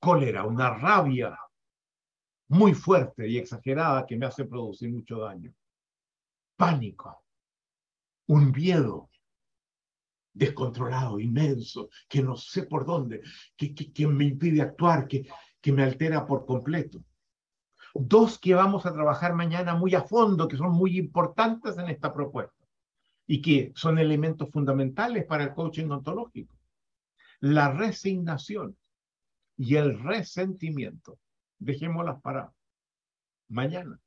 Cólera, 0.00 0.44
una 0.44 0.74
rabia 0.74 1.38
muy 2.48 2.74
fuerte 2.74 3.28
y 3.28 3.38
exagerada 3.38 4.06
que 4.06 4.16
me 4.16 4.26
hace 4.26 4.44
producir 4.44 4.90
mucho 4.92 5.18
daño. 5.20 5.54
Pánico, 6.56 7.24
un 8.26 8.52
miedo 8.52 9.10
descontrolado, 10.32 11.20
inmenso, 11.20 11.88
que 12.08 12.22
no 12.22 12.36
sé 12.36 12.64
por 12.64 12.84
dónde, 12.84 13.22
que, 13.56 13.74
que, 13.74 14.06
me 14.06 14.24
impide 14.24 14.62
actuar, 14.62 15.06
que, 15.06 15.26
que 15.60 15.72
me 15.72 15.84
altera 15.84 16.26
por 16.26 16.44
completo. 16.44 17.02
Dos 17.94 18.38
que 18.38 18.54
vamos 18.54 18.84
a 18.84 18.92
trabajar 18.92 19.34
mañana 19.34 19.74
muy 19.74 19.94
a 19.94 20.02
fondo, 20.02 20.48
que 20.48 20.56
son 20.56 20.72
muy 20.72 20.98
importantes 20.98 21.78
en 21.78 21.88
esta 21.88 22.12
propuesta 22.12 22.64
y 23.26 23.40
que 23.40 23.72
son 23.76 23.98
elementos 23.98 24.50
fundamentales 24.50 25.24
para 25.24 25.44
el 25.44 25.54
coaching 25.54 25.88
ontológico. 25.88 26.54
La 27.40 27.70
resignación 27.70 28.76
y 29.56 29.76
el 29.76 30.02
resentimiento. 30.02 31.18
Dejémoslas 31.58 32.20
para 32.20 32.52
mañana. 33.48 33.98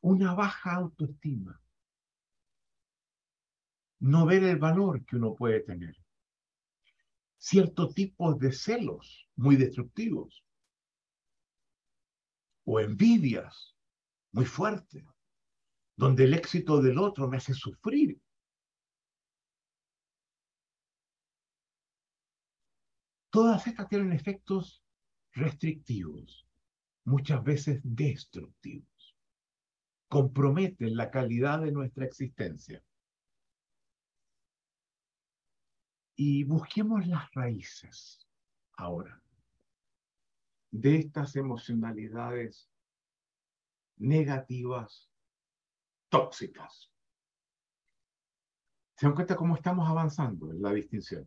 Una 0.00 0.34
baja 0.34 0.74
autoestima. 0.74 1.59
No 4.00 4.26
ver 4.26 4.44
el 4.44 4.58
valor 4.58 5.04
que 5.04 5.16
uno 5.16 5.34
puede 5.34 5.60
tener. 5.60 5.96
Ciertos 7.38 7.94
tipos 7.94 8.38
de 8.38 8.52
celos 8.52 9.28
muy 9.36 9.56
destructivos. 9.56 10.44
O 12.64 12.80
envidias 12.80 13.76
muy 14.32 14.44
fuertes, 14.44 15.04
donde 15.96 16.24
el 16.24 16.34
éxito 16.34 16.80
del 16.80 16.98
otro 16.98 17.28
me 17.28 17.38
hace 17.38 17.54
sufrir 17.54 18.20
Todas 23.30 23.64
estas 23.68 23.88
tienen 23.88 24.12
efectos 24.12 24.82
restrictivos, 25.32 26.48
muchas 27.04 27.42
veces 27.44 27.80
destructivos. 27.84 29.16
Comprometen 30.08 30.96
la 30.96 31.12
calidad 31.12 31.60
de 31.60 31.70
nuestra 31.70 32.04
existencia. 32.04 32.82
Y 36.22 36.44
busquemos 36.44 37.06
las 37.06 37.32
raíces 37.32 38.28
ahora 38.76 39.22
de 40.70 40.96
estas 40.96 41.34
emocionalidades 41.34 42.70
negativas, 43.96 45.10
tóxicas. 46.10 46.92
¿Se 48.96 49.06
dan 49.06 49.14
cuenta 49.14 49.34
cómo 49.34 49.54
estamos 49.54 49.88
avanzando 49.88 50.50
en 50.50 50.60
la 50.60 50.74
distinción? 50.74 51.26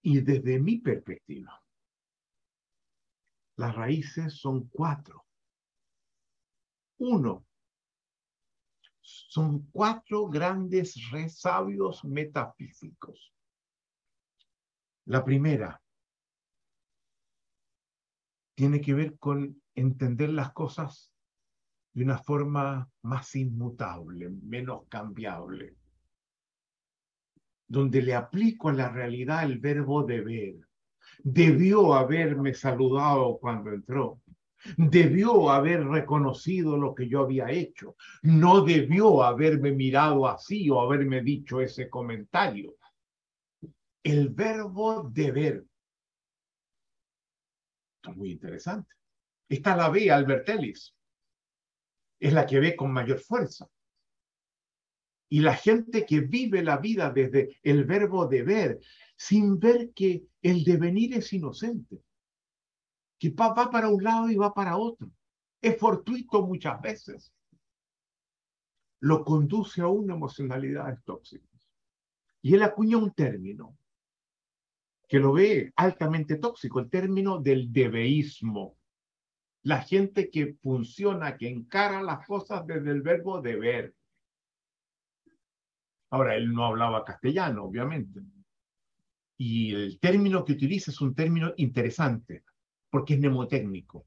Y 0.00 0.22
desde 0.22 0.58
mi 0.58 0.78
perspectiva, 0.78 1.62
las 3.56 3.74
raíces 3.74 4.32
son 4.32 4.66
cuatro. 4.68 5.26
Uno, 6.96 7.44
son 9.04 9.68
cuatro 9.70 10.28
grandes 10.28 11.10
resabios 11.10 12.04
metafísicos. 12.04 13.32
La 15.06 15.24
primera 15.24 15.80
tiene 18.54 18.80
que 18.80 18.94
ver 18.94 19.18
con 19.18 19.62
entender 19.74 20.30
las 20.30 20.52
cosas 20.52 21.12
de 21.92 22.04
una 22.04 22.18
forma 22.18 22.90
más 23.02 23.34
inmutable, 23.36 24.30
menos 24.30 24.86
cambiable 24.88 25.76
donde 27.66 28.02
le 28.02 28.14
aplico 28.14 28.68
a 28.68 28.72
la 28.72 28.88
realidad 28.88 29.44
el 29.44 29.58
verbo 29.58 30.04
deber. 30.04 30.56
Debió 31.22 31.94
haberme 31.94 32.54
saludado 32.54 33.38
cuando 33.38 33.72
entró. 33.72 34.20
Debió 34.76 35.50
haber 35.50 35.84
reconocido 35.86 36.76
lo 36.76 36.94
que 36.94 37.08
yo 37.08 37.20
había 37.20 37.50
hecho. 37.50 37.96
No 38.22 38.64
debió 38.64 39.22
haberme 39.22 39.72
mirado 39.72 40.26
así 40.26 40.70
o 40.70 40.80
haberme 40.80 41.22
dicho 41.22 41.60
ese 41.60 41.88
comentario. 41.90 42.76
El 44.02 44.30
verbo 44.30 45.08
deber. 45.10 45.64
Esto 47.96 48.10
es 48.10 48.16
muy 48.16 48.32
interesante. 48.32 48.94
Esta 49.48 49.76
la 49.76 49.88
ve 49.88 50.10
Albert 50.10 50.48
Ellis. 50.48 50.94
Es 52.18 52.32
la 52.32 52.46
que 52.46 52.60
ve 52.60 52.74
con 52.76 52.92
mayor 52.92 53.20
fuerza. 53.20 53.68
Y 55.28 55.40
la 55.40 55.54
gente 55.54 56.06
que 56.06 56.20
vive 56.20 56.62
la 56.62 56.78
vida 56.78 57.10
desde 57.10 57.58
el 57.62 57.84
verbo 57.84 58.26
deber, 58.26 58.78
sin 59.16 59.58
ver 59.58 59.92
que 59.92 60.24
el 60.42 60.64
devenir 60.64 61.14
es 61.14 61.32
inocente, 61.32 62.02
que 63.18 63.30
va, 63.30 63.54
para 63.70 63.88
un 63.88 64.02
lado 64.02 64.30
y 64.30 64.36
va 64.36 64.52
para 64.52 64.76
otro, 64.76 65.10
es 65.60 65.78
fortuito 65.78 66.42
muchas 66.42 66.80
veces, 66.80 67.32
lo 69.00 69.24
conduce 69.24 69.80
a 69.80 69.88
una 69.88 70.14
emocionalidad 70.14 70.98
tóxica. 71.04 71.46
Y 72.42 72.54
él 72.54 72.62
acuña 72.62 72.98
un 72.98 73.12
término 73.12 73.76
que 75.08 75.18
lo 75.18 75.32
ve 75.32 75.72
altamente 75.76 76.36
tóxico, 76.36 76.80
el 76.80 76.90
término 76.90 77.38
del 77.38 77.72
debeísmo. 77.72 78.76
La 79.62 79.80
gente 79.80 80.30
que 80.30 80.54
funciona, 80.62 81.36
que 81.38 81.48
encara 81.48 82.02
las 82.02 82.26
cosas 82.26 82.66
desde 82.66 82.90
el 82.90 83.00
verbo 83.00 83.40
deber. 83.40 83.94
Ahora, 86.10 86.36
él 86.36 86.52
no 86.52 86.66
hablaba 86.66 87.04
castellano, 87.04 87.64
obviamente. 87.64 88.20
Y 89.38 89.74
el 89.74 89.98
término 89.98 90.44
que 90.44 90.52
utiliza 90.52 90.90
es 90.90 91.00
un 91.00 91.14
término 91.14 91.52
interesante, 91.56 92.44
porque 92.94 93.14
es 93.14 93.18
mnemotécnico. 93.18 94.06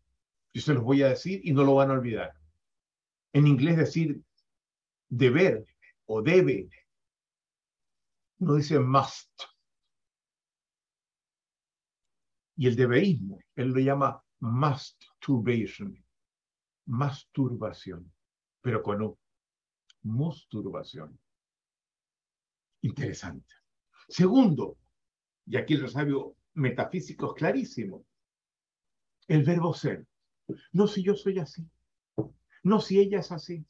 Yo 0.54 0.62
se 0.62 0.73
los 0.73 0.82
voy 0.82 1.04
a 1.04 1.10
decir 1.10 1.41
y 1.43 1.52
no 1.52 1.65
lo 1.65 1.76
van 1.76 1.91
a 1.91 1.95
olvidar. 1.95 2.32
En 3.34 3.45
inglés 3.45 3.76
decir 3.76 4.23
deber 5.10 5.65
o 6.06 6.21
debe, 6.21 6.69
no 8.39 8.56
dice 8.56 8.80
must. 8.80 9.30
y 12.56 12.67
el 12.67 12.78
debeísmo. 12.78 13.39
Él 13.58 13.71
lo 13.71 13.82
llama 13.82 14.23
masturbation, 14.39 16.02
masturbación, 16.86 18.10
pero 18.62 18.82
con 18.82 19.02
U, 19.02 19.19
masturbación. 20.04 21.19
Interesante. 22.84 23.54
Segundo, 24.08 24.78
y 25.45 25.58
aquí 25.58 25.73
el 25.73 25.89
sabio 25.89 26.38
metafísico 26.54 27.28
es 27.28 27.34
clarísimo, 27.34 28.07
el 29.28 29.44
verbo 29.44 29.74
ser. 29.74 30.08
No 30.72 30.88
si 30.88 31.04
yo 31.04 31.16
soy 31.16 31.40
así, 31.40 31.68
no 32.63 32.80
si 32.80 33.00
ella 33.00 33.20
es 33.20 33.32
así, 33.32 33.66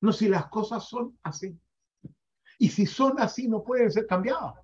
no 0.00 0.12
si 0.12 0.28
las 0.28 0.46
cosas 0.46 0.88
son 0.88 1.18
así. 1.22 1.58
Y 2.58 2.68
si 2.68 2.86
son 2.86 3.18
así, 3.18 3.48
no 3.48 3.64
pueden 3.64 3.90
ser 3.90 4.06
cambiadas. 4.06 4.54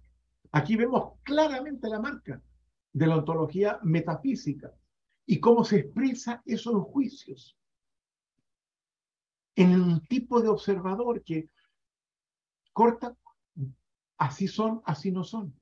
Aquí 0.52 0.76
vemos 0.76 1.14
claramente 1.24 1.88
la 1.88 2.00
marca 2.00 2.40
de 2.92 3.06
la 3.06 3.16
ontología 3.16 3.80
metafísica 3.82 4.72
y 5.26 5.40
cómo 5.40 5.64
se 5.64 5.80
expresa 5.80 6.42
esos 6.46 6.82
juicios 6.84 7.56
en 9.56 9.80
un 9.80 10.06
tipo 10.06 10.40
de 10.40 10.48
observador 10.48 11.22
que 11.24 11.50
corta, 12.72 13.16
así 14.16 14.46
son, 14.46 14.80
así 14.84 15.10
no 15.10 15.24
son. 15.24 15.52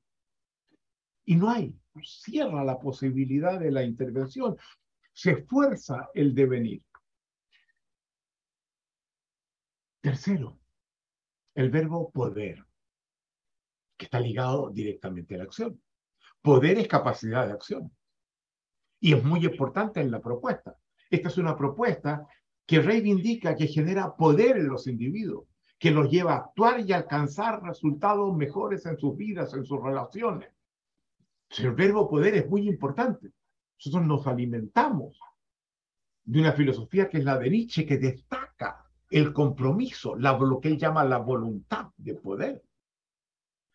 Y 1.25 1.37
no 1.37 1.49
hay, 1.49 1.75
cierra 2.04 2.64
la 2.64 2.78
posibilidad 2.78 3.59
de 3.59 3.70
la 3.70 3.82
intervención, 3.82 4.56
se 5.12 5.32
esfuerza 5.32 6.11
el 6.14 6.35
devenir. 6.35 6.82
Tercero, 10.00 10.59
el 11.54 11.70
verbo 11.70 12.11
poder, 12.11 12.64
que 13.96 14.04
está 14.04 14.20
ligado 14.20 14.70
directamente 14.70 15.35
a 15.35 15.38
la 15.38 15.44
acción. 15.44 15.80
Poder 16.42 16.78
es 16.78 16.87
capacidad 16.87 17.46
de 17.46 17.54
acción. 17.54 17.90
Y 19.00 19.14
es 19.14 19.24
muy 19.24 19.44
importante 19.44 20.00
en 20.00 20.11
la 20.11 20.20
propuesta. 20.20 20.76
Esta 21.11 21.28
es 21.28 21.38
una 21.38 21.56
propuesta 21.56 22.26
que 22.66 22.80
reivindica, 22.80 23.56
que 23.56 23.68
genera 23.68 24.14
poder 24.16 24.59
en 24.59 24.68
los 24.68 24.87
individuos, 24.87 25.48
que 25.78 25.90
los 25.90 26.11
lleva 26.11 26.35
a 26.35 26.38
actuar 26.38 26.80
y 26.80 26.92
alcanzar 26.92 27.62
resultados 27.62 28.37
mejores 28.37 28.85
en 28.87 28.98
sus 28.98 29.16
vidas, 29.16 29.54
en 29.54 29.64
sus 29.64 29.82
relaciones. 29.82 30.50
El 31.59 31.72
verbo 31.72 32.09
poder 32.09 32.35
es 32.35 32.48
muy 32.48 32.68
importante. 32.68 33.32
Nosotros 33.78 34.06
nos 34.06 34.26
alimentamos 34.26 35.18
de 36.24 36.40
una 36.40 36.52
filosofía 36.52 37.09
que 37.09 37.18
es 37.18 37.24
la 37.24 37.38
de 37.38 37.50
Nietzsche, 37.50 37.87
que 37.87 37.98
destaca 37.98 38.85
el 39.11 39.32
compromiso, 39.32 40.16
lo 40.16 40.61
que 40.61 40.68
él 40.68 40.78
llama 40.78 41.04
la 41.04 41.18
voluntad 41.18 41.88
de 41.96 42.14
poder. 42.14 42.62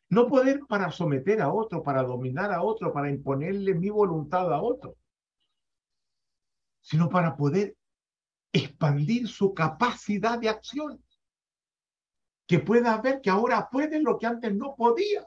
No 0.10 0.27
poder 0.27 0.62
para 0.67 0.91
someter 0.91 1.41
a 1.41 1.53
otro, 1.53 1.81
para 1.81 2.03
dominar 2.03 2.51
a 2.51 2.62
otro, 2.62 2.91
para 2.91 3.10
imponerle 3.10 3.73
mi 3.73 3.89
voluntad 3.89 4.53
a 4.53 4.62
otro, 4.62 4.97
sino 6.81 7.07
para 7.07 7.38
poder 7.38 7.77
expandir 8.51 9.29
su 9.29 9.53
capacidad 9.53 10.38
de 10.38 10.49
acción. 10.49 11.01
Que 12.45 12.60
pueda 12.60 12.99
ver 13.01 13.21
que 13.21 13.29
ahora 13.29 13.69
puede 13.71 14.01
lo 14.01 14.17
que 14.17 14.25
antes 14.25 14.53
no 14.53 14.75
podía. 14.75 15.23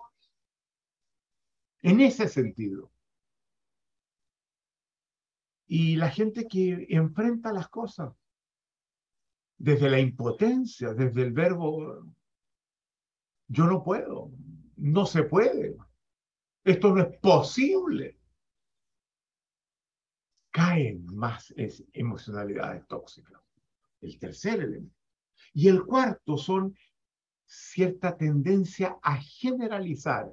En 1.85 2.01
ese 2.01 2.29
sentido. 2.29 2.91
Y 5.67 5.97
la 5.97 6.09
gente 6.09 6.49
que 6.49 6.87
enfrenta 6.89 7.53
las 7.53 7.69
cosas 7.69 8.15
desde 9.59 9.91
la 9.91 10.01
impotencia, 10.01 10.95
desde 10.95 11.21
el 11.21 11.33
verbo, 11.33 12.07
yo 13.49 13.67
no 13.67 13.85
puedo, 13.85 14.31
no 14.77 15.05
se 15.05 15.25
puede, 15.25 15.77
esto 16.65 16.95
no 16.95 17.03
es 17.03 17.19
posible. 17.19 18.19
Caen 20.53 21.05
más 21.15 21.53
emocionalidades 21.93 22.87
tóxicas. 22.87 23.43
El 24.01 24.19
tercer 24.19 24.61
elemento. 24.61 24.97
Y 25.53 25.69
el 25.69 25.85
cuarto 25.85 26.39
son 26.39 26.75
cierta 27.45 28.17
tendencia 28.17 28.99
a 29.03 29.17
generalizar 29.17 30.33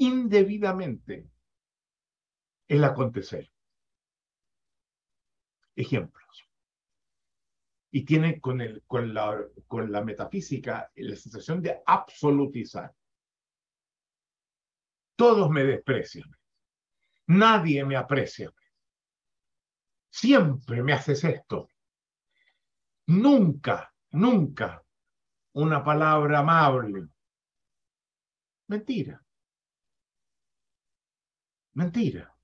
indebidamente 0.00 1.28
el 2.68 2.84
acontecer. 2.84 3.50
Ejemplos 5.76 6.50
y 7.90 8.04
tiene 8.04 8.40
con, 8.40 8.60
el, 8.60 8.82
con, 8.86 9.12
la, 9.12 9.44
con 9.66 9.90
la 9.90 10.02
metafísica 10.02 10.90
la 10.94 11.16
sensación 11.16 11.60
de 11.60 11.82
absolutizar. 11.84 12.94
Todos 15.16 15.50
me 15.50 15.64
desprecian. 15.64 16.30
Nadie 17.26 17.84
me 17.84 17.96
aprecia. 17.96 18.52
Siempre 20.08 20.82
me 20.82 20.92
haces 20.92 21.24
esto. 21.24 21.68
Nunca, 23.06 23.92
nunca 24.12 24.84
una 25.52 25.82
palabra 25.82 26.38
amable. 26.38 27.08
Mentira. 28.68 29.20
Mentira. 31.74 32.34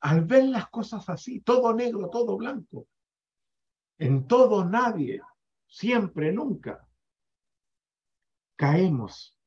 Al 0.00 0.24
ver 0.24 0.44
las 0.44 0.68
cosas 0.68 1.08
así, 1.08 1.40
todo 1.40 1.72
negro, 1.74 2.10
todo 2.10 2.36
blanco, 2.36 2.88
en 3.98 4.26
todo 4.26 4.64
nadie, 4.64 5.20
siempre, 5.66 6.32
nunca, 6.32 6.86
caemos 8.56 9.38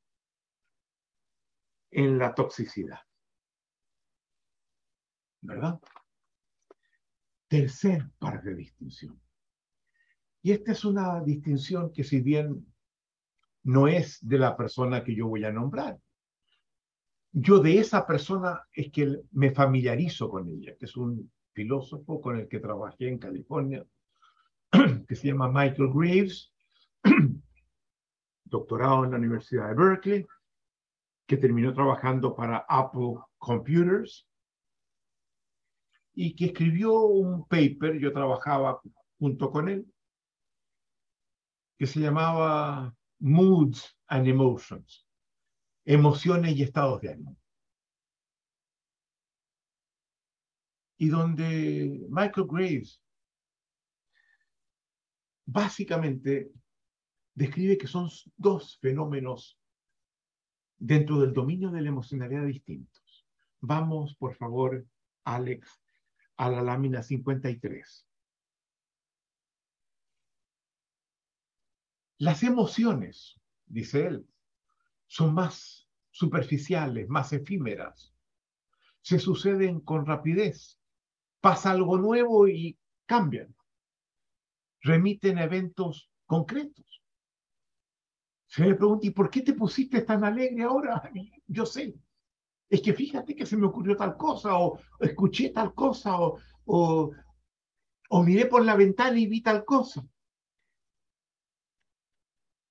en 1.92 2.18
la 2.18 2.34
toxicidad. 2.34 3.00
¿Verdad? 5.42 5.80
Tercer 7.48 8.10
par 8.18 8.42
de 8.42 8.56
distinción. 8.56 9.22
Y 10.42 10.52
esta 10.52 10.72
es 10.72 10.84
una 10.84 11.22
distinción 11.22 11.94
que 11.94 12.04
si 12.04 12.22
bien 12.22 12.74
no 13.64 13.88
es 13.88 14.26
de 14.26 14.38
la 14.38 14.58
persona 14.58 15.04
que 15.04 15.16
yo 15.16 15.28
voy 15.28 15.44
a 15.44 15.52
nombrar, 15.52 16.00
yo 17.40 17.60
de 17.60 17.78
esa 17.78 18.08
persona 18.08 18.64
es 18.74 18.92
que 18.92 19.22
me 19.32 19.52
familiarizo 19.52 20.28
con 20.28 20.50
ella, 20.50 20.76
que 20.76 20.86
es 20.86 20.98
un 20.98 21.32
filósofo 21.54 22.20
con 22.20 22.40
el 22.40 22.48
que 22.48 22.60
trabajé 22.60 23.10
en 23.10 23.20
California 23.20 23.86
que 25.08 25.16
se 25.16 25.28
llama 25.28 25.48
Michael 25.48 25.92
Greaves, 25.94 26.52
doctorado 28.44 29.06
en 29.06 29.12
la 29.12 29.18
Universidad 29.18 29.70
de 29.70 29.76
Berkeley, 29.76 30.28
que 31.28 31.38
terminó 31.38 31.74
trabajando 31.76 32.36
para 32.36 32.66
Apple 32.68 33.18
Computers 33.38 34.28
y 36.16 36.36
que 36.36 36.46
escribió 36.46 37.02
un 37.02 37.48
paper, 37.48 38.00
yo 38.00 38.12
trabajaba 38.14 38.82
junto 39.20 39.52
con 39.52 39.70
él, 39.70 39.86
que 41.78 41.86
se 41.86 42.00
llamaba 42.00 42.96
Moods 43.20 43.96
and 44.08 44.28
Emotions, 44.28 45.07
emociones 45.88 46.54
y 46.58 46.64
estados 46.64 47.00
de 47.02 47.14
ánimo. 47.14 47.38
Y 50.98 51.08
donde 51.08 52.06
Michael 52.10 52.48
Graves 52.50 53.02
básicamente 55.46 56.52
describe 57.34 57.78
que 57.78 57.88
son 57.88 58.10
dos 58.36 58.78
fenómenos 58.80 59.58
dentro 60.78 61.22
del 61.22 61.34
dominio 61.34 61.72
de 61.72 61.82
la 61.82 61.90
emocionalidad 61.90 62.46
distintos. 62.46 63.26
Vamos, 63.62 64.16
por 64.16 64.36
favor, 64.36 64.86
Alex, 65.24 65.82
a 66.36 66.50
la 66.50 66.62
lámina 66.62 67.02
53. 67.02 68.06
Las 72.18 72.44
emociones, 72.44 73.40
dice 73.68 74.08
él, 74.08 74.28
son 75.08 75.34
más 75.34 75.88
superficiales, 76.12 77.10
más 77.10 77.34
efímeras. 77.34 78.14
Se 79.02 79.20
suceden 79.20 79.80
con 79.82 80.06
rapidez. 80.06 80.80
Pasa 81.42 81.72
algo 81.72 81.98
nuevo 81.98 82.48
y 82.48 82.78
cambian 83.06 83.56
remiten 84.82 85.38
eventos 85.38 86.10
concretos. 86.26 87.04
Se 88.48 88.64
me 88.64 88.76
pregunta, 88.76 89.06
¿y 89.06 89.12
por 89.12 89.30
qué 89.30 89.42
te 89.42 89.54
pusiste 89.54 90.02
tan 90.02 90.24
alegre 90.24 90.64
ahora? 90.64 91.12
Yo 91.48 91.66
sé, 91.66 91.94
es 92.70 92.82
que 92.82 92.94
fíjate 92.94 93.36
que 93.36 93.46
se 93.46 93.58
me 93.58 93.68
ocurrió 93.68 93.96
tal 93.96 94.16
cosa, 94.18 94.58
o 94.58 94.80
escuché 95.00 95.50
tal 95.50 95.74
cosa, 95.74 96.20
o, 96.20 96.40
o, 96.66 97.12
o 98.10 98.24
miré 98.24 98.46
por 98.46 98.64
la 98.64 98.76
ventana 98.76 99.20
y 99.20 99.28
vi 99.28 99.42
tal 99.42 99.66
cosa. 99.66 100.06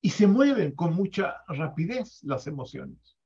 Y 0.07 0.11
se 0.11 0.29
mueven 0.29 0.71
con 0.77 0.95
mucha 0.95 1.43
rapidez 1.49 2.23
las 2.23 2.47
emociones. 2.47 3.19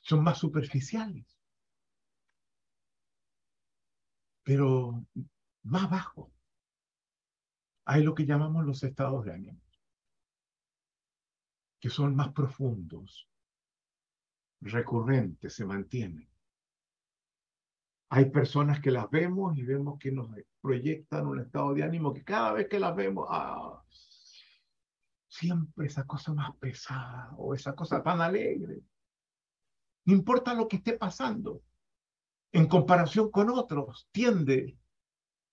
Son 0.00 0.24
más 0.24 0.38
superficiales. 0.38 1.26
Pero 4.42 5.04
más 5.64 5.90
bajo 5.90 6.32
hay 7.84 8.02
lo 8.02 8.14
que 8.14 8.24
llamamos 8.24 8.64
los 8.64 8.82
estados 8.82 9.26
de 9.26 9.34
ánimo, 9.34 9.60
que 11.78 11.90
son 11.90 12.16
más 12.16 12.32
profundos, 12.32 13.28
recurrente, 14.62 15.50
se 15.50 15.66
mantiene. 15.66 16.30
Hay 18.08 18.30
personas 18.30 18.80
que 18.80 18.90
las 18.90 19.10
vemos 19.10 19.54
y 19.58 19.64
vemos 19.64 19.98
que 19.98 20.12
nos 20.12 20.30
proyectan 20.62 21.26
un 21.26 21.40
estado 21.40 21.74
de 21.74 21.82
ánimo 21.82 22.14
que 22.14 22.24
cada 22.24 22.54
vez 22.54 22.68
que 22.70 22.80
las 22.80 22.96
vemos, 22.96 23.26
ah, 23.28 23.84
siempre 25.32 25.86
esa 25.86 26.06
cosa 26.06 26.34
más 26.34 26.54
pesada 26.56 27.32
o 27.38 27.54
esa 27.54 27.74
cosa 27.74 28.02
tan 28.02 28.20
alegre. 28.20 28.82
No 30.04 30.12
importa 30.12 30.52
lo 30.52 30.68
que 30.68 30.76
esté 30.76 30.98
pasando, 30.98 31.62
en 32.52 32.68
comparación 32.68 33.30
con 33.30 33.48
otros, 33.48 34.08
tiende 34.12 34.78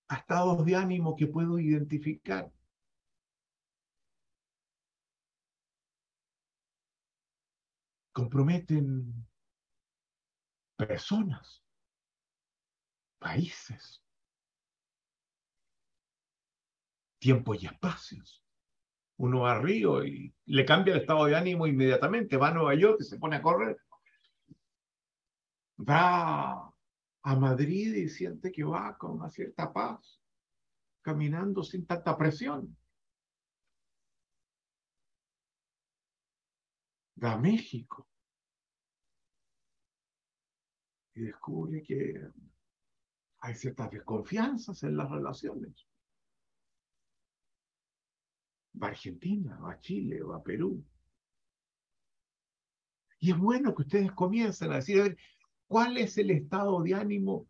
a 0.09 0.15
estados 0.17 0.65
de 0.65 0.75
ánimo 0.75 1.15
que 1.15 1.27
puedo 1.27 1.59
identificar. 1.59 2.51
Comprometen 8.11 9.25
personas, 10.75 11.63
países, 13.17 14.03
tiempos 17.19 17.63
y 17.63 17.67
espacios. 17.67 18.43
Uno 19.19 19.41
va 19.41 19.59
Río 19.59 20.05
y 20.05 20.33
le 20.45 20.65
cambia 20.65 20.93
el 20.93 21.01
estado 21.01 21.25
de 21.25 21.35
ánimo 21.35 21.67
inmediatamente, 21.67 22.37
va 22.37 22.49
a 22.49 22.53
Nueva 22.53 22.75
York 22.75 22.97
y 23.01 23.03
se 23.03 23.17
pone 23.19 23.35
a 23.35 23.41
correr. 23.41 23.77
Va 25.77 26.73
a 27.23 27.35
Madrid 27.35 27.95
y 27.95 28.07
siente 28.09 28.49
que 28.51 28.63
va 28.63 28.97
con 28.97 29.11
una 29.11 29.29
cierta 29.29 29.73
paz, 29.73 30.21
caminando 31.01 31.63
sin 31.63 31.85
tanta 31.85 32.17
presión. 32.17 32.77
Va 37.21 37.33
a 37.33 37.37
México 37.37 38.07
y 41.13 41.23
descubre 41.23 41.83
que 41.83 42.21
hay 43.41 43.55
ciertas 43.55 43.91
desconfianzas 43.91 44.81
en 44.83 44.95
las 44.95 45.09
relaciones. 45.11 45.88
Va 48.81 48.87
a 48.87 48.91
Argentina, 48.91 49.59
a 49.67 49.79
Chile, 49.79 50.21
va 50.21 50.37
a 50.37 50.43
Perú. 50.43 50.83
Y 53.19 53.31
es 53.31 53.37
bueno 53.37 53.75
que 53.75 53.81
ustedes 53.81 54.11
comiencen 54.13 54.71
a 54.71 54.75
decir, 54.75 54.99
a 54.99 55.03
ver, 55.03 55.17
¿cuál 55.67 55.97
es 55.97 56.17
el 56.17 56.31
estado 56.31 56.81
de 56.81 56.95
ánimo 56.95 57.47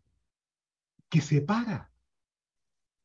que 1.08 1.20
separa 1.20 1.92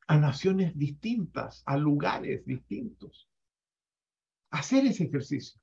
a 0.08 0.18
naciones 0.18 0.76
distintas, 0.76 1.62
a 1.66 1.76
lugares 1.76 2.44
distintos? 2.44 3.28
Hacer 4.50 4.86
ese 4.86 5.04
ejercicio. 5.04 5.60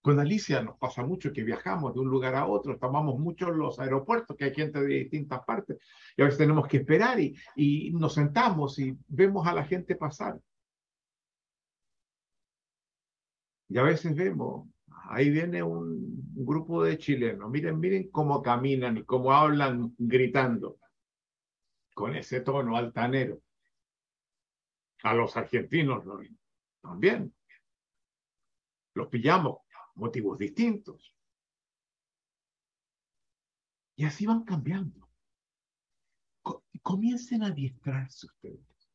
Con 0.00 0.20
Alicia 0.20 0.62
nos 0.62 0.78
pasa 0.78 1.04
mucho 1.04 1.32
que 1.32 1.42
viajamos 1.42 1.92
de 1.92 2.00
un 2.00 2.08
lugar 2.08 2.36
a 2.36 2.46
otro, 2.46 2.78
tomamos 2.78 3.18
mucho 3.18 3.50
los 3.50 3.78
aeropuertos, 3.80 4.36
que 4.36 4.44
hay 4.44 4.54
gente 4.54 4.80
de 4.80 4.86
distintas 4.86 5.40
partes, 5.44 5.78
y 6.16 6.22
a 6.22 6.26
veces 6.26 6.38
tenemos 6.38 6.68
que 6.68 6.78
esperar 6.78 7.18
y, 7.18 7.36
y 7.56 7.90
nos 7.90 8.14
sentamos 8.14 8.78
y 8.78 8.96
vemos 9.08 9.46
a 9.46 9.52
la 9.52 9.64
gente 9.64 9.96
pasar. 9.96 10.40
Y 13.68 13.78
a 13.78 13.82
veces 13.82 14.14
vemos, 14.14 14.68
ahí 15.08 15.30
viene 15.30 15.62
un, 15.62 16.16
grupo 16.38 16.84
de 16.84 16.98
chilenos, 16.98 17.50
miren, 17.50 17.80
miren 17.80 18.10
cómo 18.10 18.42
caminan 18.42 18.98
y 18.98 19.04
cómo 19.04 19.32
hablan 19.32 19.94
gritando, 19.98 20.78
con 21.94 22.14
ese 22.14 22.40
tono 22.42 22.76
altanero. 22.76 23.40
A 25.02 25.14
los 25.14 25.36
argentinos 25.36 26.04
también. 26.82 27.34
Los 28.94 29.08
pillamos 29.08 29.58
motivos 29.94 30.38
distintos. 30.38 31.14
Y 33.96 34.04
así 34.04 34.26
van 34.26 34.44
cambiando. 34.44 35.08
Comiencen 36.82 37.42
a 37.42 37.50
distraerse 37.50 38.26
ustedes, 38.26 38.88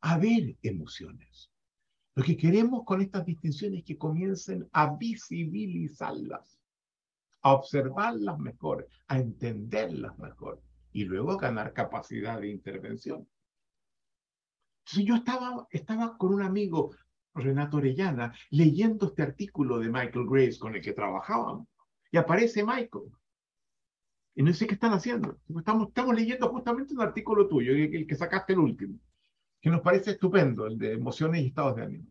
a 0.00 0.18
ver 0.18 0.56
emociones. 0.62 1.53
Lo 2.14 2.22
que 2.22 2.36
queremos 2.36 2.84
con 2.84 3.00
estas 3.00 3.24
distinciones 3.24 3.80
es 3.80 3.84
que 3.84 3.98
comiencen 3.98 4.68
a 4.72 4.94
visibilizarlas, 4.96 6.60
a 7.42 7.52
observarlas 7.52 8.38
mejor, 8.38 8.88
a 9.08 9.18
entenderlas 9.18 10.16
mejor 10.18 10.62
y 10.92 11.04
luego 11.04 11.36
ganar 11.36 11.72
capacidad 11.72 12.40
de 12.40 12.48
intervención. 12.48 13.28
Entonces 14.84 15.04
yo 15.06 15.14
estaba, 15.16 15.66
estaba 15.70 16.16
con 16.16 16.34
un 16.34 16.42
amigo 16.42 16.94
Renato 17.34 17.78
Orellana, 17.78 18.32
leyendo 18.50 19.06
este 19.06 19.22
artículo 19.22 19.78
de 19.78 19.88
Michael 19.88 20.26
Grace 20.28 20.58
con 20.58 20.74
el 20.76 20.82
que 20.82 20.92
trabajábamos. 20.92 21.66
Y 22.12 22.16
aparece 22.16 22.64
Michael. 22.64 23.10
Y 24.36 24.42
no 24.42 24.52
sé 24.52 24.66
qué 24.66 24.74
están 24.74 24.92
haciendo. 24.92 25.38
Estamos, 25.56 25.88
estamos 25.88 26.14
leyendo 26.14 26.48
justamente 26.48 26.94
un 26.94 27.00
artículo 27.00 27.48
tuyo, 27.48 27.72
el, 27.72 28.06
que 28.06 28.14
sacaste 28.14 28.52
el 28.52 28.60
último, 28.60 28.98
que 29.64 29.70
nos 29.70 29.80
parece 29.80 30.10
estupendo, 30.10 30.66
el 30.66 30.76
de 30.76 30.92
emociones 30.92 31.40
y 31.40 31.46
estados 31.46 31.76
de 31.76 31.84
ánimo. 31.84 32.06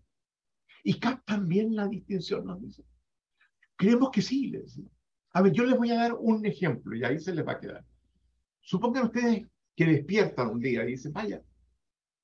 Y 0.84 1.00
captan 1.00 1.48
bien 1.48 1.76
la 1.76 1.88
distinción, 1.88 2.48
nos 2.48 2.60
dice. 2.60 2.84
Creemos 3.76 4.10
que 4.10 4.24
sí, 4.24 4.48
les 4.48 4.82
A 5.34 5.44
ver, 5.44 5.54
yo 5.54 5.64
les 5.64 5.78
voy 5.78 5.92
a 5.92 6.00
dar 6.00 6.16
un 6.16 6.44
ejemplo 6.48 6.96
y 6.96 7.04
ahí 7.04 7.20
se 7.20 7.32
les 7.32 7.46
va 7.46 7.52
a 7.52 7.60
quedar. 7.60 7.86
Supongan 8.60 9.06
ustedes 9.06 9.48
que 9.76 9.86
despiertan 9.86 10.50
un 10.50 10.62
día 10.62 10.84
y 10.84 10.94
dicen, 10.94 11.14
vaya, 11.14 11.44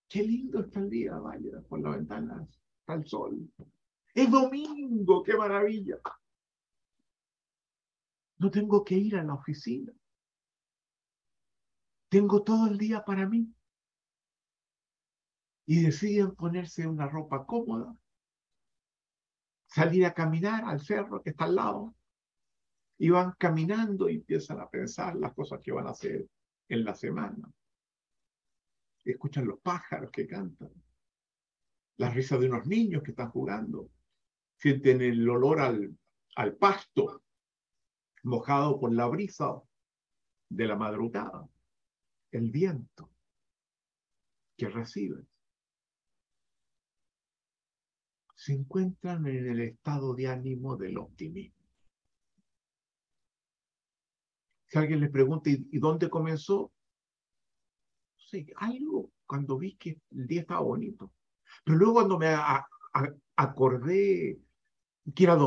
qué 0.08 0.24
lindo 0.24 0.62
está 0.62 0.80
el 0.80 0.90
día, 0.90 1.16
vaya, 1.20 1.62
por 1.70 1.80
las 1.80 1.98
ventanas 1.98 2.60
al 2.88 3.06
sol. 3.06 3.40
Es 4.16 4.32
domingo, 4.32 5.22
qué 5.22 5.38
maravilla. 5.38 6.00
No 8.40 8.50
tengo 8.50 8.84
que 8.84 8.96
ir 8.96 9.16
a 9.16 9.24
la 9.24 9.36
oficina. 9.36 9.94
Tengo 12.10 12.42
todo 12.42 12.66
el 12.66 12.80
día 12.80 13.06
para 13.06 13.30
mí. 13.30 13.54
Y 15.70 15.84
deciden 15.84 16.36
ponerse 16.36 16.88
una 16.88 17.08
ropa 17.08 17.46
cómoda, 17.46 17.96
salir 19.68 20.06
a 20.06 20.16
caminar 20.16 20.64
al 20.66 20.80
cerro 20.80 21.22
que 21.22 21.30
está 21.30 21.46
al 21.46 21.56
lado. 21.56 21.96
Y 22.98 23.12
van 23.12 23.34
caminando 23.38 24.10
y 24.10 24.16
empiezan 24.16 24.60
a 24.60 24.70
pensar 24.70 25.16
las 25.16 25.34
cosas 25.34 25.62
que 25.62 25.72
van 25.72 25.86
a 25.86 25.92
hacer 25.92 26.28
en 26.68 26.84
la 26.84 26.96
semana. 26.96 27.52
Escuchan 29.06 29.46
los 29.46 29.60
pájaros 29.60 30.10
que 30.12 30.28
cantan 30.28 30.72
la 32.00 32.10
risa 32.10 32.38
de 32.38 32.48
unos 32.48 32.66
niños 32.66 33.04
que 33.04 33.12
están 33.12 33.30
jugando, 33.30 33.92
sienten 34.56 35.02
el 35.02 35.30
olor 35.30 35.60
al, 35.60 35.98
al 36.36 36.56
pasto 36.56 37.22
mojado 38.24 38.80
por 38.80 38.94
la 38.94 39.06
brisa 39.08 39.62
de 40.48 40.66
la 40.66 40.78
madrugada, 40.78 41.48
el 42.32 42.50
viento 42.52 43.12
que 44.58 44.70
reciben. 44.70 45.29
Se 48.40 48.54
encuentran 48.54 49.28
en 49.28 49.50
el 49.50 49.60
estado 49.60 50.16
de 50.16 50.30
ánimo 50.30 50.78
del 50.78 50.98
optimismo. 50.98 51.60
Si 54.66 54.78
alguien 54.78 55.02
les 55.02 55.12
pregunta, 55.12 55.50
¿y 55.50 55.78
dónde 55.78 56.10
comenzó? 56.10 56.72
Sí, 58.16 58.48
algo 58.56 59.12
cuando 59.26 59.58
vi 59.58 59.76
que 59.76 60.00
el 60.12 60.26
día 60.26 60.42
estaba 60.42 60.62
bonito. 60.62 61.12
Pero 61.66 61.78
luego 61.78 61.96
cuando 61.96 62.18
me 62.18 62.34
acordé 63.36 64.40
que, 65.14 65.24
era 65.26 65.38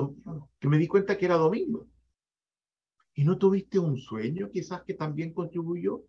que 0.60 0.68
me 0.68 0.76
di 0.76 0.86
cuenta 0.86 1.16
que 1.16 1.24
era 1.24 1.36
domingo, 1.36 1.88
¿y 3.14 3.24
no 3.24 3.38
tuviste 3.38 3.78
un 3.78 3.96
sueño 3.96 4.50
quizás 4.50 4.82
que 4.82 4.92
también 4.92 5.32
contribuyó? 5.32 6.04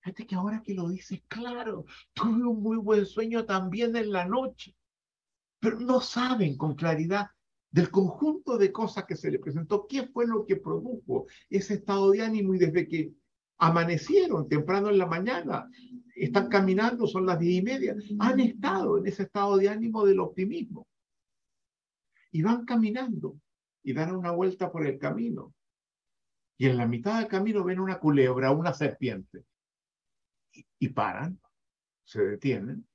Fíjate 0.00 0.26
que 0.26 0.36
ahora 0.36 0.62
que 0.62 0.72
lo 0.72 0.88
dices, 0.88 1.20
claro, 1.28 1.84
tuve 2.14 2.46
un 2.46 2.62
muy 2.62 2.78
buen 2.78 3.04
sueño 3.04 3.44
también 3.44 3.94
en 3.94 4.10
la 4.10 4.24
noche, 4.24 4.74
pero 5.64 5.80
no 5.80 5.98
saben 5.98 6.58
con 6.58 6.74
claridad 6.74 7.28
del 7.70 7.90
conjunto 7.90 8.58
de 8.58 8.70
cosas 8.70 9.06
que 9.06 9.16
se 9.16 9.30
le 9.30 9.38
presentó, 9.38 9.86
qué 9.88 10.06
fue 10.08 10.26
lo 10.26 10.44
que 10.44 10.56
produjo 10.56 11.26
ese 11.48 11.74
estado 11.74 12.10
de 12.10 12.20
ánimo 12.20 12.54
y 12.54 12.58
desde 12.58 12.86
que 12.86 13.14
amanecieron 13.56 14.46
temprano 14.46 14.90
en 14.90 14.98
la 14.98 15.06
mañana 15.06 15.70
están 16.14 16.50
caminando, 16.50 17.06
son 17.06 17.24
las 17.24 17.38
diez 17.38 17.62
y 17.62 17.62
media, 17.62 17.96
han 18.18 18.40
estado 18.40 18.98
en 18.98 19.06
ese 19.06 19.22
estado 19.22 19.56
de 19.56 19.70
ánimo 19.70 20.04
del 20.04 20.20
optimismo. 20.20 20.86
Y 22.30 22.42
van 22.42 22.66
caminando 22.66 23.40
y 23.82 23.94
dan 23.94 24.14
una 24.14 24.32
vuelta 24.32 24.70
por 24.70 24.86
el 24.86 24.98
camino. 24.98 25.54
Y 26.58 26.66
en 26.66 26.76
la 26.76 26.86
mitad 26.86 27.20
del 27.20 27.28
camino 27.28 27.64
ven 27.64 27.80
una 27.80 27.98
culebra, 27.98 28.50
una 28.50 28.74
serpiente. 28.74 29.46
Y, 30.78 30.88
paran, 30.90 31.40
se 32.04 32.22
detienen, 32.22 32.86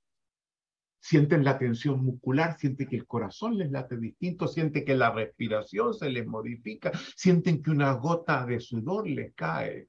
sienten 0.99 1.43
la 1.43 1.57
tensión 1.57 2.03
muscular, 2.03 2.57
sienten 2.57 2.87
que 2.87 2.97
el 2.97 3.07
corazón 3.07 3.57
les 3.57 3.71
late 3.71 3.97
distinto, 3.97 4.47
sienten 4.47 4.85
que 4.85 4.95
la 4.95 5.11
respiración 5.11 5.93
se 5.93 6.09
les 6.09 6.27
modifica, 6.27 6.91
sienten 7.15 7.61
que 7.63 7.71
una 7.71 7.93
gota 7.93 8.45
de 8.45 8.59
sudor 8.59 9.07
les 9.07 9.33
cae 9.33 9.87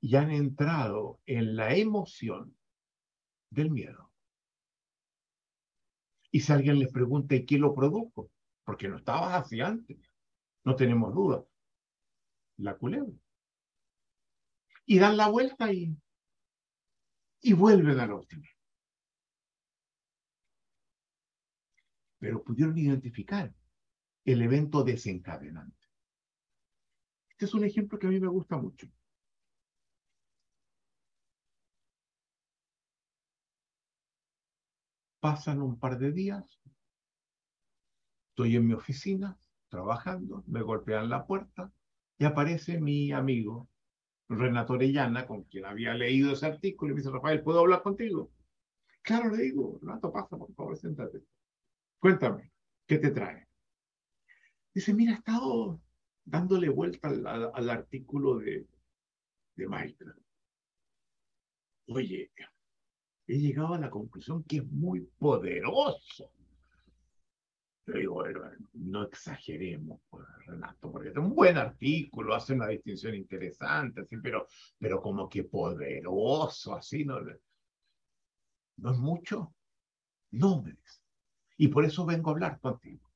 y 0.00 0.16
han 0.16 0.30
entrado 0.30 1.20
en 1.26 1.56
la 1.56 1.74
emoción 1.74 2.56
del 3.50 3.70
miedo. 3.70 4.10
Y 6.30 6.40
si 6.40 6.52
alguien 6.52 6.78
les 6.78 6.90
pregunta, 6.90 7.34
¿y 7.34 7.44
qué 7.44 7.58
lo 7.58 7.74
produjo? 7.74 8.30
porque 8.64 8.88
no 8.88 8.96
estabas 8.96 9.34
así 9.34 9.60
antes. 9.60 9.98
No 10.64 10.76
tenemos 10.76 11.14
duda. 11.14 11.44
La 12.58 12.76
culebra. 12.76 13.12
Y 14.86 14.98
dan 14.98 15.16
la 15.16 15.28
vuelta 15.28 15.72
y, 15.72 15.96
y 17.40 17.52
vuelven 17.52 17.98
a 18.00 18.06
la 18.06 18.14
Pero 22.22 22.44
pudieron 22.44 22.78
identificar 22.78 23.52
el 24.24 24.42
evento 24.42 24.84
desencadenante. 24.84 25.88
Este 27.30 27.46
es 27.46 27.54
un 27.54 27.64
ejemplo 27.64 27.98
que 27.98 28.06
a 28.06 28.10
mí 28.10 28.20
me 28.20 28.28
gusta 28.28 28.56
mucho. 28.56 28.86
Pasan 35.18 35.62
un 35.62 35.80
par 35.80 35.98
de 35.98 36.12
días, 36.12 36.60
estoy 38.28 38.54
en 38.54 38.68
mi 38.68 38.74
oficina 38.74 39.36
trabajando, 39.68 40.44
me 40.46 40.62
golpean 40.62 41.08
la 41.08 41.26
puerta 41.26 41.72
y 42.18 42.24
aparece 42.24 42.80
mi 42.80 43.10
amigo 43.10 43.68
Renato 44.28 44.74
Orellana, 44.74 45.26
con 45.26 45.42
quien 45.42 45.64
había 45.64 45.92
leído 45.94 46.34
ese 46.34 46.46
artículo, 46.46 46.92
y 46.92 46.94
me 46.94 47.00
dice, 47.00 47.10
Rafael, 47.10 47.42
¿puedo 47.42 47.58
hablar 47.58 47.82
contigo? 47.82 48.30
Claro, 49.02 49.28
le 49.30 49.42
digo, 49.42 49.80
Renato, 49.82 50.12
pasa, 50.12 50.36
por 50.36 50.54
favor, 50.54 50.76
siéntate. 50.78 51.24
Cuéntame, 52.02 52.50
¿qué 52.84 52.98
te 52.98 53.12
trae? 53.12 53.46
Dice, 54.74 54.92
mira, 54.92 55.12
he 55.12 55.14
estado 55.14 55.80
dándole 56.24 56.68
vuelta 56.68 57.08
al, 57.08 57.70
artículo 57.70 58.38
de, 58.38 58.66
de 59.54 59.68
Michael. 59.68 60.12
Oye, 61.86 62.32
he 63.28 63.38
llegado 63.38 63.74
a 63.74 63.78
la 63.78 63.88
conclusión 63.88 64.42
que 64.42 64.56
es 64.56 64.66
muy 64.66 65.02
poderoso. 65.16 66.32
Yo 67.86 67.94
digo, 67.94 68.24
no 68.72 69.04
exageremos, 69.04 70.00
pues, 70.10 70.26
Renato, 70.46 70.90
porque 70.90 71.10
es 71.10 71.16
un 71.16 71.32
buen 71.32 71.56
artículo, 71.56 72.34
hace 72.34 72.54
una 72.54 72.66
distinción 72.66 73.14
interesante, 73.14 74.00
así, 74.00 74.16
pero, 74.16 74.48
pero 74.76 75.00
como 75.00 75.28
que 75.28 75.44
poderoso, 75.44 76.74
así, 76.74 77.04
¿no? 77.04 77.20
¿No 78.78 78.90
es 78.90 78.98
mucho? 78.98 79.54
No, 80.32 80.62
me 80.62 80.72
dice. 80.72 81.01
Y 81.62 81.68
por 81.68 81.84
eso 81.84 82.04
vengo 82.04 82.28
a 82.28 82.32
hablar 82.32 82.58
contigo. 82.58 83.08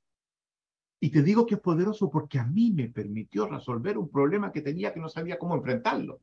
Y 1.01 1.11
te 1.11 1.21
digo 1.21 1.45
que 1.47 1.57
es 1.57 1.61
poderoso 1.61 2.09
porque 2.09 2.39
a 2.39 2.45
mí 2.45 2.71
me 2.71 2.89
permitió 2.89 3.49
resolver 3.49 3.99
un 3.99 4.09
problema 4.09 4.53
que 4.53 4.61
tenía 4.61 4.95
que 4.95 5.01
no 5.01 5.09
sabía 5.09 5.37
cómo 5.37 5.57
enfrentarlo. 5.57 6.21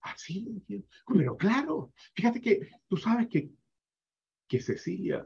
Así, 0.00 0.60
pero 1.06 1.36
claro, 1.36 1.92
fíjate 2.16 2.40
que 2.40 2.68
tú 2.88 2.96
sabes 2.96 3.28
que, 3.28 3.52
que 4.48 4.60
Cecilia, 4.60 5.24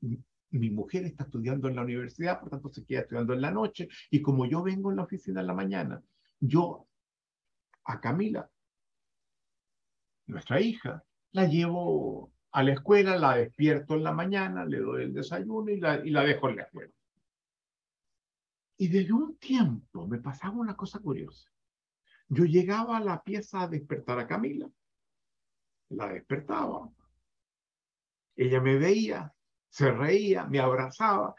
mi, 0.00 0.70
mujer 0.70 1.06
está 1.06 1.24
estudiando 1.24 1.66
en 1.66 1.74
la 1.74 1.82
universidad, 1.82 2.38
por 2.38 2.48
tanto 2.48 2.72
se 2.72 2.84
queda 2.84 3.00
estudiando 3.00 3.32
en 3.32 3.40
la 3.40 3.50
noche, 3.50 3.88
y 4.12 4.22
como 4.22 4.46
yo 4.46 4.62
vengo 4.62 4.92
en 4.92 4.98
la 4.98 5.02
oficina 5.02 5.40
en 5.40 5.48
la 5.48 5.54
mañana, 5.54 6.00
yo 6.38 6.86
a 7.82 8.00
Camila, 8.00 8.48
nuestra 10.28 10.60
hija, 10.60 11.02
la 11.32 11.46
llevo 11.46 12.35
a 12.56 12.62
la 12.62 12.72
escuela, 12.72 13.18
la 13.18 13.36
despierto 13.36 13.96
en 13.96 14.02
la 14.02 14.12
mañana, 14.12 14.64
le 14.64 14.78
doy 14.78 15.02
el 15.02 15.12
desayuno 15.12 15.70
y 15.70 15.78
la, 15.78 15.96
y 16.02 16.08
la 16.08 16.24
dejo 16.24 16.48
en 16.48 16.56
la 16.56 16.62
escuela. 16.62 16.92
Y 18.78 18.88
desde 18.88 19.12
un 19.12 19.36
tiempo 19.36 20.06
me 20.06 20.20
pasaba 20.20 20.56
una 20.56 20.74
cosa 20.74 20.98
curiosa. 21.00 21.50
Yo 22.28 22.46
llegaba 22.46 22.96
a 22.96 23.00
la 23.00 23.22
pieza 23.22 23.60
a 23.60 23.68
despertar 23.68 24.18
a 24.20 24.26
Camila, 24.26 24.70
la 25.90 26.08
despertaba, 26.08 26.88
ella 28.36 28.62
me 28.62 28.78
veía, 28.78 29.34
se 29.68 29.92
reía, 29.92 30.46
me 30.46 30.58
abrazaba, 30.58 31.34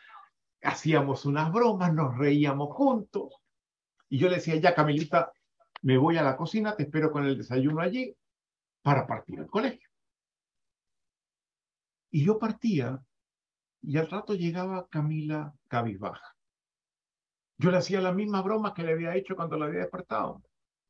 hacíamos 0.62 1.26
unas 1.26 1.52
bromas, 1.52 1.96
nos 1.96 2.16
reíamos 2.16 2.76
juntos, 2.76 3.34
y 4.08 4.20
yo 4.20 4.30
le 4.30 4.36
decía, 4.36 4.56
ya 4.58 4.76
Camilita, 4.76 5.32
me 5.82 5.98
voy 5.98 6.18
a 6.18 6.22
la 6.22 6.38
cocina, 6.38 6.76
te 6.76 6.84
espero 6.84 7.12
con 7.12 7.26
el 7.26 7.40
desayuno 7.40 7.82
allí 7.82 8.16
para 8.84 9.08
partir 9.08 9.40
al 9.40 9.48
colegio. 9.48 9.87
Y 12.18 12.26
yo 12.26 12.40
partía, 12.40 13.00
y 13.84 13.96
al 13.96 14.10
rato 14.10 14.34
llegaba 14.34 14.88
Camila 14.88 15.54
cabizbaja. 15.68 16.36
Yo 17.60 17.70
le 17.70 17.78
hacía 17.78 18.02
la 18.02 18.12
misma 18.12 18.42
broma 18.42 18.74
que 18.74 18.82
le 18.82 18.94
había 18.94 19.16
hecho 19.16 19.36
cuando 19.36 19.56
la 19.56 19.68
había 19.68 19.82
despertado 19.82 20.42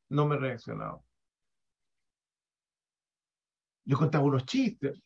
no 0.08 0.24
me 0.26 0.38
reaccionaba. 0.38 1.02
Yo 3.84 3.98
contaba 3.98 4.24
unos 4.24 4.46
chistes, 4.46 4.98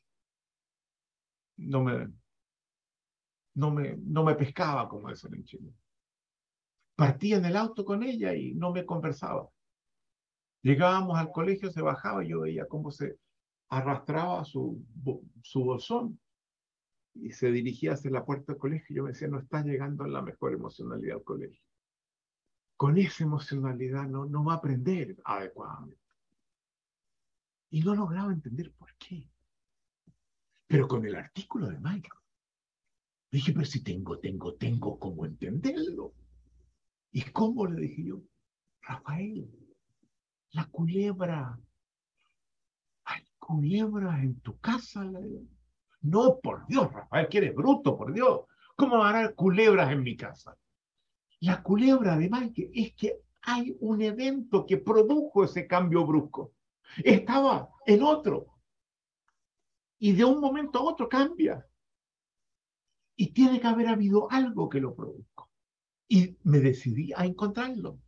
no 1.56 1.82
me, 1.82 2.06
no 3.54 3.72
me, 3.72 3.96
no 3.96 4.22
me 4.22 4.36
pescaba, 4.36 4.88
como 4.88 5.10
dicen 5.10 5.34
en 5.34 5.42
Chile. 5.42 5.74
Partía 6.94 7.38
en 7.38 7.46
el 7.46 7.56
auto 7.56 7.84
con 7.84 8.04
ella 8.04 8.32
y 8.32 8.54
no 8.54 8.70
me 8.70 8.86
conversaba. 8.86 9.48
Llegábamos 10.62 11.18
al 11.18 11.32
colegio, 11.32 11.72
se 11.72 11.82
bajaba, 11.82 12.24
y 12.24 12.28
yo 12.28 12.42
veía 12.42 12.68
cómo 12.68 12.92
se 12.92 13.18
arrastraba 13.72 14.44
su, 14.44 14.84
su 15.42 15.64
bolsón 15.64 16.18
y 17.14 17.32
se 17.32 17.50
dirigía 17.50 17.92
hacia 17.92 18.10
la 18.10 18.24
puerta 18.24 18.52
del 18.52 18.60
colegio. 18.60 18.96
Yo 18.96 19.02
me 19.04 19.10
decía, 19.10 19.28
no 19.28 19.38
está 19.38 19.62
llegando 19.62 20.04
en 20.04 20.12
la 20.12 20.22
mejor 20.22 20.52
emocionalidad 20.52 21.16
al 21.16 21.24
colegio 21.24 21.62
con 22.82 22.98
esa 22.98 23.22
emocionalidad 23.22 24.08
no, 24.08 24.26
no 24.26 24.42
va 24.42 24.54
a 24.54 24.56
aprender 24.56 25.16
adecuadamente. 25.24 26.02
Y 27.70 27.80
no 27.80 27.94
lograba 27.94 28.32
entender 28.32 28.72
por 28.72 28.92
qué. 28.96 29.30
Pero 30.66 30.88
con 30.88 31.06
el 31.06 31.14
artículo 31.14 31.68
de 31.68 31.78
Michael, 31.78 32.20
dije, 33.30 33.52
pero 33.52 33.66
si 33.66 33.84
tengo, 33.84 34.18
tengo, 34.18 34.54
tengo 34.56 34.98
cómo 34.98 35.24
entenderlo. 35.26 36.12
¿Y 37.12 37.22
cómo 37.30 37.66
le 37.66 37.82
dije 37.82 38.02
yo? 38.02 38.20
Rafael, 38.80 39.48
la 40.50 40.64
culebra. 40.66 41.56
Culebras 43.44 44.22
en 44.22 44.40
tu 44.40 44.56
casa. 44.60 45.04
No, 46.02 46.38
por 46.40 46.64
Dios, 46.68 46.92
Rafael, 46.92 47.28
que 47.28 47.38
eres 47.38 47.54
bruto, 47.56 47.96
por 47.96 48.12
Dios. 48.12 48.42
¿Cómo 48.76 48.98
van 48.98 49.16
a 49.16 49.18
haber 49.18 49.34
culebras 49.34 49.90
en 49.90 50.04
mi 50.04 50.16
casa? 50.16 50.56
La 51.40 51.60
culebra 51.60 52.16
de 52.16 52.30
Mike 52.30 52.70
es 52.72 52.94
que 52.94 53.20
hay 53.42 53.76
un 53.80 54.00
evento 54.00 54.64
que 54.64 54.78
produjo 54.78 55.42
ese 55.42 55.66
cambio 55.66 56.06
brusco. 56.06 56.52
Estaba 57.02 57.68
en 57.84 58.04
otro. 58.04 58.46
Y 59.98 60.12
de 60.12 60.24
un 60.24 60.40
momento 60.40 60.78
a 60.78 60.82
otro 60.82 61.08
cambia. 61.08 61.66
Y 63.16 63.32
tiene 63.32 63.60
que 63.60 63.66
haber 63.66 63.88
habido 63.88 64.30
algo 64.30 64.68
que 64.68 64.80
lo 64.80 64.94
produjo. 64.94 65.50
Y 66.06 66.36
me 66.44 66.60
decidí 66.60 67.12
a 67.16 67.26
encontrarlo. 67.26 67.98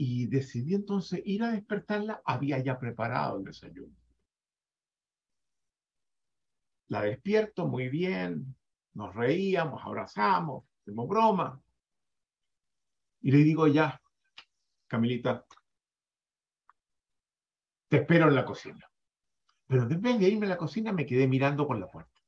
Y 0.00 0.28
decidí 0.28 0.74
entonces 0.74 1.20
ir 1.24 1.42
a 1.42 1.50
despertarla. 1.50 2.22
Había 2.24 2.60
ya 2.60 2.78
preparado 2.78 3.38
el 3.38 3.44
desayuno. 3.44 3.94
La 6.86 7.02
despierto 7.02 7.66
muy 7.66 7.88
bien, 7.88 8.56
nos 8.94 9.14
reíamos, 9.14 9.82
abrazamos, 9.84 10.64
hacemos 10.80 11.08
broma. 11.08 11.60
Y 13.20 13.32
le 13.32 13.38
digo 13.38 13.66
ya, 13.66 14.00
Camilita, 14.86 15.44
te 17.88 17.96
espero 17.96 18.28
en 18.28 18.36
la 18.36 18.44
cocina. 18.44 18.88
Pero 19.66 19.82
en 19.82 20.00
vez 20.00 20.18
de 20.18 20.28
irme 20.28 20.46
a 20.46 20.50
la 20.50 20.56
cocina, 20.56 20.92
me 20.92 21.04
quedé 21.06 21.26
mirando 21.26 21.66
por 21.66 21.76
la 21.76 21.88
puerta. 21.88 22.22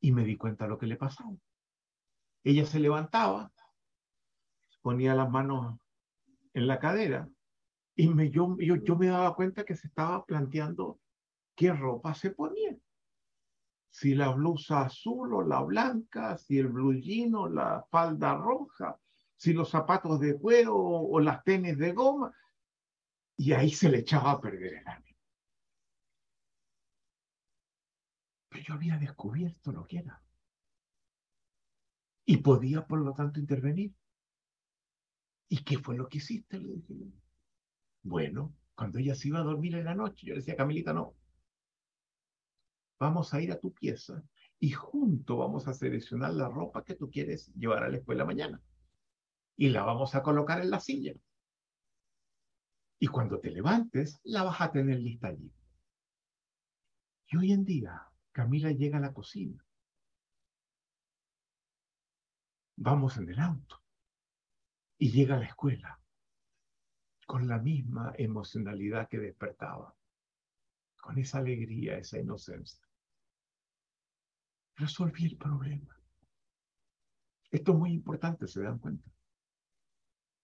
Y 0.00 0.12
me 0.12 0.24
di 0.24 0.36
cuenta 0.36 0.64
de 0.64 0.70
lo 0.70 0.78
que 0.78 0.86
le 0.86 0.96
pasaba. 0.96 1.34
Ella 2.44 2.64
se 2.64 2.78
levantaba, 2.78 3.52
ponía 4.80 5.14
las 5.16 5.28
manos 5.28 5.78
en 6.58 6.66
la 6.66 6.78
cadera 6.78 7.28
y 7.94 8.08
me, 8.08 8.30
yo, 8.30 8.56
yo, 8.58 8.76
yo 8.76 8.96
me 8.96 9.08
daba 9.08 9.34
cuenta 9.34 9.64
que 9.64 9.74
se 9.74 9.88
estaba 9.88 10.24
planteando 10.24 11.00
qué 11.56 11.72
ropa 11.72 12.14
se 12.14 12.30
ponía 12.30 12.76
si 13.90 14.14
la 14.14 14.30
blusa 14.30 14.82
azul 14.82 15.34
o 15.34 15.42
la 15.42 15.60
blanca, 15.62 16.36
si 16.38 16.58
el 16.58 16.68
blue 16.68 16.94
o 17.34 17.48
la 17.48 17.84
falda 17.90 18.36
roja, 18.36 18.96
si 19.36 19.52
los 19.52 19.70
zapatos 19.70 20.20
de 20.20 20.38
cuero 20.38 20.76
o, 20.76 21.20
las 21.20 21.42
tenis 21.42 21.76
de 21.78 21.92
goma, 21.92 22.32
y 23.36 23.52
ahí 23.52 23.70
se 23.70 23.88
le 23.88 23.98
echaba 23.98 24.32
a 24.32 24.40
perder 24.40 24.74
el 24.74 24.88
ánimo. 24.88 25.18
Pero 28.48 28.64
yo 28.64 28.74
había 28.74 28.98
descubierto 28.98 29.72
lo 29.72 29.86
que 29.86 29.98
era. 29.98 30.22
Y 32.24 32.36
podía, 32.38 32.86
por 32.86 33.00
lo 33.00 33.14
tanto, 33.14 33.40
intervenir. 33.40 33.94
¿Y 35.48 35.64
qué 35.64 35.78
fue 35.78 35.96
lo 35.96 36.08
que 36.08 36.18
hiciste? 36.18 36.58
Le 36.58 36.74
dije. 36.74 36.94
Bueno, 38.02 38.54
cuando 38.74 38.98
ella 38.98 39.14
se 39.14 39.28
iba 39.28 39.40
a 39.40 39.44
dormir 39.44 39.74
en 39.74 39.84
la 39.84 39.94
noche, 39.94 40.26
yo 40.26 40.34
le 40.34 40.40
decía, 40.40 40.56
Camilita, 40.56 40.92
no, 40.92 41.16
vamos 42.98 43.32
a 43.32 43.40
ir 43.40 43.52
a 43.52 43.60
tu 43.60 43.72
pieza 43.72 44.22
y 44.58 44.70
junto 44.70 45.36
vamos 45.36 45.68
a 45.68 45.74
seleccionar 45.74 46.32
la 46.32 46.48
ropa 46.48 46.84
que 46.84 46.94
tú 46.94 47.10
quieres 47.10 47.52
llevar 47.54 47.84
a 47.84 47.88
la 47.88 47.98
escuela 47.98 48.24
mañana. 48.24 48.60
Y 49.56 49.70
la 49.70 49.82
vamos 49.82 50.14
a 50.14 50.22
colocar 50.22 50.60
en 50.60 50.70
la 50.70 50.80
silla. 50.80 51.14
Y 53.00 53.06
cuando 53.06 53.40
te 53.40 53.50
levantes, 53.50 54.20
la 54.24 54.42
vas 54.42 54.60
a 54.60 54.72
tener 54.72 54.98
lista 54.98 55.28
allí. 55.28 55.52
Y 57.30 57.36
hoy 57.36 57.52
en 57.52 57.64
día, 57.64 58.02
Camila 58.32 58.72
llega 58.72 58.98
a 58.98 59.00
la 59.00 59.12
cocina. 59.12 59.64
Vamos 62.76 63.16
en 63.16 63.28
el 63.28 63.38
auto. 63.38 63.82
Y 64.98 65.12
llega 65.12 65.36
a 65.36 65.38
la 65.38 65.46
escuela 65.46 66.00
con 67.24 67.46
la 67.46 67.58
misma 67.58 68.14
emocionalidad 68.16 69.08
que 69.08 69.18
despertaba, 69.18 69.94
con 71.00 71.18
esa 71.18 71.38
alegría, 71.38 71.98
esa 71.98 72.18
inocencia. 72.18 72.80
Resolví 74.76 75.26
el 75.26 75.36
problema. 75.36 75.94
Esto 77.50 77.72
es 77.72 77.78
muy 77.78 77.92
importante, 77.92 78.48
se 78.48 78.62
dan 78.62 78.78
cuenta. 78.78 79.10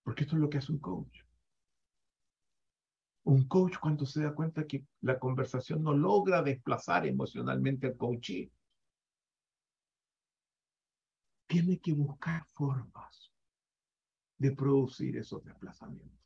Porque 0.02 0.24
esto 0.24 0.36
es 0.36 0.42
lo 0.42 0.50
que 0.50 0.58
hace 0.58 0.72
un 0.72 0.78
coach. 0.78 1.20
Un 3.24 3.48
coach 3.48 3.78
cuando 3.80 4.04
se 4.04 4.22
da 4.22 4.34
cuenta 4.34 4.66
que 4.66 4.84
la 5.00 5.18
conversación 5.18 5.82
no 5.82 5.94
logra 5.94 6.42
desplazar 6.42 7.06
emocionalmente 7.06 7.86
al 7.86 7.96
coachee, 7.96 8.52
tiene 11.46 11.80
que 11.80 11.92
buscar 11.92 12.44
formas 12.48 13.23
de 14.38 14.52
producir 14.52 15.16
esos 15.16 15.44
desplazamientos. 15.44 16.20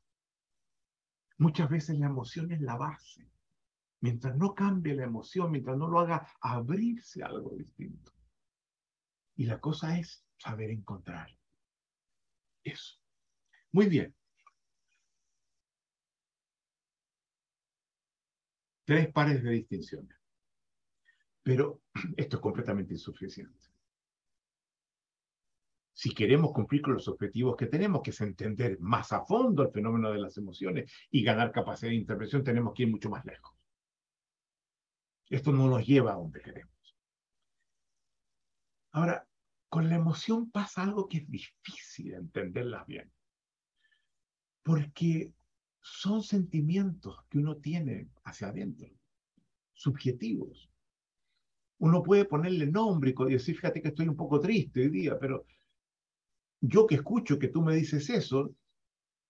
Muchas 1.39 1.71
veces 1.71 1.99
la 1.99 2.07
emoción 2.07 2.51
es 2.53 2.61
la 2.61 2.77
base. 2.77 3.31
Mientras 4.01 4.37
no 4.37 4.55
cambie 4.55 4.95
la 4.95 5.05
emoción, 5.05 5.51
mientras 5.51 5.77
no 5.77 5.89
lo 5.89 6.01
haga 6.01 6.29
abrirse 6.41 7.23
a 7.23 7.27
algo 7.27 7.55
distinto. 7.57 8.13
Y 9.37 9.47
la 9.47 9.61
cosa 9.61 9.99
es 9.99 10.25
saber 10.37 10.71
encontrar 10.71 11.29
eso. 12.65 12.99
Muy 13.73 13.89
bien. 13.89 14.15
Tres 18.85 19.13
pares 19.13 19.43
de 19.43 19.51
distinciones. 19.51 20.17
Pero 21.43 21.83
esto 22.17 22.37
es 22.37 22.43
completamente 22.43 22.95
insuficiente. 22.95 23.67
Si 25.99 26.15
queremos 26.15 26.53
cumplir 26.53 26.81
con 26.81 26.95
los 26.95 27.09
objetivos 27.09 27.57
que 27.57 27.67
tenemos, 27.67 28.03
que 28.03 28.11
es 28.11 28.21
entender 28.21 28.79
más 28.79 29.13
a 29.13 29.25
fondo 29.25 29.65
el 29.65 29.73
fenómeno 29.73 30.13
de 30.13 30.21
las 30.21 30.37
emociones 30.37 30.89
y 31.11 31.25
ganar 31.25 31.51
capacidad 31.51 31.91
de 31.91 31.97
intervención, 31.97 32.45
tenemos 32.45 32.73
que 32.73 32.85
ir 32.85 32.89
mucho 32.89 33.11
más 33.11 33.25
lejos. 33.25 33.53
Esto 35.29 35.51
no 35.51 35.67
nos 35.67 35.85
lleva 35.85 36.13
a 36.13 36.15
donde 36.15 36.41
queremos. 36.41 36.97
Ahora, 38.93 39.27
con 39.69 39.89
la 39.89 39.97
emoción 39.97 40.53
pasa 40.53 40.85
algo 40.85 41.09
que 41.09 41.19
es 41.19 41.29
difícil 41.29 42.15
entenderlas 42.15 42.87
bien. 42.87 43.11
Porque 44.63 45.33
son 45.81 46.23
sentimientos 46.23 47.25
que 47.29 47.39
uno 47.39 47.57
tiene 47.57 48.09
hacia 48.23 48.51
adentro, 48.51 48.89
subjetivos. 49.73 50.71
Uno 51.79 52.05
puede 52.05 52.25
ponerle 52.25 52.67
nombre 52.67 53.13
y 53.19 53.33
decir, 53.33 53.57
fíjate 53.57 53.83
que 53.83 53.89
estoy 53.89 54.07
un 54.07 54.17
poco 54.17 54.39
triste 54.39 54.83
hoy 54.83 54.91
día, 54.91 55.19
pero 55.19 55.45
yo 56.61 56.87
que 56.87 56.97
escucho 56.97 57.39
que 57.39 57.49
tú 57.49 57.63
me 57.63 57.75
dices 57.75 58.11
eso, 58.11 58.55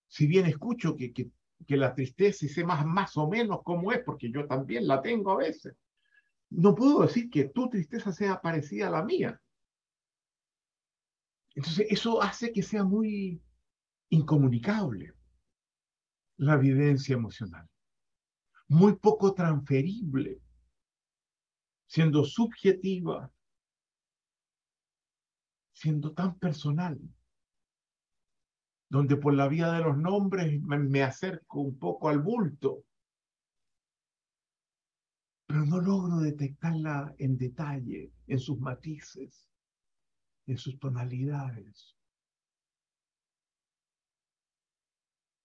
si 0.07 0.27
bien 0.27 0.47
escucho 0.47 0.97
que, 0.97 1.13
que, 1.13 1.31
la 1.77 1.95
tristeza 1.95 2.47
y 2.47 2.49
sé 2.49 2.65
más, 2.65 2.87
más 2.87 3.17
o 3.17 3.29
menos 3.29 3.61
cómo 3.63 3.93
es, 3.93 4.01
porque 4.05 4.31
yo 4.31 4.47
también 4.47 4.87
la 4.87 5.03
tengo 5.03 5.33
a 5.33 5.37
veces, 5.37 5.77
no 6.51 6.75
puedo 6.75 7.03
decir 7.03 7.29
que 7.29 7.45
tu 7.45 7.69
tristeza 7.69 8.13
sea 8.13 8.41
parecida 8.41 8.89
a 8.89 8.91
la 8.91 9.05
mía. 9.05 9.41
Entonces, 11.55 11.87
eso 11.91 12.23
hace 12.23 12.53
que 12.53 12.63
sea 12.63 12.85
muy 12.85 13.43
incomunicable 14.11 15.13
la 16.39 16.57
vivencia 16.57 17.15
emocional, 17.15 17.69
muy 18.69 18.97
poco 18.97 19.35
transferible, 19.35 20.41
siendo 21.87 22.25
subjetiva, 22.25 23.31
siendo 25.73 26.13
tan 26.13 26.39
personal, 26.39 26.99
donde 28.89 29.17
por 29.17 29.35
la 29.35 29.49
vía 29.49 29.71
de 29.73 29.81
los 29.81 29.97
nombres 29.99 30.61
me, 30.63 31.03
acerco 31.03 31.61
un 31.61 31.79
poco 31.79 32.09
al 32.09 32.21
bulto, 32.21 32.85
pero 35.47 35.65
no 35.65 35.81
logro 35.81 36.19
detectarla 36.19 37.15
en 37.19 37.37
detalle, 37.37 38.13
en 38.27 38.39
sus 38.39 38.59
matices, 38.59 39.47
en 40.47 40.57
sus 40.57 40.79
tonalidades. 40.79 41.97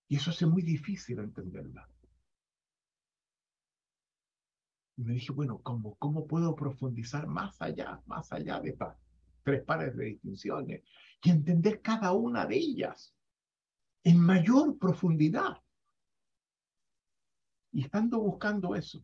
Y 0.07 0.17
eso 0.17 0.31
hace 0.31 0.45
muy 0.45 0.61
difícil 0.61 1.19
entenderla. 1.19 1.89
Y 4.95 5.03
me 5.03 5.13
dije, 5.13 5.31
bueno, 5.31 5.59
¿cómo, 5.59 5.95
¿cómo 5.95 6.27
puedo 6.27 6.55
profundizar 6.55 7.27
más 7.27 7.61
allá, 7.61 8.01
más 8.05 8.31
allá 8.31 8.59
de 8.59 8.69
estas 8.69 8.95
tres 9.41 9.63
pares 9.63 9.95
de 9.97 10.05
distinciones 10.05 10.83
y 11.21 11.29
entender 11.29 11.81
cada 11.81 12.13
una 12.13 12.45
de 12.45 12.55
ellas 12.55 13.13
en 14.03 14.19
mayor 14.19 14.77
profundidad? 14.77 15.61
Y 17.71 17.85
estando 17.85 18.19
buscando 18.19 18.75
eso, 18.75 19.03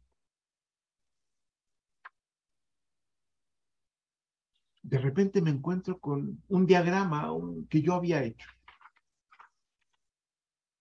de 4.84 4.97
repente 4.97 5.41
me 5.41 5.52
encuentro 5.52 6.00
con 6.00 6.43
un 6.47 6.66
diagrama 6.66 7.30
que 7.70 7.82
yo 7.82 7.93
había 7.93 8.24
hecho. 8.24 8.50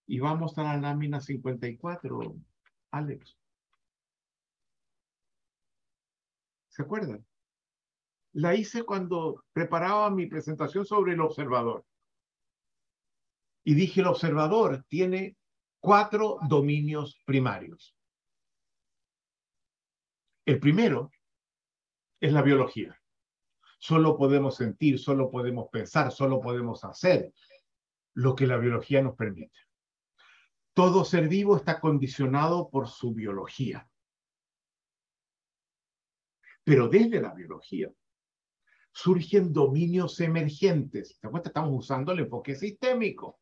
Y 0.06 0.20
vamos 0.20 0.56
a 0.56 0.62
la 0.62 0.76
lámina 0.78 1.20
54, 1.20 2.34
Alex. 2.90 3.36
¿Se 6.68 6.82
acuerdan? 6.82 7.26
La 8.32 8.54
hice 8.54 8.84
cuando 8.84 9.44
preparaba 9.52 10.10
mi 10.10 10.26
presentación 10.26 10.86
sobre 10.86 11.12
el 11.12 11.20
observador. 11.20 11.84
Y 13.68 13.74
dije, 13.74 14.00
el 14.00 14.06
observador 14.06 14.86
tiene 14.88 15.36
cuatro 15.78 16.38
dominios 16.48 17.20
primarios. 17.26 17.94
El 20.46 20.58
primero 20.58 21.10
es 22.18 22.32
la 22.32 22.40
biología. 22.40 22.98
Solo 23.78 24.16
podemos 24.16 24.56
sentir, 24.56 24.98
solo 24.98 25.30
podemos 25.30 25.68
pensar, 25.68 26.10
solo 26.12 26.40
podemos 26.40 26.82
hacer 26.82 27.34
lo 28.14 28.34
que 28.34 28.46
la 28.46 28.56
biología 28.56 29.02
nos 29.02 29.14
permite. 29.14 29.58
Todo 30.72 31.04
ser 31.04 31.28
vivo 31.28 31.54
está 31.54 31.78
condicionado 31.78 32.70
por 32.70 32.88
su 32.88 33.12
biología. 33.12 33.86
Pero 36.64 36.88
desde 36.88 37.20
la 37.20 37.34
biología 37.34 37.92
surgen 38.92 39.52
dominios 39.52 40.18
emergentes. 40.20 41.18
¿Te 41.20 41.26
acuerdas? 41.26 41.48
Estamos 41.48 41.72
usando 41.74 42.12
el 42.12 42.20
enfoque 42.20 42.54
sistémico. 42.54 43.37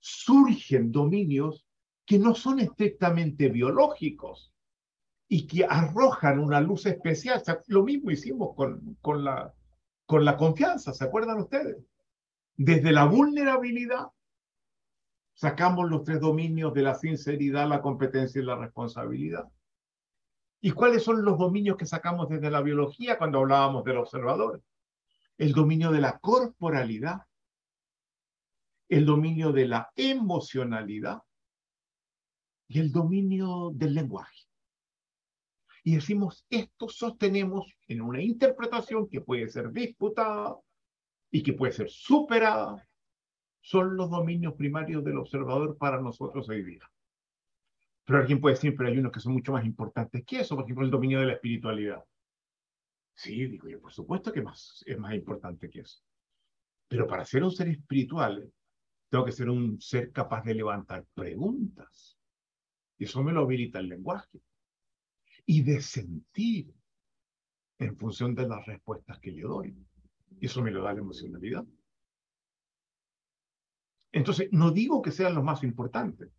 Surgen 0.00 0.92
dominios 0.92 1.66
que 2.06 2.18
no 2.18 2.34
son 2.34 2.60
estrictamente 2.60 3.48
biológicos 3.48 4.52
y 5.28 5.46
que 5.46 5.64
arrojan 5.64 6.38
una 6.38 6.60
luz 6.60 6.86
especial. 6.86 7.42
Lo 7.66 7.84
mismo 7.84 8.10
hicimos 8.10 8.54
con, 8.56 8.96
con, 9.00 9.24
la, 9.24 9.52
con 10.06 10.24
la 10.24 10.36
confianza, 10.36 10.92
¿se 10.92 11.04
acuerdan 11.04 11.40
ustedes? 11.40 11.76
Desde 12.56 12.92
la 12.92 13.04
vulnerabilidad 13.04 14.08
sacamos 15.34 15.88
los 15.88 16.02
tres 16.02 16.20
dominios 16.20 16.74
de 16.74 16.82
la 16.82 16.94
sinceridad, 16.94 17.68
la 17.68 17.80
competencia 17.80 18.40
y 18.40 18.44
la 18.44 18.56
responsabilidad. 18.56 19.44
¿Y 20.60 20.72
cuáles 20.72 21.04
son 21.04 21.24
los 21.24 21.38
dominios 21.38 21.76
que 21.76 21.86
sacamos 21.86 22.28
desde 22.28 22.50
la 22.50 22.60
biología 22.60 23.18
cuando 23.18 23.38
hablábamos 23.38 23.84
del 23.84 23.98
observador? 23.98 24.62
El 25.36 25.52
dominio 25.52 25.92
de 25.92 26.00
la 26.00 26.18
corporalidad, 26.18 27.22
el 28.88 29.04
dominio 29.04 29.52
de 29.52 29.66
la 29.66 29.90
emocionalidad 29.96 31.22
y 32.68 32.80
el 32.80 32.92
dominio 32.92 33.70
del 33.74 33.94
lenguaje. 33.94 34.44
Y 35.84 35.94
decimos, 35.94 36.44
esto 36.50 36.88
sostenemos 36.88 37.72
en 37.86 38.02
una 38.02 38.22
interpretación 38.22 39.08
que 39.08 39.20
puede 39.20 39.48
ser 39.48 39.70
disputada 39.72 40.56
y 41.30 41.42
que 41.42 41.52
puede 41.52 41.72
ser 41.72 41.88
superada 41.88 42.86
son 43.60 43.96
los 43.96 44.10
dominios 44.10 44.54
primarios 44.54 45.04
del 45.04 45.18
observador 45.18 45.76
para 45.76 46.00
nosotros 46.00 46.48
hoy 46.48 46.62
día. 46.62 46.90
Pero 48.04 48.20
alguien 48.20 48.40
puede 48.40 48.54
decir, 48.54 48.74
pero 48.76 48.88
hay 48.88 48.98
unos 48.98 49.12
que 49.12 49.20
son 49.20 49.34
mucho 49.34 49.52
más 49.52 49.64
importantes 49.64 50.24
que 50.24 50.40
eso, 50.40 50.54
por 50.56 50.64
ejemplo, 50.64 50.84
el 50.84 50.90
dominio 50.90 51.20
de 51.20 51.26
la 51.26 51.32
espiritualidad. 51.34 52.02
Sí, 53.14 53.46
digo 53.46 53.68
yo, 53.68 53.80
por 53.80 53.92
supuesto 53.92 54.32
que 54.32 54.40
más, 54.40 54.82
es 54.86 54.98
más 54.98 55.14
importante 55.14 55.68
que 55.68 55.80
eso. 55.80 56.00
Pero 56.88 57.06
para 57.06 57.24
ser 57.24 57.42
un 57.42 57.50
ser 57.50 57.68
espiritual, 57.68 58.50
tengo 59.08 59.24
que 59.24 59.32
ser 59.32 59.48
un 59.48 59.80
ser 59.80 60.12
capaz 60.12 60.42
de 60.44 60.54
levantar 60.54 61.06
preguntas. 61.14 62.18
Y 62.98 63.04
eso 63.04 63.22
me 63.22 63.32
lo 63.32 63.42
habilita 63.42 63.78
el 63.78 63.88
lenguaje. 63.88 64.40
Y 65.46 65.62
de 65.62 65.80
sentir 65.80 66.74
en 67.78 67.96
función 67.96 68.34
de 68.34 68.46
las 68.46 68.66
respuestas 68.66 69.18
que 69.20 69.32
le 69.32 69.42
doy. 69.42 69.76
Y 70.40 70.46
eso 70.46 70.62
me 70.62 70.70
lo 70.70 70.82
da 70.82 70.92
la 70.92 71.00
emocionalidad. 71.00 71.64
Entonces, 74.12 74.48
no 74.52 74.70
digo 74.70 75.00
que 75.00 75.12
sean 75.12 75.34
los 75.34 75.44
más 75.44 75.62
importantes, 75.62 76.30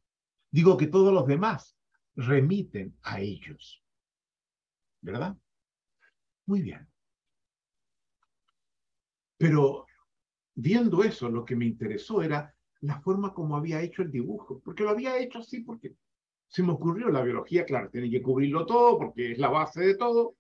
digo 0.52 0.76
que 0.76 0.88
todos 0.88 1.14
los 1.14 1.28
demás 1.28 1.78
remiten 2.16 2.98
a 3.04 3.22
ellos. 3.22 3.84
¿Verdad? 5.02 5.38
Muy 6.46 6.62
bien. 6.62 6.88
Pero 9.38 9.86
viendo 10.56 11.04
eso, 11.04 11.30
lo 11.30 11.46
que 11.46 11.56
me 11.56 11.66
interesó 11.66 12.22
era 12.22 12.54
la 12.82 13.00
forma 13.02 13.34
como 13.34 13.58
había 13.58 13.82
hecho 13.82 14.02
el 14.02 14.12
dibujo, 14.12 14.62
porque 14.64 14.84
lo 14.84 14.92
había 14.92 15.18
hecho 15.18 15.40
así 15.40 15.62
porque 15.62 15.96
se 16.48 16.64
me 16.64 16.72
ocurrió 16.72 17.10
la 17.10 17.22
biología, 17.22 17.66
claro, 17.66 17.90
tiene 17.90 18.10
que 18.10 18.22
cubrirlo 18.22 18.66
todo 18.66 18.98
porque 18.98 19.34
es 19.34 19.38
la 19.38 19.50
base 19.50 19.82
de 19.82 19.96
todo, 19.96 20.36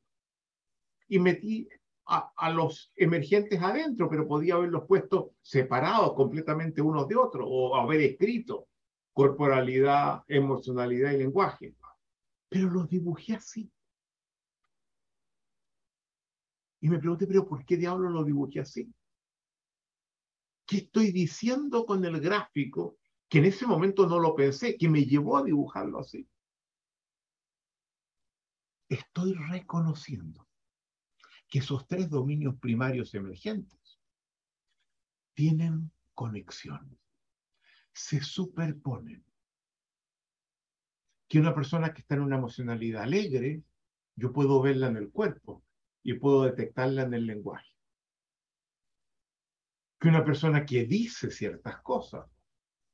y 1.07 1.19
metí 1.19 1.67
a, 2.05 2.51
los 2.51 2.91
emergentes 2.95 3.61
adentro, 3.61 4.09
pero 4.09 4.27
podía 4.27 4.55
haberlos 4.55 4.85
puesto 4.87 5.35
separados 5.41 6.13
completamente 6.13 6.81
unos 6.81 7.07
de 7.07 7.15
otros, 7.15 7.45
o 7.47 7.75
haber 7.75 8.01
escrito 8.01 8.67
corporalidad, 9.13 10.23
emocionalidad 10.27 11.11
y 11.11 11.17
lenguaje. 11.17 11.75
Pero 12.47 12.69
los 12.69 12.89
dibujé 12.89 13.35
así. 13.35 13.71
Y 16.81 16.89
me 16.89 16.97
pregunté, 16.97 17.27
pero 17.27 17.47
¿por 17.47 17.63
qué 17.65 17.77
diablo 17.77 18.09
lo 18.09 18.23
dibujé 18.23 18.61
así? 18.61 18.91
¿Qué 20.69 20.77
estoy 20.77 21.11
diciendo 21.11 21.83
con 21.83 22.05
el 22.05 22.19
gráfico 22.19 22.99
que 23.27 23.39
en 23.39 23.45
ese 23.45 23.65
momento 23.65 24.05
no 24.05 24.19
lo 24.19 24.35
pensé, 24.35 24.77
que 24.77 24.87
me 24.87 25.03
llevó 25.03 25.37
a 25.37 25.43
dibujarlo 25.43 25.97
así? 25.97 26.29
Estoy 28.87 29.33
reconociendo 29.33 30.47
que 31.47 31.57
esos 31.57 31.87
tres 31.87 32.07
dominios 32.07 32.55
primarios 32.59 33.15
emergentes 33.15 33.99
tienen 35.33 35.91
conexión, 36.13 36.99
se 37.91 38.21
superponen. 38.21 39.25
Que 41.27 41.39
una 41.39 41.55
persona 41.55 41.95
que 41.95 42.01
está 42.01 42.13
en 42.13 42.21
una 42.21 42.37
emocionalidad 42.37 43.01
alegre, 43.01 43.63
yo 44.15 44.31
puedo 44.31 44.61
verla 44.61 44.85
en 44.85 44.97
el 44.97 45.09
cuerpo 45.09 45.63
y 46.03 46.13
puedo 46.13 46.43
detectarla 46.43 47.01
en 47.01 47.15
el 47.15 47.25
lenguaje. 47.25 47.68
Que 49.99 50.07
una 50.07 50.23
persona 50.23 50.65
que 50.65 50.85
dice 50.85 51.29
ciertas 51.29 51.81
cosas, 51.81 52.25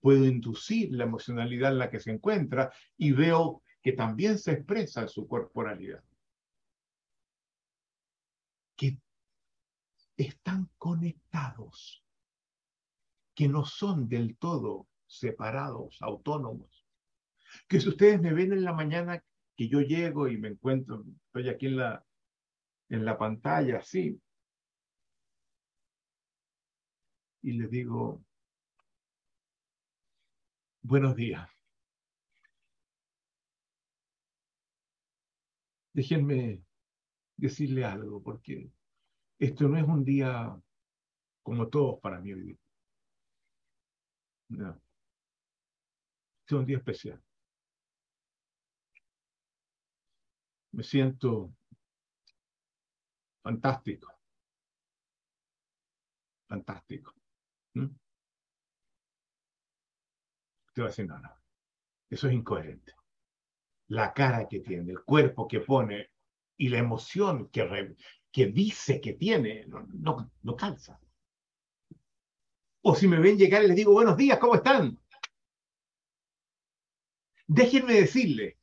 puedo 0.01 0.25
inducir 0.25 0.91
la 0.91 1.03
emocionalidad 1.03 1.71
en 1.71 1.79
la 1.79 1.89
que 1.89 1.99
se 1.99 2.11
encuentra 2.11 2.71
y 2.97 3.11
veo 3.11 3.63
que 3.81 3.93
también 3.93 4.37
se 4.37 4.53
expresa 4.53 5.01
en 5.01 5.09
su 5.09 5.27
corporalidad. 5.27 6.03
Que 8.75 8.99
están 10.17 10.69
conectados, 10.77 12.03
que 13.35 13.47
no 13.47 13.65
son 13.65 14.07
del 14.07 14.37
todo 14.37 14.87
separados, 15.05 15.97
autónomos. 16.01 16.85
Que 17.67 17.79
si 17.79 17.89
ustedes 17.89 18.19
me 18.19 18.33
ven 18.33 18.53
en 18.53 18.63
la 18.63 18.73
mañana 18.73 19.23
que 19.55 19.69
yo 19.69 19.81
llego 19.81 20.27
y 20.27 20.37
me 20.37 20.49
encuentro, 20.49 21.05
estoy 21.27 21.49
aquí 21.49 21.67
en 21.67 21.77
la, 21.77 22.05
en 22.89 23.05
la 23.05 23.17
pantalla, 23.17 23.81
sí, 23.81 24.19
y 27.45 27.51
les 27.53 27.69
digo, 27.69 28.25
buenos 30.81 31.15
días. 31.15 31.47
Déjenme 35.93 36.63
decirle 37.37 37.85
algo, 37.85 38.23
porque 38.23 38.71
esto 39.37 39.67
no 39.67 39.77
es 39.77 39.83
un 39.83 40.03
día 40.03 40.59
como 41.43 41.69
todos 41.69 41.99
para 41.99 42.19
mí 42.19 42.33
hoy 42.33 42.59
No. 44.49 44.81
Este 46.41 46.55
es 46.55 46.59
un 46.59 46.65
día 46.65 46.77
especial. 46.77 47.23
Me 50.71 50.81
siento 50.83 51.53
fantástico. 53.43 54.11
Fantástico. 56.47 57.13
Te 60.73 60.81
va 60.81 60.87
a 60.87 60.89
decir, 60.89 61.05
no, 61.05 61.19
no. 61.19 61.29
Eso 62.09 62.27
es 62.27 62.33
incoherente. 62.33 62.93
La 63.87 64.13
cara 64.13 64.47
que 64.47 64.59
tiene, 64.59 64.91
el 64.91 65.03
cuerpo 65.03 65.47
que 65.47 65.59
pone 65.59 66.09
y 66.57 66.69
la 66.69 66.77
emoción 66.77 67.49
que, 67.49 67.95
que 68.31 68.47
dice 68.47 69.01
que 69.01 69.13
tiene, 69.13 69.65
no, 69.67 69.85
no, 69.93 70.31
no 70.43 70.55
calza. 70.55 70.99
O 72.81 72.95
si 72.95 73.07
me 73.07 73.19
ven 73.19 73.37
llegar 73.37 73.63
y 73.63 73.67
les 73.67 73.75
digo, 73.75 73.91
buenos 73.91 74.15
días, 74.15 74.37
¿cómo 74.39 74.55
están? 74.55 74.99
Déjenme 77.47 77.93
decirle 77.93 78.57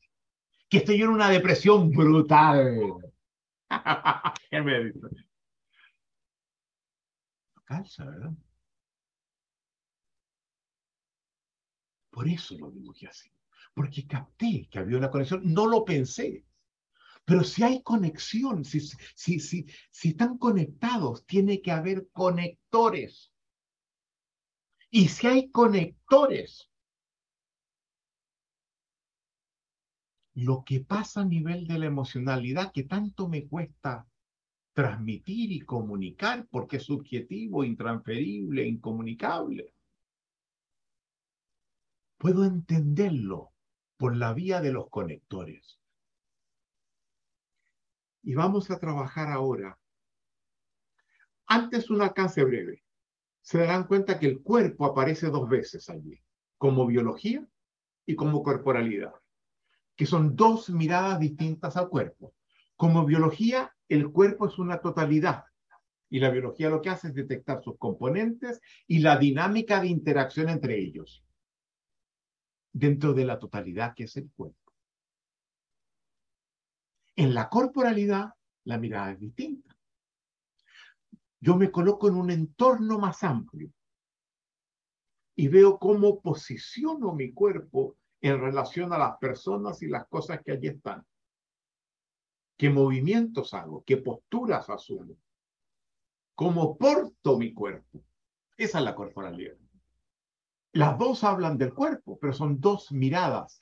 que 0.69 0.79
estoy 0.79 1.03
en 1.03 1.09
una 1.09 1.29
depresión 1.29 1.91
brutal. 1.91 2.77
no 7.55 7.63
calza, 7.65 8.05
¿verdad? 8.05 8.33
Por 12.13 12.29
eso 12.29 12.57
lo 12.59 12.71
dibujé 12.71 13.09
así. 13.09 13.31
Porque 13.75 14.07
capté 14.07 14.69
que 14.71 14.79
había 14.79 14.99
una 14.99 15.11
conexión. 15.11 15.41
No 15.45 15.67
lo 15.67 15.83
pensé. 15.85 16.45
Pero 17.25 17.43
si 17.43 17.63
hay 17.63 17.83
conexión, 17.83 18.65
si, 18.65 18.81
si, 18.81 19.41
si, 19.41 19.67
si 19.91 20.09
están 20.11 20.37
conectados, 20.37 21.25
tiene 21.25 21.63
que 21.63 21.73
haber 21.73 22.11
conectores. 22.13 23.33
Y 24.91 25.09
si 25.09 25.27
hay 25.27 25.51
conectores, 25.51 26.71
lo 30.35 30.65
que 30.65 30.81
pasa 30.81 31.23
a 31.23 31.25
nivel 31.25 31.67
de 31.67 31.79
la 31.79 31.87
emocionalidad 31.87 32.73
que 32.73 32.83
tanto 32.83 33.27
me 33.27 33.47
cuesta 33.47 34.07
transmitir 34.75 35.51
y 35.53 35.61
comunicar 35.61 36.47
porque 36.51 36.77
es 36.77 36.83
subjetivo, 36.83 37.65
intransferible, 37.65 38.67
incomunicable 38.67 39.73
puedo 42.23 42.45
entenderlo 42.45 43.51
por 43.97 44.17
la 44.17 44.33
vía 44.33 44.61
de 44.61 44.71
los 44.71 44.89
conectores. 44.91 45.81
Y 48.23 48.37
vamos 48.37 48.71
a 48.71 48.79
trabajar 48.79 49.29
ahora. 49.29 49.77
Antes 51.49 51.91
un 51.91 52.01
alcance 52.01 52.45
breve. 52.45 52.85
Se 53.41 53.59
darán 53.59 53.89
cuenta 53.89 54.21
que 54.21 54.27
el 54.27 54.41
cuerpo 54.41 54.87
aparece 54.87 55.31
dos 55.31 55.49
veces 55.49 55.91
allí, 55.91 56.23
como 56.59 56.87
biología 56.87 57.45
y 58.07 58.15
como 58.15 58.45
corporalidad, 58.45 59.15
que 59.97 60.07
son 60.07 60.37
dos 60.37 60.71
miradas 60.71 61.19
distintas 61.19 61.77
al 61.77 61.89
cuerpo. 61.89 62.35
Como 62.77 63.05
biología, 63.05 63.75
el 63.89 64.13
cuerpo 64.13 64.47
es 64.47 64.61
una 64.61 64.81
totalidad, 64.81 65.43
y 66.09 66.21
la 66.21 66.31
biología 66.31 66.71
lo 66.71 66.83
que 66.83 66.91
hace 66.91 67.09
es 67.09 67.15
detectar 67.15 67.65
sus 67.65 67.77
componentes 67.79 68.61
y 68.87 69.01
la 69.01 69.19
dinámica 69.19 69.81
de 69.81 69.89
interacción 69.89 70.51
entre 70.51 70.79
ellos 70.79 71.25
dentro 72.73 73.13
de 73.13 73.25
la 73.25 73.39
totalidad 73.39 73.95
que 73.95 74.05
es 74.05 74.17
el 74.17 74.31
cuerpo. 74.31 74.73
En 77.17 77.35
la 77.35 77.49
corporalidad, 77.49 78.33
la 78.65 78.79
mirada 78.79 79.13
es 79.13 79.21
distinta. 79.21 79.77
Yo 81.41 81.57
me 81.57 81.71
coloco 81.71 82.09
en 82.09 82.15
un 82.15 82.31
entorno 82.31 82.99
más 82.99 83.23
amplio 83.23 83.71
y 85.35 85.49
veo 85.49 85.79
cómo 85.79 86.21
posiciono 86.21 87.13
mi 87.13 87.33
cuerpo 87.33 87.97
en 88.21 88.41
relación 88.41 88.93
a 88.93 88.99
las 88.99 89.19
personas 89.19 89.83
y 89.83 89.89
las 89.89 90.07
cosas 90.07 90.41
que 90.43 90.53
allí 90.53 90.69
están. 90.69 91.05
¿Qué 92.57 92.71
movimientos 92.71 93.53
hago? 93.55 93.83
¿Qué 93.85 93.97
posturas 93.97 94.71
asumo? 94.71 95.17
¿Cómo 96.35 96.79
porto 96.79 97.37
mi 97.37 97.53
cuerpo? 97.53 98.05
Esa 98.57 98.79
es 98.79 98.85
la 98.85 98.95
corporalidad. 98.95 99.62
Las 100.73 100.99
dos 100.99 101.23
hablan 101.25 101.59
del 101.59 101.75
cuerpo, 101.75 102.19
pero 102.19 102.33
son 102.33 102.61
dos 102.61 102.93
miradas 102.93 103.61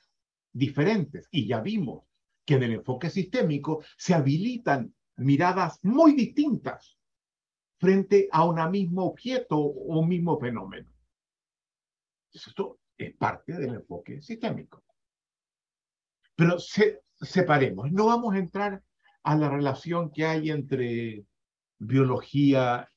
diferentes. 0.52 1.28
Y 1.30 1.46
ya 1.46 1.60
vimos 1.60 2.04
que 2.44 2.54
en 2.54 2.62
el 2.64 2.72
enfoque 2.74 3.10
sistémico 3.10 3.82
se 3.96 4.14
habilitan 4.14 4.94
miradas 5.16 5.78
muy 5.82 6.14
distintas 6.14 6.98
frente 7.78 8.28
a 8.30 8.44
un 8.44 8.70
mismo 8.70 9.04
objeto 9.04 9.58
o 9.58 9.98
un 9.98 10.08
mismo 10.08 10.38
fenómeno. 10.38 10.90
Esto 12.32 12.78
es 12.96 13.14
parte 13.16 13.54
del 13.54 13.74
enfoque 13.74 14.20
sistémico. 14.20 14.84
Pero 16.36 16.58
separemos, 16.58 17.90
no 17.90 18.06
vamos 18.06 18.34
a 18.34 18.38
entrar 18.38 18.82
a 19.22 19.36
la 19.36 19.48
relación 19.48 20.10
que 20.10 20.24
hay 20.26 20.50
entre 20.50 21.24
biología 21.78 22.90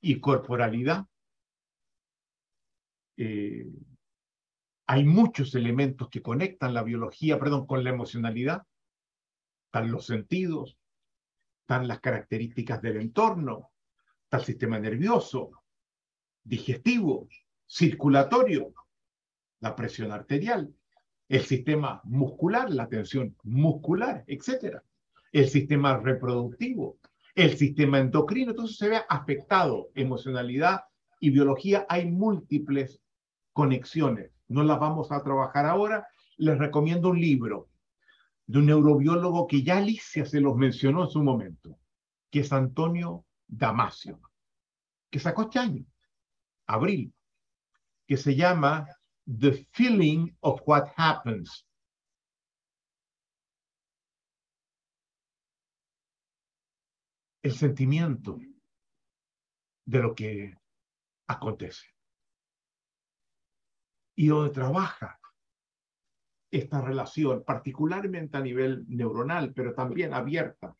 y 0.00 0.20
corporalidad, 0.20 1.06
eh, 3.16 3.66
hay 4.86 5.04
muchos 5.04 5.54
elementos 5.54 6.08
que 6.08 6.22
conectan 6.22 6.74
la 6.74 6.82
biología, 6.82 7.38
perdón, 7.38 7.66
con 7.66 7.84
la 7.84 7.90
emocionalidad. 7.90 8.62
Están 9.66 9.90
los 9.90 10.06
sentidos, 10.06 10.76
están 11.62 11.88
las 11.88 12.00
características 12.00 12.82
del 12.82 12.98
entorno, 12.98 13.70
está 14.24 14.38
el 14.38 14.44
sistema 14.44 14.78
nervioso, 14.78 15.50
digestivo, 16.42 17.28
circulatorio, 17.66 18.74
la 19.60 19.74
presión 19.74 20.12
arterial, 20.12 20.74
el 21.28 21.40
sistema 21.40 22.02
muscular, 22.04 22.70
la 22.70 22.88
tensión 22.88 23.34
muscular, 23.44 24.24
etc. 24.26 24.78
el 25.32 25.48
sistema 25.48 25.96
reproductivo, 25.96 26.98
el 27.34 27.56
sistema 27.56 27.98
endocrino, 27.98 28.50
entonces 28.50 28.76
se 28.76 28.90
ve 28.90 29.00
afectado 29.08 29.90
emocionalidad 29.94 30.82
y 31.18 31.30
biología. 31.30 31.86
Hay 31.88 32.10
múltiples 32.10 33.00
conexiones. 33.54 34.30
No 34.48 34.62
las 34.62 34.78
vamos 34.78 35.10
a 35.10 35.22
trabajar 35.22 35.64
ahora. 35.64 36.06
Les 36.36 36.58
recomiendo 36.58 37.08
un 37.08 37.20
libro 37.20 37.70
de 38.46 38.58
un 38.58 38.66
neurobiólogo 38.66 39.46
que 39.46 39.62
ya 39.62 39.78
Alicia 39.78 40.26
se 40.26 40.40
los 40.40 40.56
mencionó 40.56 41.04
en 41.04 41.10
su 41.10 41.22
momento, 41.22 41.78
que 42.30 42.40
es 42.40 42.52
Antonio 42.52 43.24
Damasio, 43.46 44.20
que 45.10 45.18
sacó 45.18 45.42
este 45.42 45.60
año, 45.60 45.86
abril, 46.66 47.14
que 48.06 48.16
se 48.18 48.34
llama 48.34 48.86
The 49.24 49.66
Feeling 49.72 50.36
of 50.40 50.60
What 50.66 50.88
Happens. 50.96 51.66
El 57.42 57.52
sentimiento 57.52 58.38
de 59.86 59.98
lo 60.00 60.14
que 60.14 60.54
acontece. 61.26 61.93
Y 64.14 64.28
donde 64.28 64.52
trabaja 64.52 65.18
esta 66.50 66.80
relación, 66.80 67.42
particularmente 67.44 68.36
a 68.36 68.40
nivel 68.40 68.84
neuronal, 68.88 69.52
pero 69.52 69.74
también 69.74 70.14
abierta 70.14 70.76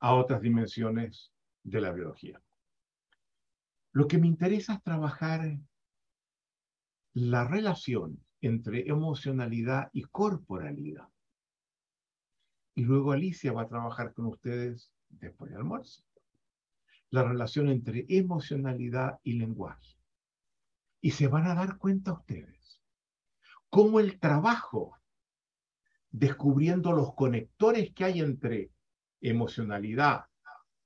a 0.00 0.14
otras 0.14 0.40
dimensiones 0.40 1.32
de 1.62 1.80
la 1.80 1.92
biología. 1.92 2.40
Lo 3.92 4.06
que 4.06 4.18
me 4.18 4.26
interesa 4.26 4.74
es 4.74 4.82
trabajar 4.82 5.58
la 7.14 7.44
relación 7.48 8.22
entre 8.40 8.88
emocionalidad 8.88 9.88
y 9.92 10.02
corporalidad. 10.04 11.08
Y 12.74 12.82
luego 12.82 13.12
Alicia 13.12 13.52
va 13.52 13.62
a 13.62 13.68
trabajar 13.68 14.12
con 14.12 14.26
ustedes 14.26 14.92
después 15.08 15.50
del 15.50 15.60
almuerzo. 15.60 16.02
La 17.10 17.22
relación 17.22 17.68
entre 17.68 18.04
emocionalidad 18.08 19.18
y 19.22 19.32
lenguaje. 19.32 19.95
Y 21.06 21.12
se 21.12 21.28
van 21.28 21.46
a 21.46 21.54
dar 21.54 21.78
cuenta 21.78 22.14
ustedes 22.14 22.82
cómo 23.70 24.00
el 24.00 24.18
trabajo, 24.18 24.98
descubriendo 26.10 26.90
los 26.90 27.14
conectores 27.14 27.92
que 27.94 28.06
hay 28.06 28.18
entre 28.18 28.72
emocionalidad 29.20 30.24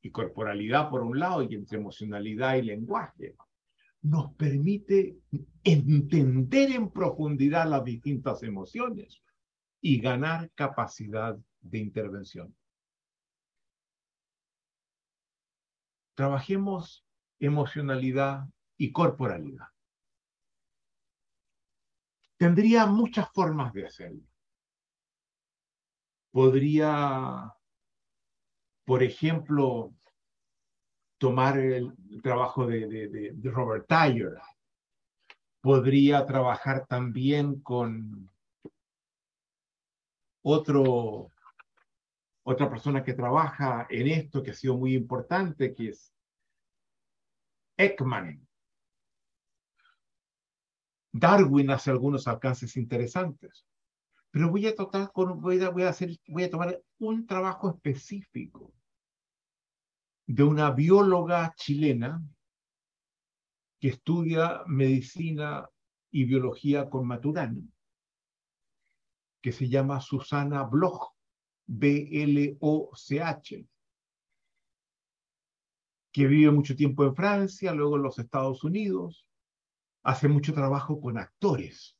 y 0.02 0.10
corporalidad 0.10 0.90
por 0.90 1.04
un 1.04 1.18
lado 1.18 1.42
y 1.42 1.54
entre 1.54 1.78
emocionalidad 1.78 2.56
y 2.56 2.62
lenguaje, 2.64 3.34
nos 4.02 4.34
permite 4.34 5.16
entender 5.64 6.72
en 6.72 6.90
profundidad 6.90 7.66
las 7.66 7.82
distintas 7.82 8.42
emociones 8.42 9.22
y 9.80 10.02
ganar 10.02 10.50
capacidad 10.54 11.34
de 11.62 11.78
intervención. 11.78 12.54
Trabajemos 16.14 17.06
emocionalidad 17.38 18.44
y 18.76 18.92
corporalidad. 18.92 19.68
Tendría 22.40 22.86
muchas 22.86 23.30
formas 23.34 23.70
de 23.74 23.86
hacerlo. 23.86 24.22
Podría, 26.30 27.52
por 28.86 29.02
ejemplo, 29.02 29.92
tomar 31.18 31.58
el, 31.58 31.94
trabajo 32.22 32.66
de, 32.66 33.34
Robert 33.42 33.86
Tyler. 33.86 34.38
Podría 35.60 36.24
trabajar 36.24 36.86
también 36.86 37.60
con 37.60 38.30
otro, 40.40 41.30
otra 42.42 42.70
persona 42.70 43.04
que 43.04 43.12
trabaja 43.12 43.86
en 43.90 44.08
esto, 44.08 44.42
que 44.42 44.52
ha 44.52 44.54
sido 44.54 44.78
muy 44.78 44.94
importante, 44.94 45.74
que 45.74 45.90
es 45.90 46.10
Ekman. 47.76 48.49
Darwin 51.12 51.70
hace 51.70 51.90
algunos 51.90 52.28
alcances 52.28 52.76
interesantes, 52.76 53.66
pero 54.30 54.50
voy 54.50 54.66
a, 54.66 54.74
tocar 54.74 55.10
con, 55.12 55.42
hacer, 55.82 56.16
tomar 56.50 56.80
un 56.98 57.26
trabajo 57.26 57.70
específico 57.70 58.72
de 60.26 60.44
una 60.44 60.70
bióloga 60.70 61.52
chilena 61.56 62.22
que 63.80 63.88
estudia 63.88 64.62
medicina 64.66 65.68
y 66.12 66.24
biología 66.24 66.88
con 66.88 67.06
Maturana, 67.06 67.62
que 69.42 69.52
se 69.52 69.68
llama 69.68 70.00
Susana 70.00 70.64
Bloch, 70.64 71.12
B-L-O-C-H, 71.66 73.66
que 76.12 76.26
vive 76.26 76.50
mucho 76.50 76.76
tiempo 76.76 77.04
en 77.04 77.14
Francia, 77.14 77.72
luego 77.72 77.96
en 77.96 78.02
los 78.02 78.18
Estados 78.18 78.64
Unidos, 78.64 79.26
hace 80.02 80.28
mucho 80.28 80.54
trabajo 80.54 81.00
con 81.00 81.18
actores, 81.18 81.96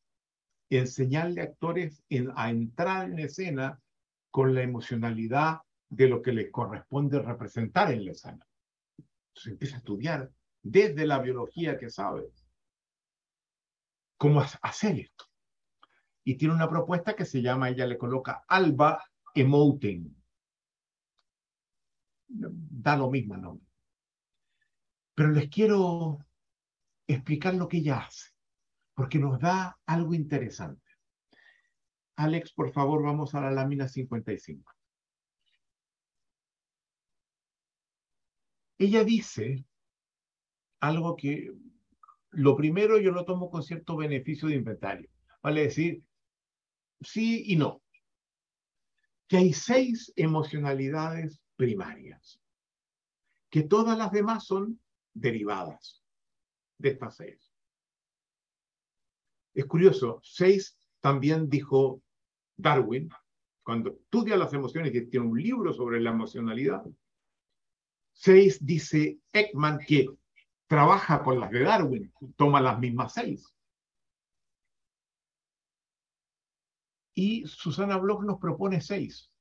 enseñarle 0.71 1.41
a 1.41 1.45
actores 1.45 2.03
a 2.37 2.51
entrar 2.51 3.11
en 3.11 3.19
escena 3.19 3.81
con 4.31 4.55
la 4.55 4.63
emocionalidad 4.63 5.61
de 5.89 6.09
lo 6.09 6.23
que 6.23 6.33
le 6.33 6.51
corresponde 6.51 7.21
representar 7.21 7.93
en 7.93 8.05
la 8.05 8.13
escena. 8.13 8.47
Entonces 9.31 9.53
empieza 9.53 9.77
a 9.77 9.79
estudiar 9.79 10.31
desde 10.63 11.07
la 11.07 11.19
biología 11.19 11.79
que 11.79 11.91
sabe 11.91 12.31
cómo 14.17 14.43
hacer 14.63 14.99
esto. 15.01 15.25
Y 16.23 16.37
tiene 16.37 16.55
una 16.55 16.69
propuesta 16.69 17.15
que 17.15 17.25
se 17.25 17.43
llama, 17.43 17.71
ella 17.71 17.87
le 17.87 17.99
coloca 17.99 18.45
Alba 18.47 19.03
Emoting. 19.35 20.15
Da 22.29 22.97
lo 22.97 23.11
mismo 23.11 23.35
el 23.35 23.41
nombre. 23.41 23.67
Pero 25.15 25.31
les 25.31 25.49
quiero 25.49 26.19
explicar 27.15 27.55
lo 27.55 27.69
que 27.69 27.79
ella 27.79 27.99
hace, 27.99 28.31
porque 28.95 29.19
nos 29.19 29.41
da 29.41 29.79
algo 29.87 30.15
interesante. 30.15 30.91
Alex, 32.17 32.53
por 32.53 32.73
favor, 32.73 33.03
vamos 33.03 33.35
a 33.35 33.41
la 33.41 33.51
lámina 33.51 33.89
55. 33.89 34.73
Ella 38.79 39.05
dice 39.05 39.65
algo 40.81 41.17
que 41.17 41.53
lo 42.31 42.57
primero 42.57 42.99
yo 42.99 43.11
lo 43.11 43.25
tomo 43.25 43.51
con 43.51 43.63
cierto 43.63 43.97
beneficio 43.97 44.49
de 44.49 44.55
inventario. 44.55 45.11
Vale 45.43 45.63
decir, 45.63 46.03
sí 47.01 47.45
y 47.47 47.57
no. 47.57 47.83
Que 49.27 49.39
hay 49.39 49.53
seis 49.53 50.13
emocionalidades 50.17 51.41
primarias, 51.57 52.41
que 53.51 53.63
todas 53.63 53.97
las 53.97 54.13
demás 54.13 54.47
son 54.47 54.81
derivadas 55.13 56.00
de 56.81 56.91
estas 56.91 57.17
seis. 57.17 57.53
Es 59.55 59.67
curioso, 59.67 60.21
seis 60.23 60.79
también 61.01 61.49
dijo 61.49 62.03
Darwin, 62.57 63.11
cuando 63.63 63.91
estudia 63.91 64.37
las 64.37 64.53
emociones, 64.53 64.93
que 64.93 65.03
tiene 65.03 65.27
un 65.27 65.41
libro 65.41 65.73
sobre 65.73 66.01
la 66.01 66.11
emocionalidad, 66.11 66.85
Seis 68.13 68.59
dice 68.61 69.19
Ekman 69.33 69.79
que 69.79 70.07
trabaja 70.67 71.23
con 71.23 71.41
las 71.41 71.51
de 71.51 71.63
Darwin, 71.63 72.13
toma 72.37 72.61
las 72.61 72.79
mismas 72.79 73.15
seis. 73.15 73.51
Y 77.15 77.47
Susana 77.47 77.97
Bloch 77.97 78.23
nos 78.23 78.39
propone 78.39 78.83
seis. 78.83 79.33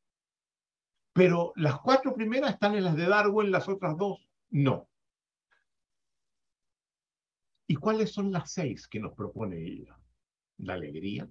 Pero 1.11 1.51
las 1.57 1.79
cuatro 1.81 2.13
primeras 2.13 2.53
están 2.53 2.75
en 2.75 2.85
las 2.85 2.95
de 2.95 3.07
Darwin, 3.07 3.51
las 3.51 3.67
otras 3.67 3.97
dos 3.97 4.25
no. 4.49 4.87
¿Y 7.72 7.76
cuáles 7.76 8.11
son 8.11 8.32
las 8.32 8.51
seis 8.51 8.88
que 8.88 8.99
nos 8.99 9.13
propone 9.13 9.61
ella? 9.61 9.95
La 10.57 10.74
alegría, 10.74 11.30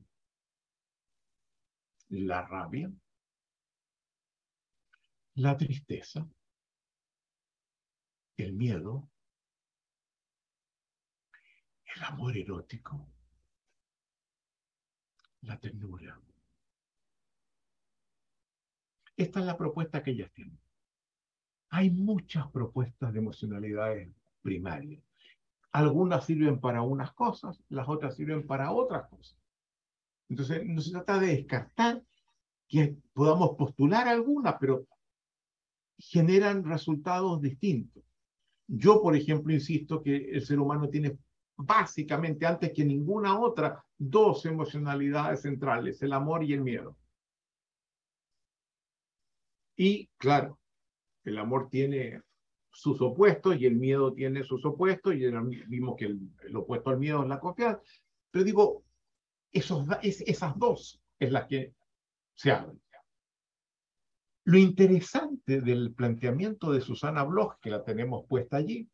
la 2.11 2.47
rabia, 2.47 2.93
la 5.35 5.57
tristeza, 5.57 6.25
el 8.37 8.53
miedo, 8.53 9.11
el 11.97 12.05
amor 12.05 12.37
erótico, 12.37 13.05
la 15.41 15.59
ternura. 15.59 16.21
Esta 19.17 19.41
es 19.41 19.45
la 19.45 19.59
propuesta 19.59 20.05
que 20.05 20.13
ellas 20.13 20.31
tienen. 20.33 20.61
Hay 21.71 21.91
muchas 21.91 22.49
propuestas 22.53 23.13
de 23.13 23.19
emocionalidades 23.19 24.09
primarias. 24.41 25.08
Algunas 25.73 26.25
sirven 26.25 26.61
para 26.61 26.83
unas 26.83 27.13
cosas, 27.13 27.63
las 27.69 27.89
otras 27.89 28.17
sirven 28.17 28.47
para 28.47 28.73
otras 28.73 29.09
cosas. 29.09 29.39
Entonces, 30.29 30.65
no 30.67 30.81
se 30.81 30.93
trata 30.93 31.19
de 31.19 31.29
descartar 31.29 32.03
que 32.69 32.97
podamos 33.13 33.57
postular 33.57 34.09
algunas, 34.09 34.57
pero 34.61 34.87
generan 35.99 36.65
resultados 36.65 37.41
distintos. 37.41 38.03
Yo, 38.67 39.01
por 39.03 39.17
ejemplo, 39.17 39.53
insisto 39.53 40.03
que 40.03 40.17
el 40.17 40.45
ser 40.45 40.61
humano 40.61 40.89
tiene 40.89 41.19
básicamente, 41.57 42.47
antes 42.47 42.73
que 42.73 42.85
ninguna 42.85 43.39
otra, 43.39 43.85
dos 43.97 44.47
emocionalidades 44.47 45.43
centrales, 45.43 46.01
el 46.03 46.13
amor 46.13 46.45
y 46.45 46.53
el 46.53 46.61
miedo. 46.61 46.97
Y 49.77 50.09
claro, 50.19 50.59
el 51.25 51.39
amor 51.39 51.69
tiene 51.69 52.23
sus 52.79 53.01
opuestos 53.01 53.61
y 53.61 53.67
el 53.67 53.75
miedo 53.75 54.13
tiene 54.13 54.45
sus 54.45 54.65
opuestos 54.65 55.13
y 55.13 55.29
vimos 55.67 55.97
que 55.97 56.05
el, 56.05 56.55
opuesto 56.55 56.91
al 56.91 56.99
miedo 56.99 57.25
es 57.25 57.29
la 57.29 57.41
confianza. 57.41 57.83
Pero 58.31 58.45
digo, 58.45 58.85
esos, 59.51 59.85
esas 60.01 60.57
dos 60.57 61.03
es 61.19 61.33
las 61.33 61.49
que 61.49 61.75
se 62.35 62.53
abren. 62.53 62.81
Lo 64.45 64.59
interesante 64.59 65.61
del 65.61 65.93
planteamiento 65.93 66.71
de 66.71 66.81
Susana 66.81 67.25
Bloch, 67.25 67.59
que 67.61 67.71
la 67.71 67.83
tenemos 67.83 68.27
puesta 68.29 68.59
allí, 68.59 68.89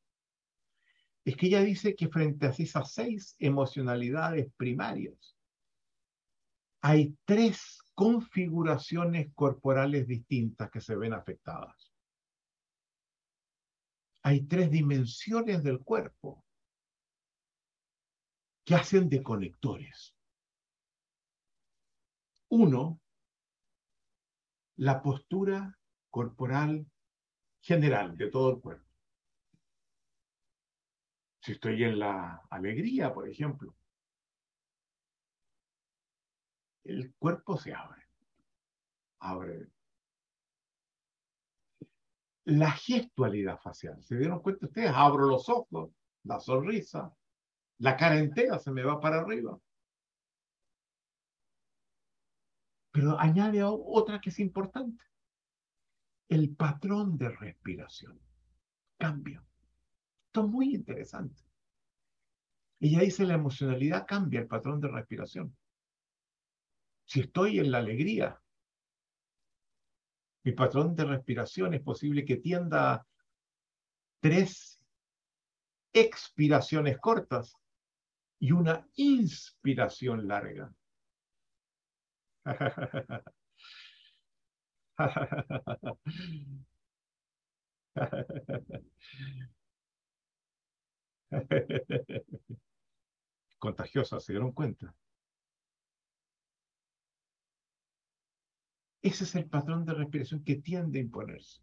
es 1.23 1.37
que 1.37 1.49
ella 1.49 1.61
dice 1.61 1.95
que 1.95 2.09
frente 2.09 2.47
a 2.47 2.55
esas 2.57 2.91
seis 2.91 3.37
emocionalidades 3.39 4.51
primarias, 4.57 5.37
hay 6.81 7.15
tres 7.27 7.83
configuraciones 7.93 9.31
corporales 9.35 10.07
distintas 10.07 10.71
que 10.71 10.81
se 10.81 10.97
ven 10.97 11.13
afectadas. 11.13 11.84
Hay 14.27 14.47
tres 14.47 14.71
dimensiones 14.71 15.63
del 15.63 15.81
cuerpo 15.81 16.43
que 18.65 18.75
hacen 18.75 19.11
de 19.11 19.23
conectores. 19.23 20.17
Uno 22.49 23.01
la 24.77 25.03
postura 25.03 25.79
corporal 26.09 26.87
general 27.61 28.17
de 28.17 28.31
todo 28.31 28.51
el 28.55 28.61
cuerpo. 28.61 28.91
Si 31.43 31.53
estoy 31.53 31.85
en 31.85 31.99
la 31.99 32.47
alegría, 32.49 33.13
por 33.13 33.29
ejemplo, 33.29 33.77
el 36.85 37.15
cuerpo 37.17 37.59
se 37.59 37.75
abre. 37.75 38.03
Abre. 39.19 39.74
La 42.45 42.71
gestualidad 42.73 43.59
facial. 43.59 44.03
¿Se 44.03 44.17
dieron 44.17 44.41
cuenta 44.41 44.67
ustedes? 44.67 44.91
Abro 44.95 45.27
los 45.27 45.49
ojos, 45.49 45.91
la 46.25 46.41
sonrisa, 46.41 47.15
la 47.79 47.97
cara 47.97 48.19
entera 48.19 48.59
se 48.59 48.71
me 48.71 48.83
va 48.83 49.01
para 49.01 49.21
arriba. 49.21 49.59
Pero 52.93 53.19
añade 53.19 53.63
otra 53.65 54.21
que 54.21 54.31
es 54.31 54.39
importante. 54.39 55.05
El 56.29 56.55
patrón 56.55 57.19
de 57.19 57.29
respiración 57.29 58.21
cambia. 58.97 59.45
Esto 60.27 60.45
es 60.45 60.49
muy 60.49 60.75
interesante. 60.75 61.43
Ella 62.81 63.01
dice 63.01 63.25
la 63.25 63.35
emocionalidad 63.35 64.07
cambia 64.07 64.41
el 64.41 64.47
patrón 64.47 64.81
de 64.81 64.89
respiración. 64.89 65.57
Si 67.07 67.21
estoy 67.21 67.59
en 67.59 67.71
la 67.71 67.79
alegría, 67.79 68.41
mi 70.45 70.53
patrón 70.53 70.95
de 70.95 71.05
respiración 71.05 71.75
es 71.75 71.81
posible 71.81 72.25
que 72.25 72.37
tienda 72.37 72.93
a 72.93 73.07
tres 74.21 74.81
expiraciones 75.93 76.99
cortas 76.99 77.57
y 78.39 78.53
una 78.53 78.87
inspiración 78.97 80.29
larga. 80.29 80.73
Contagiosa, 93.59 94.21
¿se 94.21 94.33
dieron 94.35 94.53
cuenta? 94.53 94.95
Ese 99.05 99.25
es 99.25 99.35
el 99.35 99.51
patrón 99.51 99.85
de 99.85 99.93
respiración 99.93 100.43
que 100.43 100.57
tiende 100.57 100.99
a 100.99 101.03
imponerse, 101.03 101.61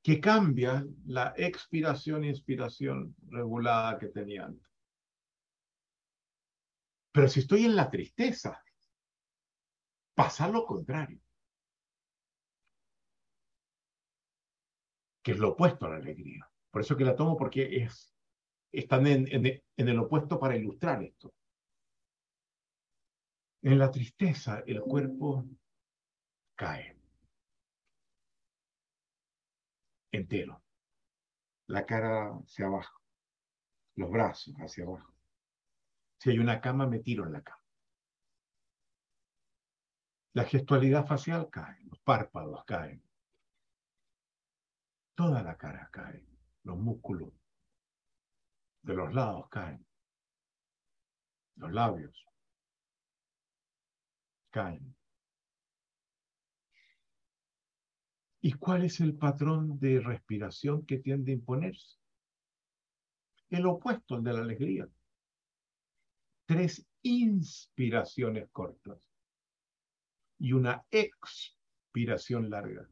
que 0.00 0.20
cambia 0.20 0.86
la 1.06 1.34
expiración 1.36 2.22
e 2.22 2.28
inspiración 2.28 3.16
regulada 3.26 3.98
que 3.98 4.06
tenía 4.06 4.44
antes. 4.44 4.70
Pero 7.10 7.26
si 7.26 7.40
estoy 7.40 7.64
en 7.64 7.74
la 7.74 7.90
tristeza, 7.90 8.62
pasa 10.14 10.48
lo 10.48 10.64
contrario. 10.64 11.20
Que 15.20 15.32
es 15.32 15.38
lo 15.40 15.54
opuesto 15.54 15.86
a 15.86 15.90
la 15.90 15.96
alegría. 15.96 16.48
Por 16.70 16.82
eso 16.82 16.96
que 16.96 17.04
la 17.04 17.16
tomo 17.16 17.36
porque 17.36 17.82
es, 17.82 18.14
están 18.70 19.08
en, 19.08 19.26
en, 19.32 19.88
el 19.88 19.98
opuesto 19.98 20.38
para 20.38 20.56
ilustrar 20.56 21.02
esto. 21.02 21.34
En 23.62 23.80
la 23.80 23.90
tristeza 23.90 24.62
el 24.64 24.80
cuerpo 24.80 25.44
cae 26.56 27.02
entero. 30.12 30.62
La 31.66 31.86
cara 31.86 32.28
hacia 32.34 32.66
abajo, 32.66 33.00
los 33.96 34.10
brazos 34.10 34.54
hacia 34.56 34.84
abajo. 34.84 35.12
Si 36.18 36.30
hay 36.30 36.38
una 36.38 36.60
cama, 36.60 36.86
me 36.86 37.00
tiro 37.00 37.26
en 37.26 37.32
la 37.32 37.42
cama. 37.42 37.62
La 40.34 40.44
gestualidad 40.44 41.06
facial 41.06 41.48
cae, 41.50 41.82
los 41.84 41.98
párpados 42.00 42.64
caen. 42.64 43.02
Toda 45.14 45.42
la 45.42 45.56
cara 45.56 45.88
cae, 45.92 46.26
los 46.62 46.78
músculos 46.78 47.32
de 48.82 48.94
los 48.94 49.12
lados 49.12 49.48
caen. 49.48 49.86
Los 51.56 51.72
labios 51.72 52.26
caen. 54.50 54.96
¿Y 58.44 58.54
cuál 58.54 58.84
es 58.84 58.98
el 58.98 59.14
patrón 59.14 59.78
de 59.78 60.00
respiración 60.00 60.84
que 60.84 60.98
tiende 60.98 61.30
a 61.30 61.36
imponerse? 61.36 61.96
El 63.50 63.66
opuesto 63.66 64.16
al 64.16 64.24
de 64.24 64.32
la 64.32 64.40
alegría. 64.40 64.88
Tres 66.44 66.84
inspiraciones 67.02 68.48
cortas 68.50 68.98
y 70.40 70.54
una 70.54 70.84
expiración 70.90 72.50
larga. 72.50 72.88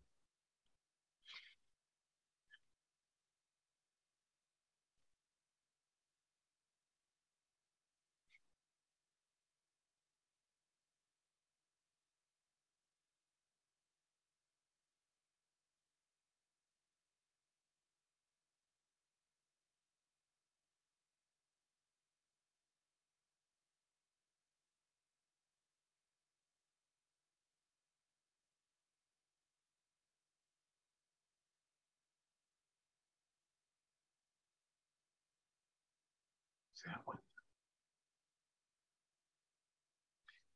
¿Se 36.81 36.89
da 36.89 37.03
cuenta? 37.05 37.27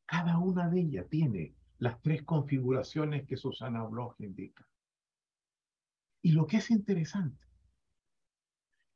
Cada 0.06 0.38
una 0.38 0.70
de 0.70 0.80
ellas 0.80 1.06
tiene 1.10 1.54
las 1.78 2.00
tres 2.00 2.22
configuraciones 2.22 3.26
que 3.26 3.36
Susana 3.36 3.84
Bloch 3.84 4.18
indica. 4.20 4.66
Y 6.22 6.32
lo 6.32 6.46
que 6.46 6.58
es 6.58 6.70
interesante 6.70 7.46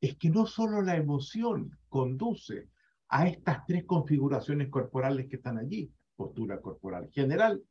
es 0.01 0.17
que 0.17 0.31
no 0.31 0.47
solo 0.47 0.81
la 0.81 0.97
emoción 0.97 1.79
conduce 1.91 2.71
a 3.09 3.29
estas 3.29 3.67
tres 3.67 3.85
configuraciones 3.85 4.71
corporales 4.71 5.29
que 5.29 5.37
están 5.37 5.59
allí, 5.59 5.93
postura 6.17 6.63
corporal 6.63 7.11
general, 7.11 7.63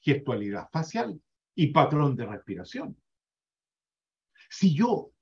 gestualidad 0.00 0.68
facial 0.70 1.18
y 1.54 1.68
patrón 1.72 2.14
de 2.14 2.26
respiración. 2.26 3.00
Si 4.50 4.74
yo, 4.74 5.12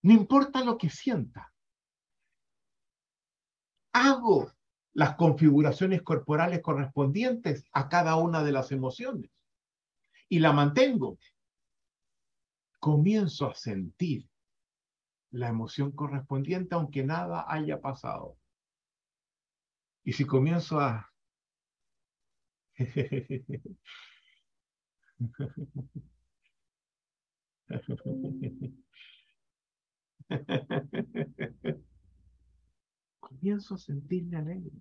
no 0.00 0.12
importa 0.14 0.64
lo 0.64 0.78
que 0.78 0.88
sienta, 0.88 1.53
hago 3.94 4.52
las 4.92 5.14
configuraciones 5.14 6.02
corporales 6.02 6.60
correspondientes 6.60 7.64
a 7.72 7.88
cada 7.88 8.16
una 8.16 8.44
de 8.44 8.52
las 8.52 8.70
emociones 8.72 9.30
y 10.28 10.40
la 10.40 10.52
mantengo, 10.52 11.18
comienzo 12.80 13.48
a 13.50 13.54
sentir 13.54 14.28
la 15.30 15.48
emoción 15.48 15.92
correspondiente 15.92 16.74
aunque 16.74 17.02
nada 17.04 17.46
haya 17.48 17.80
pasado. 17.80 18.36
Y 20.04 20.12
si 20.12 20.26
comienzo 20.26 20.80
a... 20.80 21.10
comienzo 33.28 33.74
a 33.74 33.78
sentirme 33.78 34.36
alegre. 34.36 34.72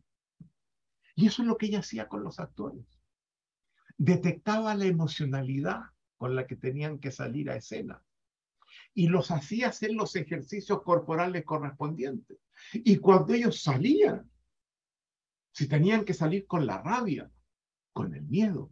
Y 1.15 1.27
eso 1.27 1.41
es 1.41 1.47
lo 1.47 1.57
que 1.57 1.67
ella 1.67 1.79
hacía 1.79 2.07
con 2.07 2.23
los 2.23 2.39
actores. 2.39 2.85
Detectaba 3.97 4.75
la 4.75 4.85
emocionalidad 4.85 5.81
con 6.17 6.35
la 6.35 6.47
que 6.47 6.55
tenían 6.55 6.99
que 6.99 7.11
salir 7.11 7.49
a 7.49 7.55
escena. 7.55 8.03
Y 8.93 9.07
los 9.07 9.31
hacía 9.31 9.69
hacer 9.69 9.91
los 9.91 10.15
ejercicios 10.15 10.81
corporales 10.83 11.45
correspondientes. 11.45 12.37
Y 12.73 12.97
cuando 12.97 13.33
ellos 13.33 13.61
salían, 13.61 14.29
si 15.51 15.67
tenían 15.67 16.05
que 16.05 16.13
salir 16.13 16.47
con 16.47 16.65
la 16.65 16.81
rabia, 16.81 17.29
con 17.91 18.15
el 18.15 18.23
miedo, 18.23 18.71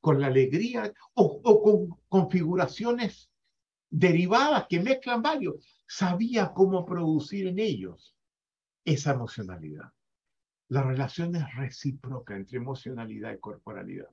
con 0.00 0.20
la 0.20 0.26
alegría 0.26 0.92
o, 1.14 1.62
con 1.62 2.00
configuraciones 2.08 3.30
derivadas 3.88 4.66
que 4.68 4.80
mezclan 4.80 5.22
varios, 5.22 5.64
sabía 5.86 6.52
cómo 6.52 6.84
producir 6.84 7.46
en 7.46 7.58
ellos 7.58 8.11
esa 8.84 9.12
emocionalidad. 9.12 9.92
La 10.68 10.82
relación 10.82 11.36
es 11.36 11.54
recíproca 11.54 12.34
entre 12.34 12.58
emocionalidad 12.58 13.32
y 13.32 13.38
corporalidad. 13.38 14.10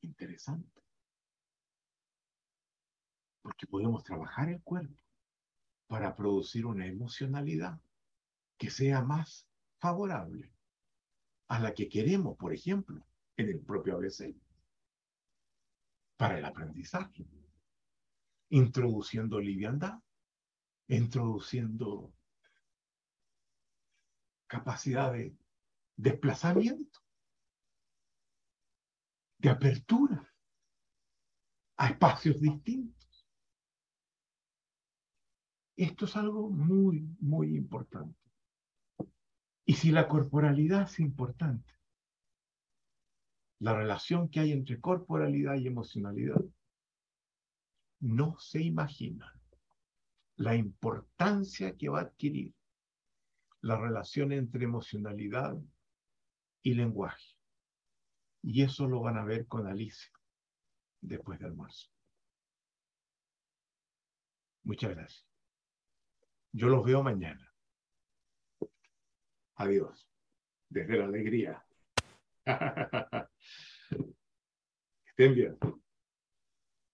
Interesante. 0.00 0.82
Porque 3.42 3.66
podemos 3.66 4.02
trabajar 4.02 4.48
el 4.48 4.62
cuerpo 4.62 5.02
para 5.86 6.14
producir 6.14 6.66
una 6.66 6.86
emocionalidad 6.86 7.80
que 8.56 8.70
sea 8.70 9.02
más 9.02 9.46
favorable 9.78 10.52
a 11.48 11.58
la 11.60 11.72
que 11.72 11.88
queremos, 11.88 12.36
por 12.36 12.52
ejemplo, 12.52 13.06
en 13.36 13.48
el 13.48 13.60
propio 13.60 13.96
ABC, 13.96 14.34
para 16.16 16.38
el 16.38 16.44
aprendizaje, 16.44 17.26
introduciendo 18.50 19.40
liviandad, 19.40 20.00
introduciendo 20.88 22.12
capacidad 24.48 25.12
de 25.12 25.36
desplazamiento, 25.96 27.00
de 29.38 29.50
apertura 29.50 30.34
a 31.76 31.88
espacios 31.88 32.40
distintos. 32.40 33.28
Esto 35.76 36.06
es 36.06 36.16
algo 36.16 36.50
muy, 36.50 37.16
muy 37.20 37.54
importante. 37.56 38.18
Y 39.64 39.74
si 39.74 39.92
la 39.92 40.08
corporalidad 40.08 40.82
es 40.82 40.98
importante, 40.98 41.72
la 43.60 43.74
relación 43.76 44.28
que 44.28 44.40
hay 44.40 44.52
entre 44.52 44.80
corporalidad 44.80 45.54
y 45.56 45.66
emocionalidad, 45.66 46.40
no 48.00 48.38
se 48.38 48.62
imagina 48.62 49.32
la 50.36 50.54
importancia 50.54 51.76
que 51.76 51.88
va 51.88 51.98
a 51.98 52.02
adquirir 52.02 52.54
la 53.68 53.76
relación 53.76 54.32
entre 54.32 54.64
emocionalidad 54.64 55.54
y 56.62 56.72
lenguaje. 56.72 57.36
Y 58.42 58.62
eso 58.62 58.88
lo 58.88 59.02
van 59.02 59.18
a 59.18 59.24
ver 59.24 59.46
con 59.46 59.66
Alicia 59.66 60.10
después 61.02 61.38
del 61.38 61.48
almuerzo. 61.48 61.90
Muchas 64.64 64.94
gracias. 64.96 65.28
Yo 66.52 66.68
los 66.68 66.82
veo 66.82 67.02
mañana. 67.02 67.52
Adiós. 69.56 70.10
Desde 70.70 70.96
la 70.96 71.04
alegría. 71.04 71.62
Estén 75.04 75.34
bien. 75.34 75.58